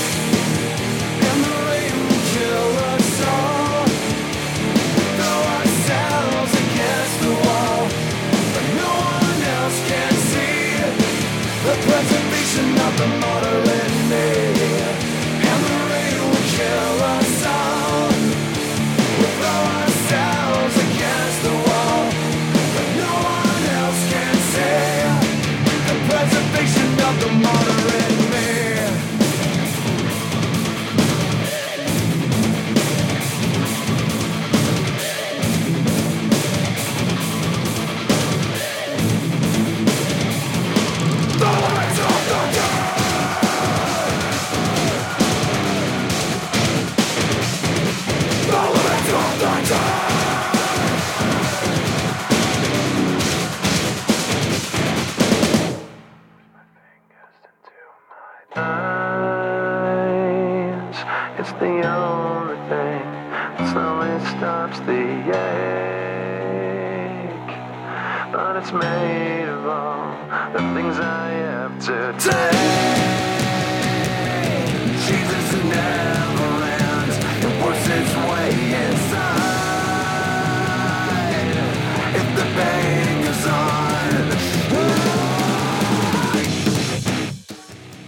The 1.21 1.53
rain 1.65 1.95
us 2.93 3.17
all 3.25 3.87
Throw 5.17 5.39
ourselves 5.57 6.53
against 6.53 7.15
the 7.25 7.33
wall 7.49 7.81
But 8.53 8.65
no 8.77 8.91
one 9.17 9.41
else 9.57 9.79
can 9.89 10.13
see 10.29 10.77
The 11.65 11.75
preservation 11.81 12.67
of 12.77 12.93
the 13.01 13.07
martyr 13.25 13.68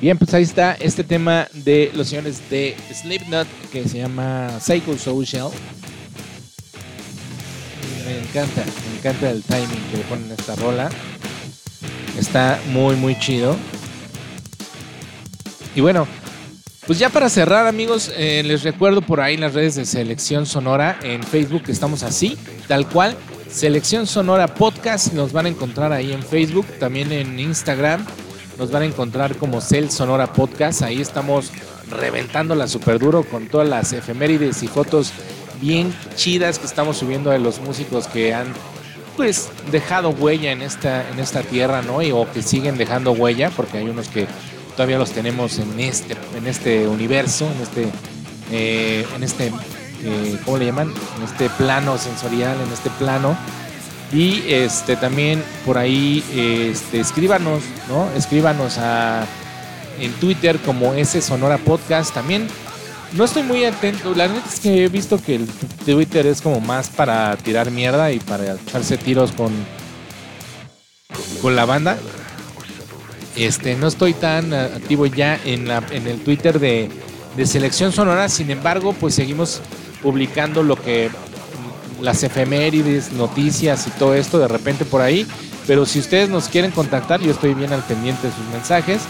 Bien, 0.01 0.17
pues 0.17 0.33
ahí 0.33 0.41
está 0.41 0.73
este 0.73 1.03
tema 1.03 1.47
de 1.53 1.91
los 1.93 2.07
señores 2.07 2.41
de 2.49 2.75
Slipknot 2.91 3.47
que 3.71 3.87
se 3.87 3.99
llama 3.99 4.49
Psycho 4.59 4.97
Social. 4.97 5.49
Me 8.03 8.17
encanta, 8.17 8.63
me 8.89 8.97
encanta 8.97 9.29
el 9.29 9.43
timing 9.43 9.91
que 9.91 9.97
le 9.97 10.03
ponen 10.05 10.31
esta 10.31 10.55
rola. 10.55 10.89
Está 12.17 12.59
muy, 12.71 12.95
muy 12.95 13.17
chido. 13.19 13.55
Y 15.75 15.81
bueno, 15.81 16.07
pues 16.87 16.97
ya 16.97 17.09
para 17.09 17.29
cerrar, 17.29 17.67
amigos, 17.67 18.11
eh, 18.17 18.41
les 18.43 18.63
recuerdo 18.63 19.03
por 19.03 19.21
ahí 19.21 19.37
las 19.37 19.53
redes 19.53 19.75
de 19.75 19.85
Selección 19.85 20.47
Sonora. 20.47 20.97
En 21.03 21.21
Facebook 21.21 21.65
estamos 21.67 22.01
así, 22.01 22.39
tal 22.67 22.89
cual. 22.89 23.15
Selección 23.51 24.07
Sonora 24.07 24.47
Podcast, 24.47 25.13
nos 25.13 25.31
van 25.31 25.45
a 25.45 25.49
encontrar 25.49 25.91
ahí 25.93 26.11
en 26.11 26.23
Facebook, 26.23 26.65
también 26.79 27.11
en 27.11 27.39
Instagram. 27.39 28.03
Nos 28.61 28.69
van 28.69 28.83
a 28.83 28.85
encontrar 28.85 29.37
como 29.37 29.59
Cel 29.59 29.89
Sonora 29.89 30.33
Podcast. 30.33 30.83
Ahí 30.83 31.01
estamos 31.01 31.51
reventándola 31.89 32.67
súper 32.67 32.99
duro 32.99 33.23
con 33.23 33.47
todas 33.47 33.67
las 33.67 33.91
efemérides 33.91 34.61
y 34.61 34.67
fotos 34.67 35.13
bien 35.59 35.91
chidas 36.15 36.59
que 36.59 36.67
estamos 36.67 36.97
subiendo 36.97 37.31
de 37.31 37.39
los 37.39 37.59
músicos 37.59 38.05
que 38.05 38.35
han 38.35 38.53
pues 39.17 39.49
dejado 39.71 40.11
huella 40.11 40.51
en 40.51 40.61
esta, 40.61 41.09
en 41.09 41.17
esta 41.17 41.41
tierra, 41.41 41.81
¿no? 41.81 42.03
Y, 42.03 42.11
o 42.11 42.31
que 42.31 42.43
siguen 42.43 42.77
dejando 42.77 43.13
huella, 43.13 43.49
porque 43.49 43.79
hay 43.79 43.89
unos 43.89 44.09
que 44.09 44.27
todavía 44.75 44.99
los 44.99 45.09
tenemos 45.09 45.57
en 45.57 45.79
este, 45.79 46.15
en 46.37 46.45
este 46.45 46.87
universo, 46.87 47.47
en 47.55 47.61
este, 47.63 47.87
eh, 48.51 49.07
en 49.15 49.23
este, 49.23 49.51
eh, 50.03 50.37
¿cómo 50.45 50.59
le 50.59 50.67
llaman? 50.67 50.93
En 51.17 51.23
este 51.23 51.49
plano 51.49 51.97
sensorial, 51.97 52.55
en 52.63 52.71
este 52.71 52.91
plano. 52.91 53.35
Y 54.13 54.43
este 54.47 54.97
también 54.97 55.41
por 55.65 55.77
ahí, 55.77 56.23
este, 56.35 56.99
escríbanos, 56.99 57.63
¿no? 57.87 58.09
Escríbanos 58.11 58.77
a, 58.77 59.25
en 59.99 60.11
Twitter 60.13 60.59
como 60.59 60.93
ese 60.93 61.21
Sonora 61.21 61.57
Podcast. 61.57 62.13
También 62.13 62.47
no 63.13 63.23
estoy 63.23 63.43
muy 63.43 63.63
atento. 63.63 64.13
La 64.13 64.27
neta 64.27 64.49
es 64.49 64.59
que 64.59 64.83
he 64.83 64.89
visto 64.89 65.21
que 65.21 65.35
el 65.35 65.47
Twitter 65.85 66.27
es 66.27 66.41
como 66.41 66.59
más 66.59 66.89
para 66.89 67.37
tirar 67.37 67.71
mierda 67.71 68.11
y 68.11 68.19
para 68.19 68.55
echarse 68.55 68.97
tiros 68.97 69.31
con, 69.31 69.51
con 71.41 71.55
la 71.55 71.65
banda. 71.65 71.97
Este, 73.37 73.75
no 73.75 73.87
estoy 73.87 74.13
tan 74.13 74.53
activo 74.53 75.05
ya 75.05 75.39
en, 75.45 75.69
la, 75.69 75.81
en 75.91 76.05
el 76.07 76.19
Twitter 76.21 76.59
de, 76.59 76.89
de 77.37 77.45
Selección 77.45 77.93
Sonora. 77.93 78.27
Sin 78.27 78.51
embargo, 78.51 78.91
pues 78.91 79.15
seguimos 79.15 79.61
publicando 80.01 80.63
lo 80.63 80.75
que 80.75 81.09
las 82.01 82.23
efemérides, 82.23 83.11
noticias 83.13 83.87
y 83.87 83.91
todo 83.91 84.13
esto 84.13 84.39
de 84.39 84.47
repente 84.47 84.85
por 84.85 85.01
ahí. 85.01 85.25
Pero 85.67 85.85
si 85.85 85.99
ustedes 85.99 86.29
nos 86.29 86.47
quieren 86.47 86.71
contactar, 86.71 87.21
yo 87.21 87.31
estoy 87.31 87.53
bien 87.53 87.71
al 87.71 87.83
pendiente 87.83 88.27
de 88.27 88.33
sus 88.33 88.45
mensajes. 88.51 89.01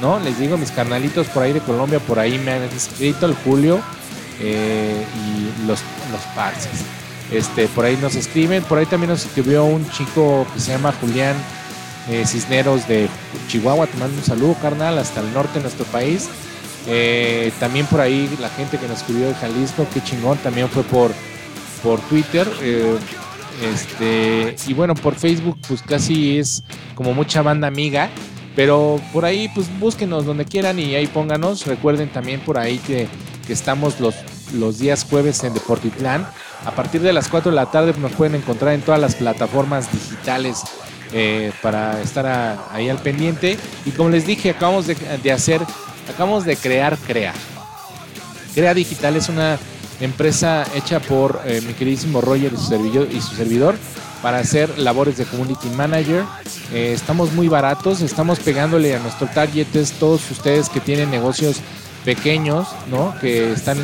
¿no? 0.00 0.18
Les 0.20 0.38
digo, 0.38 0.56
mis 0.56 0.70
carnalitos 0.70 1.26
por 1.28 1.42
ahí 1.42 1.52
de 1.52 1.60
Colombia, 1.60 1.98
por 2.00 2.18
ahí 2.18 2.38
me 2.38 2.52
han 2.52 2.62
escrito 2.62 3.26
el 3.26 3.34
Julio 3.34 3.80
eh, 4.40 5.04
y 5.14 5.66
los, 5.66 5.80
los. 6.12 6.20
Este, 7.32 7.68
por 7.68 7.84
ahí 7.84 7.98
nos 8.00 8.14
escriben, 8.14 8.62
por 8.64 8.78
ahí 8.78 8.86
también 8.86 9.10
nos 9.10 9.26
escribió 9.26 9.64
un 9.64 9.88
chico 9.90 10.46
que 10.54 10.60
se 10.60 10.72
llama 10.72 10.94
Julián 10.98 11.36
eh, 12.08 12.24
Cisneros 12.26 12.88
de 12.88 13.08
Chihuahua, 13.48 13.86
te 13.86 13.98
mando 13.98 14.16
un 14.16 14.24
saludo, 14.24 14.56
carnal, 14.62 14.98
hasta 14.98 15.20
el 15.20 15.32
norte 15.34 15.54
de 15.54 15.60
nuestro 15.60 15.84
país. 15.86 16.28
Eh, 16.86 17.52
también 17.60 17.84
por 17.86 18.00
ahí 18.00 18.34
la 18.40 18.48
gente 18.48 18.78
que 18.78 18.88
nos 18.88 18.98
escribió 19.00 19.28
de 19.28 19.34
Jalisco, 19.34 19.86
qué 19.92 20.02
chingón, 20.02 20.38
también 20.38 20.70
fue 20.70 20.84
por, 20.84 21.10
por 21.82 22.00
Twitter. 22.00 22.46
eh, 22.62 22.98
este, 23.62 24.56
y 24.66 24.74
bueno, 24.74 24.94
por 24.94 25.14
Facebook, 25.16 25.58
pues 25.66 25.82
casi 25.82 26.38
es 26.38 26.62
como 26.94 27.14
mucha 27.14 27.42
banda 27.42 27.66
amiga. 27.68 28.10
Pero 28.54 29.00
por 29.12 29.24
ahí, 29.24 29.48
pues 29.54 29.68
búsquenos 29.78 30.26
donde 30.26 30.44
quieran 30.44 30.78
y 30.78 30.94
ahí 30.94 31.06
pónganos. 31.06 31.66
Recuerden 31.66 32.08
también 32.08 32.40
por 32.40 32.58
ahí 32.58 32.78
que, 32.78 33.06
que 33.46 33.52
estamos 33.52 34.00
los, 34.00 34.16
los 34.52 34.78
días 34.78 35.06
jueves 35.08 35.44
en 35.44 35.54
Deportitlán. 35.54 36.26
A 36.64 36.72
partir 36.72 37.00
de 37.00 37.12
las 37.12 37.28
4 37.28 37.52
de 37.52 37.56
la 37.56 37.70
tarde 37.70 37.94
nos 37.98 38.12
pueden 38.12 38.34
encontrar 38.34 38.74
en 38.74 38.80
todas 38.80 39.00
las 39.00 39.14
plataformas 39.14 39.92
digitales 39.92 40.64
eh, 41.12 41.52
para 41.62 42.02
estar 42.02 42.58
ahí 42.72 42.88
al 42.88 42.98
pendiente. 42.98 43.56
Y 43.86 43.92
como 43.92 44.08
les 44.08 44.26
dije, 44.26 44.50
acabamos 44.50 44.86
de 44.88 45.32
hacer, 45.32 45.60
acabamos 46.12 46.44
de 46.44 46.56
crear 46.56 46.98
Crea. 46.98 47.34
Crea 48.54 48.74
Digital 48.74 49.14
es 49.14 49.28
una 49.28 49.56
empresa 50.00 50.66
hecha 50.74 51.00
por 51.00 51.40
eh, 51.44 51.60
mi 51.66 51.74
queridísimo 51.74 52.20
Roger 52.20 52.52
y 52.52 53.20
su, 53.20 53.34
servidor, 53.34 53.76
para 54.22 54.38
hacer 54.38 54.78
labores 54.78 55.16
de 55.16 55.24
community 55.24 55.68
manager. 55.70 56.24
Eh, 56.72 56.92
estamos 56.94 57.32
muy 57.32 57.48
baratos, 57.48 58.00
estamos 58.00 58.38
pegándole 58.40 58.94
a 58.94 58.98
nuestro 58.98 59.26
target, 59.28 59.74
es 59.74 59.92
todos 59.92 60.30
ustedes 60.30 60.68
que 60.68 60.80
tienen 60.80 61.10
negocios 61.10 61.56
pequeños, 62.04 62.68
¿no? 62.90 63.14
Que 63.20 63.52
están 63.52 63.78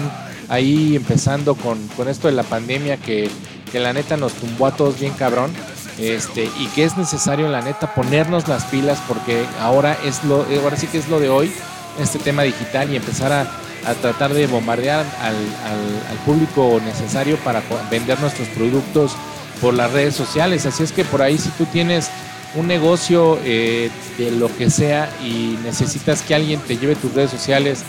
ahí 0.49 0.97
empezando 0.97 1.55
con, 1.55 1.87
con 1.89 2.09
esto 2.09 2.29
de 2.29 2.35
la 2.35 2.43
pandemia 2.43 2.97
que, 2.97 3.31
que 3.73 3.81
la 3.81 3.93
neta 3.93 4.17
nos 4.17 4.33
tumbó 4.35 4.67
a 4.67 4.77
todos 4.77 4.99
bien 5.01 5.13
cabrón. 5.15 5.53
Este, 5.99 6.51
y 6.59 6.67
que 6.75 6.83
es 6.83 6.97
necesario 6.97 7.49
la 7.49 7.63
neta 7.63 7.95
ponernos 7.95 8.49
las 8.49 8.65
pilas 8.65 8.99
porque 9.07 9.47
ahora 9.61 9.97
es 10.05 10.25
lo, 10.25 10.45
ahora 10.61 10.77
sí 10.77 10.89
que 10.89 10.99
es 10.99 11.09
lo 11.09 11.21
de 11.21 11.29
hoy, 11.29 11.53
este 12.01 12.19
tema 12.19 12.43
digital 12.43 12.93
y 12.93 12.97
empezar 12.97 13.33
a, 13.33 13.47
a 13.87 13.95
tratar 13.95 14.33
de 14.35 14.47
bombardear 14.47 15.05
al, 15.21 15.35
al- 15.35 16.11
al 16.11 16.17
público 16.25 16.81
necesario 16.85 17.37
para 17.39 17.63
vender 17.91 18.19
nuestros 18.21 18.49
productos 18.49 19.13
por 19.61 19.75
las 19.75 19.93
redes 19.93 20.15
sociales. 20.15 20.67
Así 20.67 20.83
es 20.83 20.93
que 20.93 21.05
por 21.05 21.23
ahí 21.23 21.39
si 21.39 21.49
tú 21.51 21.65
tienes 21.67 22.09
un 22.55 22.67
negocio 22.67 23.39
eh, 23.45 23.91
de 24.19 24.31
lo 24.31 24.55
que 24.57 24.71
sea 24.71 25.11
y 25.25 25.59
necesitas 25.65 26.23
que 26.23 26.35
alguien 26.35 26.61
te 26.61 26.77
lleve 26.77 26.95
tus 26.95 27.13
redes 27.15 27.31
sociales 27.31 27.83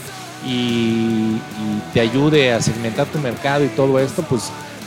y, 0.46 0.50
y 0.50 1.82
te 1.94 2.02
ayude 2.02 2.54
a 2.54 2.62
segmentar 2.62 3.08
tu 3.08 3.20
mercado 3.20 3.64
y 3.64 3.68
todo 3.70 4.00
esto, 4.00 4.24
pues 4.24 4.44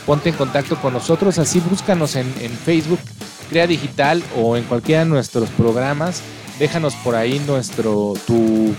ponte 0.07 0.31
en 0.31 0.35
contacto 0.37 0.77
con 0.81 0.93
nosotros. 0.95 1.39
Así 1.39 1.61
búscanos 1.61 2.17
en, 2.17 2.33
en 2.41 2.51
Facebook, 2.51 3.01
Crea 3.51 3.67
Digital 3.67 4.23
o 4.37 4.57
en 4.57 4.65
cualquiera 4.65 5.05
de 5.05 5.11
nuestros 5.11 5.49
programas. 5.51 6.23
Déjanos 6.59 6.95
por 6.97 7.15
ahí 7.15 7.41
nuestro, 7.47 8.15
tu, 8.27 8.75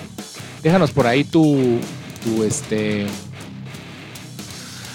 déjanos 0.63 0.91
por 0.91 1.07
ahí 1.07 1.23
tu, 1.23 1.79
tu 2.23 2.43
este, 2.43 3.05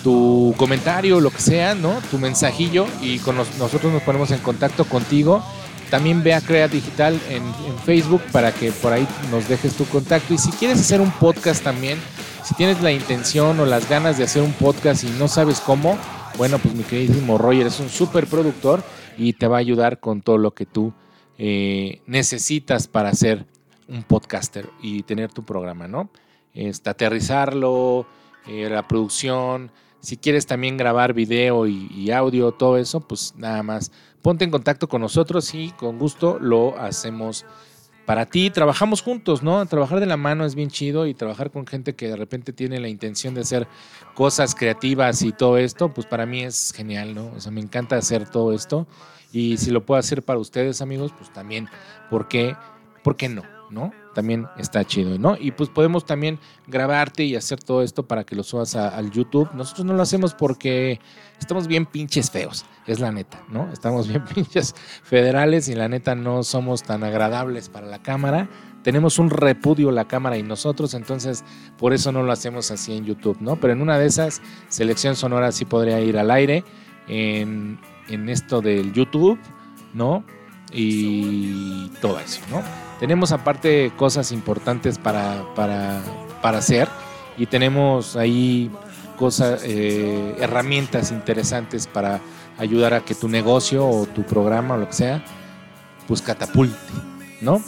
tu 0.02 0.54
comentario, 0.56 1.20
lo 1.20 1.30
que 1.30 1.40
sea, 1.40 1.74
¿no? 1.74 1.94
Tu 2.10 2.18
mensajillo 2.18 2.86
y 3.00 3.18
con 3.18 3.36
nos- 3.36 3.56
nosotros 3.58 3.92
nos 3.92 4.02
ponemos 4.02 4.30
en 4.30 4.38
contacto 4.38 4.84
contigo. 4.84 5.42
También 5.90 6.22
ve 6.22 6.34
a 6.34 6.40
Crea 6.40 6.68
Digital 6.68 7.18
en, 7.30 7.42
en 7.42 7.78
Facebook 7.84 8.22
para 8.32 8.52
que 8.52 8.72
por 8.72 8.92
ahí 8.92 9.06
nos 9.30 9.48
dejes 9.48 9.74
tu 9.74 9.84
contacto. 9.86 10.34
Y 10.34 10.38
si 10.38 10.50
quieres 10.50 10.80
hacer 10.80 11.00
un 11.00 11.10
podcast 11.12 11.62
también, 11.62 11.98
si 12.42 12.54
tienes 12.54 12.82
la 12.82 12.90
intención 12.92 13.58
o 13.60 13.66
las 13.66 13.88
ganas 13.88 14.18
de 14.18 14.24
hacer 14.24 14.42
un 14.42 14.52
podcast 14.52 15.04
y 15.04 15.08
no 15.10 15.28
sabes 15.28 15.60
cómo, 15.60 15.96
bueno, 16.36 16.58
pues 16.58 16.74
mi 16.74 16.82
queridísimo 16.82 17.38
Roger 17.38 17.66
es 17.68 17.80
un 17.80 17.88
súper 17.88 18.26
productor 18.26 18.82
y 19.16 19.34
te 19.34 19.46
va 19.46 19.56
a 19.56 19.60
ayudar 19.60 20.00
con 20.00 20.20
todo 20.20 20.36
lo 20.36 20.52
que 20.52 20.66
tú 20.66 20.92
eh, 21.38 22.00
necesitas 22.06 22.88
para 22.88 23.14
ser 23.14 23.46
un 23.88 24.02
podcaster 24.02 24.68
y 24.82 25.02
tener 25.04 25.32
tu 25.32 25.44
programa, 25.44 25.86
¿no? 25.86 26.10
Este, 26.54 26.88
aterrizarlo, 26.88 28.06
eh, 28.46 28.68
la 28.70 28.86
producción, 28.86 29.70
si 30.04 30.18
quieres 30.18 30.46
también 30.46 30.76
grabar 30.76 31.14
video 31.14 31.66
y, 31.66 32.10
audio, 32.10 32.52
todo 32.52 32.76
eso, 32.76 33.00
pues 33.00 33.34
nada 33.36 33.62
más 33.62 33.90
ponte 34.22 34.44
en 34.44 34.50
contacto 34.50 34.86
con 34.86 35.00
nosotros 35.00 35.54
y 35.54 35.70
con 35.70 35.98
gusto 35.98 36.38
lo 36.38 36.78
hacemos 36.78 37.46
para 38.04 38.26
ti. 38.26 38.50
Trabajamos 38.50 39.00
juntos, 39.00 39.42
¿no? 39.42 39.64
Trabajar 39.64 40.00
de 40.00 40.06
la 40.06 40.18
mano 40.18 40.44
es 40.44 40.54
bien 40.54 40.68
chido 40.68 41.06
y 41.06 41.14
trabajar 41.14 41.50
con 41.50 41.66
gente 41.66 41.94
que 41.94 42.08
de 42.08 42.16
repente 42.16 42.52
tiene 42.52 42.80
la 42.80 42.88
intención 42.88 43.34
de 43.34 43.40
hacer 43.40 43.66
cosas 44.14 44.54
creativas 44.54 45.22
y 45.22 45.32
todo 45.32 45.56
esto, 45.56 45.92
pues 45.94 46.06
para 46.06 46.26
mí 46.26 46.42
es 46.42 46.72
genial, 46.76 47.14
¿no? 47.14 47.32
O 47.34 47.40
sea, 47.40 47.50
me 47.50 47.62
encanta 47.62 47.96
hacer 47.96 48.28
todo 48.28 48.52
esto 48.52 48.86
y 49.32 49.56
si 49.56 49.70
lo 49.70 49.86
puedo 49.86 49.98
hacer 49.98 50.22
para 50.22 50.38
ustedes, 50.38 50.82
amigos, 50.82 51.12
pues 51.16 51.32
también, 51.32 51.68
¿por 52.10 52.28
qué, 52.28 52.56
¿por 53.02 53.16
qué 53.16 53.30
no? 53.30 53.42
¿No? 53.70 54.03
También 54.14 54.46
está 54.56 54.84
chido, 54.84 55.18
¿no? 55.18 55.36
Y 55.38 55.50
pues 55.50 55.68
podemos 55.68 56.06
también 56.06 56.38
grabarte 56.66 57.24
y 57.24 57.36
hacer 57.36 57.62
todo 57.62 57.82
esto 57.82 58.06
para 58.06 58.24
que 58.24 58.36
lo 58.36 58.42
subas 58.42 58.76
al 58.76 59.10
YouTube. 59.10 59.50
Nosotros 59.54 59.84
no 59.84 59.94
lo 59.94 60.02
hacemos 60.02 60.34
porque 60.34 61.00
estamos 61.38 61.66
bien 61.66 61.84
pinches 61.84 62.30
feos, 62.30 62.64
es 62.86 63.00
la 63.00 63.10
neta, 63.12 63.42
¿no? 63.48 63.70
Estamos 63.72 64.08
bien 64.08 64.24
pinches 64.34 64.74
federales 65.02 65.68
y 65.68 65.74
la 65.74 65.88
neta 65.88 66.14
no 66.14 66.42
somos 66.42 66.82
tan 66.82 67.04
agradables 67.04 67.68
para 67.68 67.86
la 67.86 68.02
cámara. 68.02 68.48
Tenemos 68.82 69.18
un 69.18 69.30
repudio 69.30 69.90
la 69.90 70.06
cámara 70.06 70.36
y 70.36 70.42
nosotros, 70.42 70.94
entonces 70.94 71.44
por 71.78 71.92
eso 71.92 72.12
no 72.12 72.22
lo 72.22 72.32
hacemos 72.32 72.70
así 72.70 72.96
en 72.96 73.04
YouTube, 73.04 73.38
¿no? 73.40 73.56
Pero 73.56 73.72
en 73.72 73.80
una 73.80 73.98
de 73.98 74.06
esas, 74.06 74.42
selección 74.68 75.16
sonora 75.16 75.52
sí 75.52 75.64
podría 75.64 76.00
ir 76.00 76.18
al 76.18 76.30
aire 76.30 76.64
en, 77.08 77.80
en 78.08 78.28
esto 78.28 78.60
del 78.60 78.92
YouTube, 78.92 79.38
¿no? 79.94 80.24
Y 80.72 81.88
todo 82.00 82.18
eso, 82.20 82.40
¿no? 82.50 82.62
Tenemos 83.00 83.32
aparte 83.32 83.92
cosas 83.96 84.32
importantes 84.32 84.98
para, 84.98 85.44
para, 85.54 86.00
para 86.40 86.58
hacer 86.58 86.88
y 87.36 87.46
tenemos 87.46 88.16
ahí 88.16 88.70
cosas, 89.16 89.62
eh, 89.64 90.36
herramientas 90.38 91.10
interesantes 91.10 91.86
para 91.86 92.20
ayudar 92.58 92.94
a 92.94 93.00
que 93.00 93.14
tu 93.14 93.28
negocio 93.28 93.86
o 93.86 94.06
tu 94.06 94.22
programa 94.22 94.74
o 94.74 94.78
lo 94.78 94.86
que 94.86 94.92
sea, 94.92 95.24
pues 96.06 96.22
catapulte, 96.22 96.76
¿no? 97.40 97.60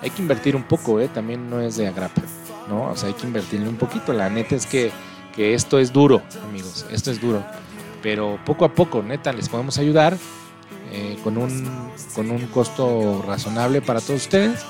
Hay 0.00 0.10
que 0.10 0.22
invertir 0.22 0.56
un 0.56 0.64
poco, 0.64 1.00
¿eh? 1.00 1.08
También 1.08 1.48
no 1.48 1.60
es 1.60 1.76
de 1.76 1.86
agrapa, 1.86 2.22
¿no? 2.68 2.90
O 2.90 2.96
sea, 2.96 3.08
hay 3.08 3.14
que 3.14 3.26
invertirle 3.26 3.68
un 3.68 3.76
poquito. 3.76 4.12
La 4.12 4.28
neta 4.28 4.56
es 4.56 4.66
que, 4.66 4.90
que 5.34 5.54
esto 5.54 5.78
es 5.78 5.92
duro, 5.92 6.22
amigos, 6.48 6.86
esto 6.90 7.10
es 7.10 7.20
duro. 7.20 7.44
Pero 8.02 8.38
poco 8.44 8.64
a 8.64 8.74
poco, 8.74 9.02
neta, 9.02 9.32
les 9.32 9.48
podemos 9.48 9.78
ayudar 9.78 10.16
eh, 10.92 11.16
con, 11.24 11.36
un, 11.38 11.68
con 12.14 12.30
un 12.30 12.46
costo 12.48 13.22
razonable 13.26 13.80
para 13.80 14.00
todos 14.00 14.22
ustedes 14.22 14.60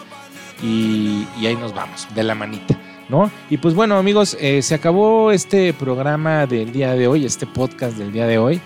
y, 0.62 1.26
ahí 1.44 1.56
nos 1.56 1.74
vamos, 1.74 2.06
de 2.14 2.22
la 2.22 2.34
manita. 2.34 2.78
¿No? 3.08 3.30
Y 3.50 3.58
pues 3.58 3.74
bueno 3.74 3.96
amigos, 3.98 4.38
eh, 4.40 4.62
se 4.62 4.74
acabó 4.74 5.32
este 5.32 5.74
programa 5.74 6.46
del 6.46 6.72
día 6.72 6.94
de 6.94 7.08
hoy, 7.08 7.26
este 7.26 7.46
podcast 7.46 7.98
del 7.98 8.10
día 8.12 8.26
de 8.26 8.38
hoy. 8.38 8.60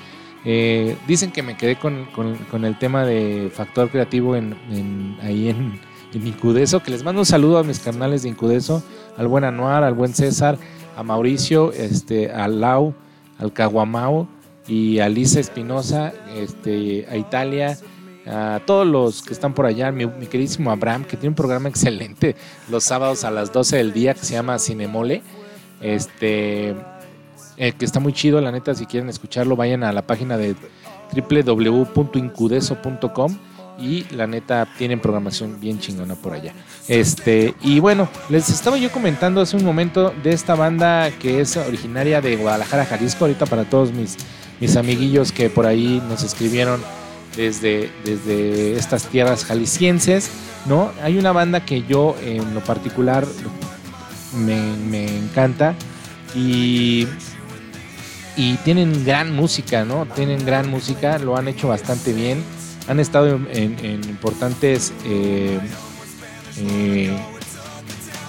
Eh, 0.45 0.97
dicen 1.09 1.33
que 1.33 1.43
me 1.43 1.57
quedé 1.57 1.77
con, 1.77 2.07
con- 2.15 2.65
el 2.65 2.79
tema 2.79 3.05
de 3.05 3.51
factor 3.53 3.89
creativo 3.91 4.37
en, 4.37 4.55
en- 4.71 5.17
ahí 5.21 5.49
en, 5.49 5.81
en 6.13 6.27
Incudeso, 6.27 6.81
que 6.81 6.93
les 6.93 7.03
mando 7.03 7.23
un 7.23 7.27
saludo 7.27 7.59
a 7.59 7.65
mis 7.65 7.81
carnales 7.81 8.23
de 8.23 8.29
Incudeso, 8.29 8.85
al 9.17 9.27
buen 9.27 9.43
Anuar, 9.43 9.83
al 9.83 9.95
buen 9.95 10.15
César, 10.15 10.59
a 10.97 11.03
Mauricio, 11.03 11.73
este, 11.73 12.31
a 12.31 12.47
Lau, 12.47 12.95
al 13.41 13.53
Caguamao 13.53 14.29
y 14.69 14.99
a 14.99 15.09
Lisa 15.09 15.41
Espinosa, 15.41 16.13
este, 16.35 17.07
a 17.11 17.17
Italia, 17.17 17.79
a 18.27 18.61
todos 18.67 18.87
los 18.87 19.23
que 19.23 19.33
están 19.33 19.55
por 19.55 19.67
allá, 19.67 19.93
mi, 19.93 20.07
mi 20.07 20.27
queridísimo 20.27 20.71
Abraham, 20.71 21.05
que 21.05 21.17
tiene 21.17 21.29
un 21.29 21.35
programa 21.35 21.69
excelente 21.69 22.37
los 22.69 22.85
sábados 22.85 23.25
a 23.25 23.31
las 23.31 23.53
12 23.53 23.77
del 23.77 23.93
día 23.93 24.15
que 24.15 24.21
se 24.21 24.35
llama 24.35 24.59
Cinemole. 24.59 25.23
Este, 25.81 26.75
eh, 27.57 27.73
que 27.73 27.85
está 27.85 28.01
muy 28.01 28.13
chido, 28.13 28.41
la 28.41 28.53
neta, 28.53 28.75
si 28.75 28.87
quieren 28.87 29.09
escucharlo, 29.09 29.57
vayan 29.57 29.85
a 29.85 29.93
la 29.93 30.07
página 30.07 30.37
de 30.37 30.57
www.incudeso.com 31.13 33.39
y 33.79 34.05
la 34.15 34.27
neta 34.27 34.67
tienen 34.79 35.01
programación 35.01 35.61
bien 35.61 35.79
chingona 35.79 36.15
por 36.15 36.35
allá. 36.35 36.53
Este, 36.89 37.55
y 37.63 37.81
bueno, 37.81 38.09
les 38.29 38.49
estaba 38.49 38.79
yo 38.79 38.91
comentando 38.91 39.41
hace 39.41 39.57
un 39.57 39.65
momento 39.65 40.13
de 40.23 40.33
esta 40.33 40.55
banda 40.55 41.11
que 41.11 41.41
es 41.41 41.57
originaria 41.57 42.21
de 42.21 42.37
Guadalajara, 42.37 42.87
Jalisco, 42.87 43.25
ahorita 43.25 43.47
para 43.47 43.65
todos 43.65 43.93
mis, 43.93 44.17
mis 44.61 44.77
amiguillos 44.77 45.33
que 45.33 45.51
por 45.51 45.67
ahí 45.67 46.03
nos 46.09 46.23
escribieron 46.23 46.81
desde, 47.37 47.91
desde 48.05 48.77
estas 48.77 49.05
tierras 49.05 49.45
jaliscienses, 49.45 50.31
¿no? 50.67 50.91
Hay 51.03 51.19
una 51.19 51.33
banda 51.33 51.65
que 51.65 51.83
yo 51.83 52.17
en 52.25 52.55
lo 52.55 52.61
particular 52.61 53.27
me, 54.35 54.77
me 54.89 55.07
encanta 55.07 55.75
y, 56.35 57.07
y 58.37 58.55
tienen 58.65 59.05
gran 59.05 59.35
música, 59.35 59.85
¿no? 59.85 60.07
Tienen 60.07 60.45
gran 60.45 60.69
música, 60.69 61.19
lo 61.19 61.37
han 61.37 61.49
hecho 61.49 61.69
bastante 61.69 62.13
bien, 62.13 62.43
han 62.89 63.01
estado 63.01 63.39
en, 63.51 64.01
importantes 64.09 64.93
eh, 65.05 65.59
eh, 66.59 67.17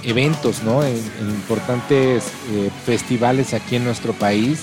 eventos, 0.04 0.64
¿no? 0.64 0.84
En, 0.84 0.96
en 0.96 1.30
importantes 1.30 2.26
eh, 2.52 2.70
festivales 2.86 3.54
aquí 3.54 3.76
en 3.76 3.86
nuestro 3.86 4.14
país. 4.14 4.60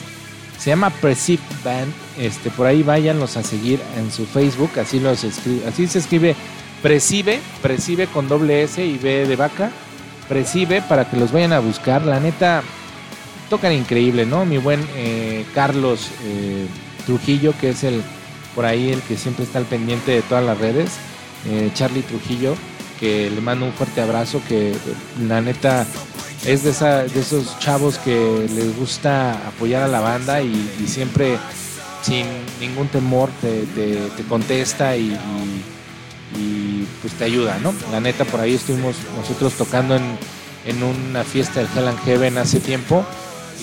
Se 0.59 0.71
llama 0.71 0.91
Perceive 0.91 1.43
Band. 1.65 1.93
Este, 2.19 2.51
por 2.51 2.67
ahí 2.67 2.83
váyanlos 2.83 3.37
a 3.37 3.43
seguir 3.43 3.81
en 3.97 4.11
su 4.11 4.25
Facebook. 4.27 4.71
Así 4.79 5.01
los 5.01 5.25
escribe, 5.25 5.67
así 5.67 5.87
se 5.87 5.99
escribe 5.99 6.37
Percibe, 6.83 7.41
Percibe 7.63 8.07
con 8.07 8.29
doble 8.29 8.63
S 8.63 8.85
y 8.85 8.99
B 8.99 9.27
de 9.27 9.37
vaca. 9.37 9.71
Percibe 10.29 10.83
para 10.83 11.09
que 11.09 11.17
los 11.17 11.33
vayan 11.33 11.53
a 11.53 11.61
buscar. 11.61 12.05
La 12.05 12.21
neta, 12.21 12.63
tocan 13.51 13.73
increíble, 13.73 14.27
¿no? 14.27 14.45
Mi 14.45 14.59
buen 14.59 14.81
eh, 14.97 15.45
Carlos 15.55 16.09
eh, 16.25 16.67
Trujillo, 17.07 17.55
que 17.61 17.71
es 17.71 17.85
el 17.85 18.03
por 18.55 18.65
ahí 18.65 18.91
el 18.91 19.01
que 19.03 19.17
siempre 19.17 19.45
está 19.45 19.59
al 19.59 19.65
pendiente 19.65 20.13
de 20.13 20.23
todas 20.23 20.45
las 20.45 20.59
redes. 20.59 20.91
eh, 21.47 21.71
Charlie 21.75 22.03
Trujillo, 22.03 22.55
que 23.01 23.31
le 23.31 23.41
mando 23.41 23.67
un 23.67 23.73
fuerte 23.73 24.01
abrazo, 24.01 24.41
que 24.49 24.75
la 25.27 25.41
neta 25.41 25.87
es 26.47 26.62
de, 26.64 26.70
esa, 26.70 27.05
de 27.05 27.20
esos 27.20 27.59
chavos 27.59 27.99
que 27.99 28.47
les 28.55 28.76
gusta 28.76 29.32
apoyar 29.49 29.82
a 29.82 29.88
la 29.88 30.01
banda 30.01 30.42
y, 30.42 30.55
siempre 30.86 31.38
sin 32.03 32.26
ningún 32.61 32.88
temor 32.88 33.30
te, 33.40 33.62
te- 33.74 34.09
te 34.16 34.22
contesta 34.24 34.97
y, 34.97 35.18
pues 37.01 37.14
te 37.14 37.24
ayuda, 37.24 37.59
¿no? 37.62 37.72
La 37.92 38.01
neta, 38.01 38.24
por 38.24 38.40
ahí 38.40 38.55
estuvimos 38.55 38.97
nosotros 39.16 39.55
tocando 39.55 39.95
en, 39.97 40.18
en 40.66 40.82
una 40.82 41.22
fiesta 41.24 41.61
del 41.61 41.68
Hell 41.76 41.88
and 41.88 42.05
Heaven 42.05 42.38
hace 42.38 42.61
tiempo 42.61 43.05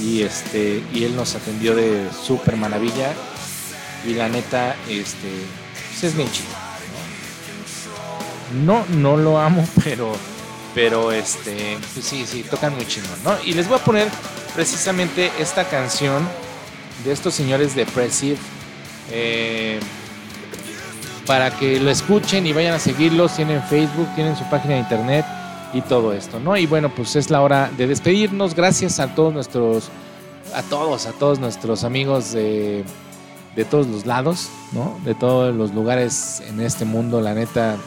y, 0.02 0.22
este, 0.22 0.84
y 0.94 1.04
él 1.04 1.16
nos 1.16 1.36
atendió 1.36 1.76
de 1.76 2.08
súper 2.26 2.56
maravilla 2.58 3.14
y 4.08 4.14
la 4.14 4.30
neta, 4.30 4.76
este, 4.90 5.30
pues 5.90 6.04
es 6.06 6.16
bien 6.16 6.32
chido. 6.32 6.50
No, 8.66 8.86
no 8.90 9.18
lo 9.18 9.40
amo, 9.40 9.68
pero, 9.84 10.14
pero 10.74 11.12
este, 11.12 11.78
pues 11.94 12.06
sí, 12.06 12.26
sí, 12.26 12.44
tocan 12.44 12.76
muy 12.76 12.88
chingón, 12.88 13.24
¿no? 13.24 13.36
Y 13.44 13.54
les 13.54 13.68
voy 13.68 13.78
a 13.78 13.84
poner 13.84 14.08
precisamente 14.54 15.32
esta 15.40 15.66
canción 15.66 16.28
de 17.04 17.12
estos 17.12 17.34
señores 17.34 17.76
de 17.76 17.86
Pressive 17.86 18.38
eh, 19.12 19.80
para 21.26 21.52
que 21.52 21.80
lo 21.80 21.90
escuchen 21.90 22.46
y 22.46 22.54
vayan 22.54 22.74
a 22.74 22.80
seguirlos. 22.80 23.36
Tienen 23.36 23.62
Facebook, 23.64 24.08
tienen 24.16 24.36
su 24.36 24.44
página 24.50 24.76
de 24.76 24.80
internet 24.82 25.26
y 25.74 25.82
todo 25.82 26.14
esto, 26.14 26.40
¿no? 26.40 26.58
Y 26.58 26.66
bueno, 26.66 26.94
pues 26.94 27.16
es 27.16 27.30
la 27.30 27.42
hora 27.42 27.72
de 27.78 27.88
despedirnos. 27.88 28.56
Gracias 28.56 29.00
a 29.00 29.14
todos 29.16 29.34
nuestros, 29.34 29.90
a 30.54 30.62
todos, 30.64 31.06
a 31.06 31.12
todos 31.14 31.40
nuestros 31.40 31.84
amigos 31.84 32.32
de, 32.32 32.84
de 33.56 33.66
todos 33.66 33.88
los 33.88 34.06
lados, 34.06 34.50
¿no? 34.72 35.00
De 35.04 35.16
todos 35.16 35.56
los 35.56 35.74
lugares 35.74 36.42
en 36.48 36.62
este 36.62 36.86
mundo, 36.86 37.22
la 37.22 37.34
neta. 37.34 37.78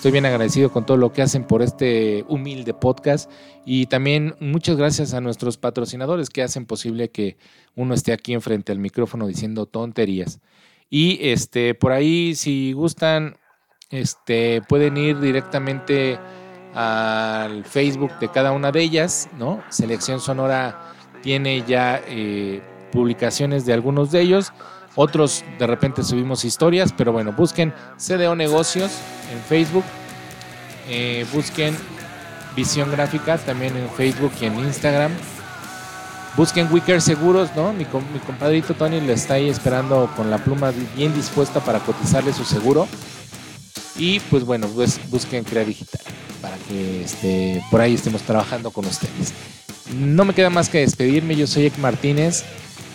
Estoy 0.00 0.12
bien 0.12 0.24
agradecido 0.24 0.72
con 0.72 0.86
todo 0.86 0.96
lo 0.96 1.12
que 1.12 1.20
hacen 1.20 1.44
por 1.44 1.60
este 1.60 2.24
humilde 2.26 2.72
podcast 2.72 3.30
y 3.66 3.84
también 3.84 4.34
muchas 4.40 4.78
gracias 4.78 5.12
a 5.12 5.20
nuestros 5.20 5.58
patrocinadores 5.58 6.30
que 6.30 6.42
hacen 6.42 6.64
posible 6.64 7.10
que 7.10 7.36
uno 7.76 7.92
esté 7.92 8.14
aquí 8.14 8.32
enfrente 8.32 8.72
al 8.72 8.78
micrófono 8.78 9.26
diciendo 9.26 9.66
tonterías. 9.66 10.40
Y 10.88 11.18
este 11.28 11.74
por 11.74 11.92
ahí 11.92 12.34
si 12.34 12.72
gustan 12.72 13.36
este 13.90 14.62
pueden 14.66 14.96
ir 14.96 15.20
directamente 15.20 16.18
al 16.72 17.66
Facebook 17.66 18.18
de 18.20 18.30
cada 18.30 18.52
una 18.52 18.72
de 18.72 18.80
ellas, 18.80 19.28
¿no? 19.38 19.62
Selección 19.68 20.18
Sonora 20.18 20.94
tiene 21.22 21.62
ya 21.68 22.02
eh, 22.08 22.62
publicaciones 22.90 23.66
de 23.66 23.74
algunos 23.74 24.10
de 24.12 24.22
ellos. 24.22 24.50
Otros 24.96 25.44
de 25.58 25.66
repente 25.66 26.02
subimos 26.02 26.44
historias, 26.44 26.92
pero 26.92 27.12
bueno, 27.12 27.32
busquen 27.32 27.72
CDO 27.96 28.34
Negocios 28.34 28.90
en 29.32 29.40
Facebook. 29.40 29.84
Eh, 30.88 31.24
busquen 31.32 31.76
Visión 32.56 32.90
Gráfica 32.90 33.38
también 33.38 33.76
en 33.76 33.88
Facebook 33.90 34.32
y 34.40 34.46
en 34.46 34.58
Instagram. 34.58 35.12
Busquen 36.36 36.72
Wicker 36.72 37.00
Seguros, 37.00 37.50
¿no? 37.54 37.72
Mi, 37.72 37.84
mi 37.84 38.18
compadrito 38.24 38.74
Tony 38.74 39.00
le 39.00 39.12
está 39.12 39.34
ahí 39.34 39.48
esperando 39.48 40.10
con 40.16 40.30
la 40.30 40.38
pluma 40.38 40.72
bien 40.96 41.14
dispuesta 41.14 41.60
para 41.60 41.80
cotizarle 41.80 42.32
su 42.32 42.44
seguro. 42.44 42.88
Y 43.96 44.20
pues 44.20 44.44
bueno, 44.44 44.66
pues 44.68 44.98
busquen 45.10 45.44
Crea 45.44 45.64
Digital 45.64 46.00
para 46.40 46.56
que 46.56 47.04
este, 47.04 47.62
por 47.70 47.80
ahí 47.80 47.94
estemos 47.94 48.22
trabajando 48.22 48.70
con 48.70 48.86
ustedes. 48.86 49.32
No 49.94 50.24
me 50.24 50.34
queda 50.34 50.50
más 50.50 50.68
que 50.68 50.78
despedirme. 50.78 51.36
Yo 51.36 51.46
soy 51.46 51.66
Ek 51.66 51.78
Martínez. 51.78 52.44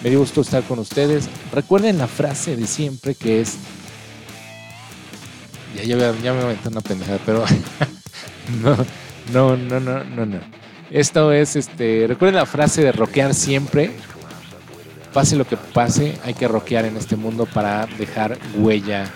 Me 0.05 0.11
dio 0.11 0.19
gusto 0.19 0.41
estar 0.41 0.61
con 0.61 0.77
ustedes. 0.77 1.27
Recuerden 1.51 1.97
la 1.97 2.05
frase 2.05 2.55
de 2.55 2.67
siempre 2.67 3.15
que 3.15 3.41
es. 3.41 3.55
Ya, 5.83 5.95
me- 5.95 6.21
ya 6.21 6.31
me 6.31 6.41
aventé 6.43 6.69
una 6.69 6.81
pendejada, 6.81 7.17
pero. 7.25 7.43
no, 8.61 8.77
no, 9.33 9.57
no, 9.57 9.79
no, 9.79 10.03
no, 10.03 10.25
no. 10.27 10.39
Esto 10.91 11.31
es 11.31 11.55
este. 11.55 12.05
Recuerden 12.07 12.35
la 12.35 12.45
frase 12.45 12.83
de 12.83 12.91
rockear 12.91 13.33
siempre. 13.33 13.93
Pase 15.11 15.35
lo 15.35 15.47
que 15.47 15.57
pase, 15.57 16.19
hay 16.23 16.35
que 16.35 16.47
rockear 16.47 16.85
en 16.85 16.97
este 16.97 17.15
mundo 17.15 17.47
para 17.47 17.87
dejar 17.97 18.37
huella 18.57 19.09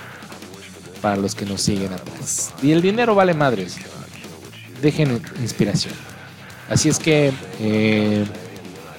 para 1.03 1.17
los 1.17 1.35
que 1.35 1.45
nos 1.45 1.61
siguen 1.61 1.93
atrás. 1.93 2.51
Y 2.63 2.71
el 2.71 2.81
dinero 2.81 3.13
vale 3.13 3.35
madres. 3.35 3.77
Dejen 4.81 5.21
inspiración. 5.39 5.93
Así 6.67 6.89
es 6.89 6.97
que 6.97 7.31
eh, 7.59 8.25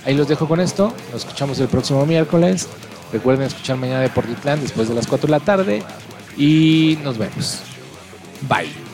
ahí 0.05 0.15
los 0.15 0.29
dejo 0.29 0.47
con 0.49 0.61
esto. 0.61 0.93
Nos 1.13 1.25
escuchamos 1.25 1.59
el 1.61 1.69
próximo 1.69 2.05
miércoles. 2.07 2.69
Recuerden 3.13 3.47
escuchar 3.47 3.77
mañana 3.77 4.01
de 4.01 4.09
Portitlán 4.09 4.61
después 4.61 4.89
de 4.89 4.95
las 4.95 5.07
4 5.07 5.27
de 5.27 5.31
la 5.31 5.41
tarde. 5.41 5.83
Y 6.37 6.99
nos 7.03 7.19
vemos. 7.19 7.61
Bye. 8.49 8.90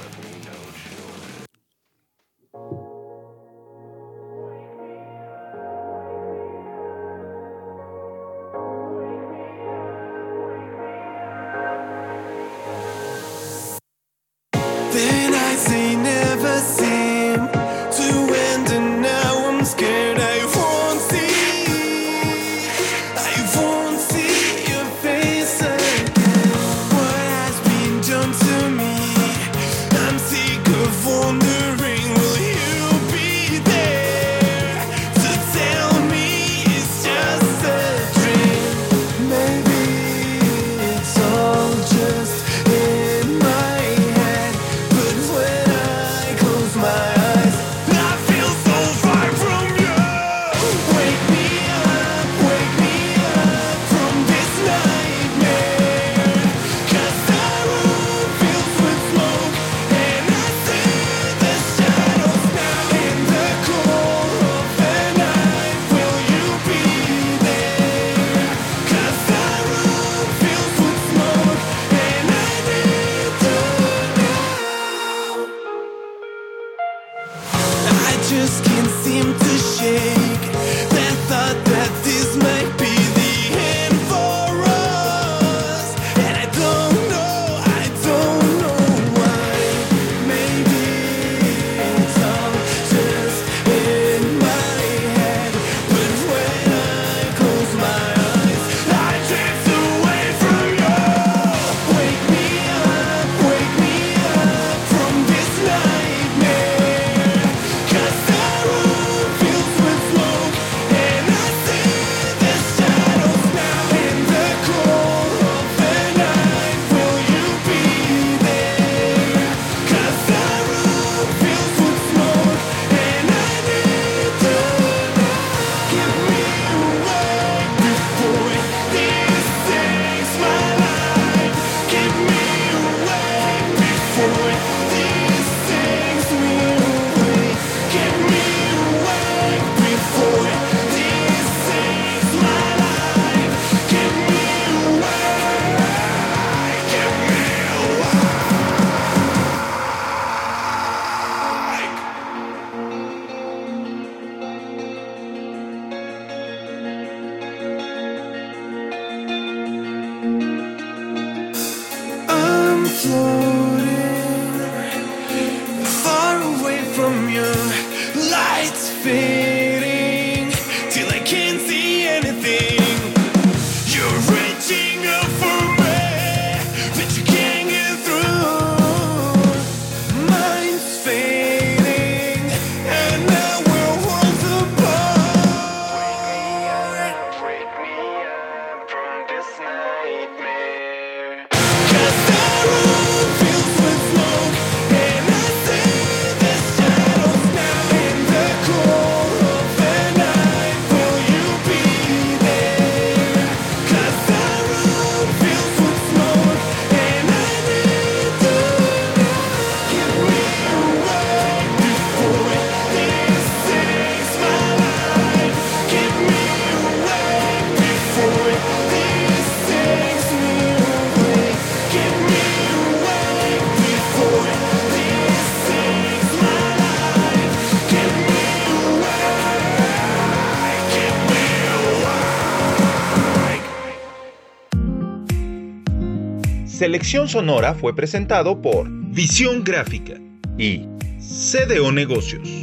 Selección 236.87 237.27
Sonora 237.27 237.75
fue 237.75 237.97
presentado 237.97 238.63
por 238.63 238.87
Visión 238.89 239.65
Gráfica 239.65 240.21
y 240.57 240.87
CDO 241.19 241.91
Negocios. 241.91 242.56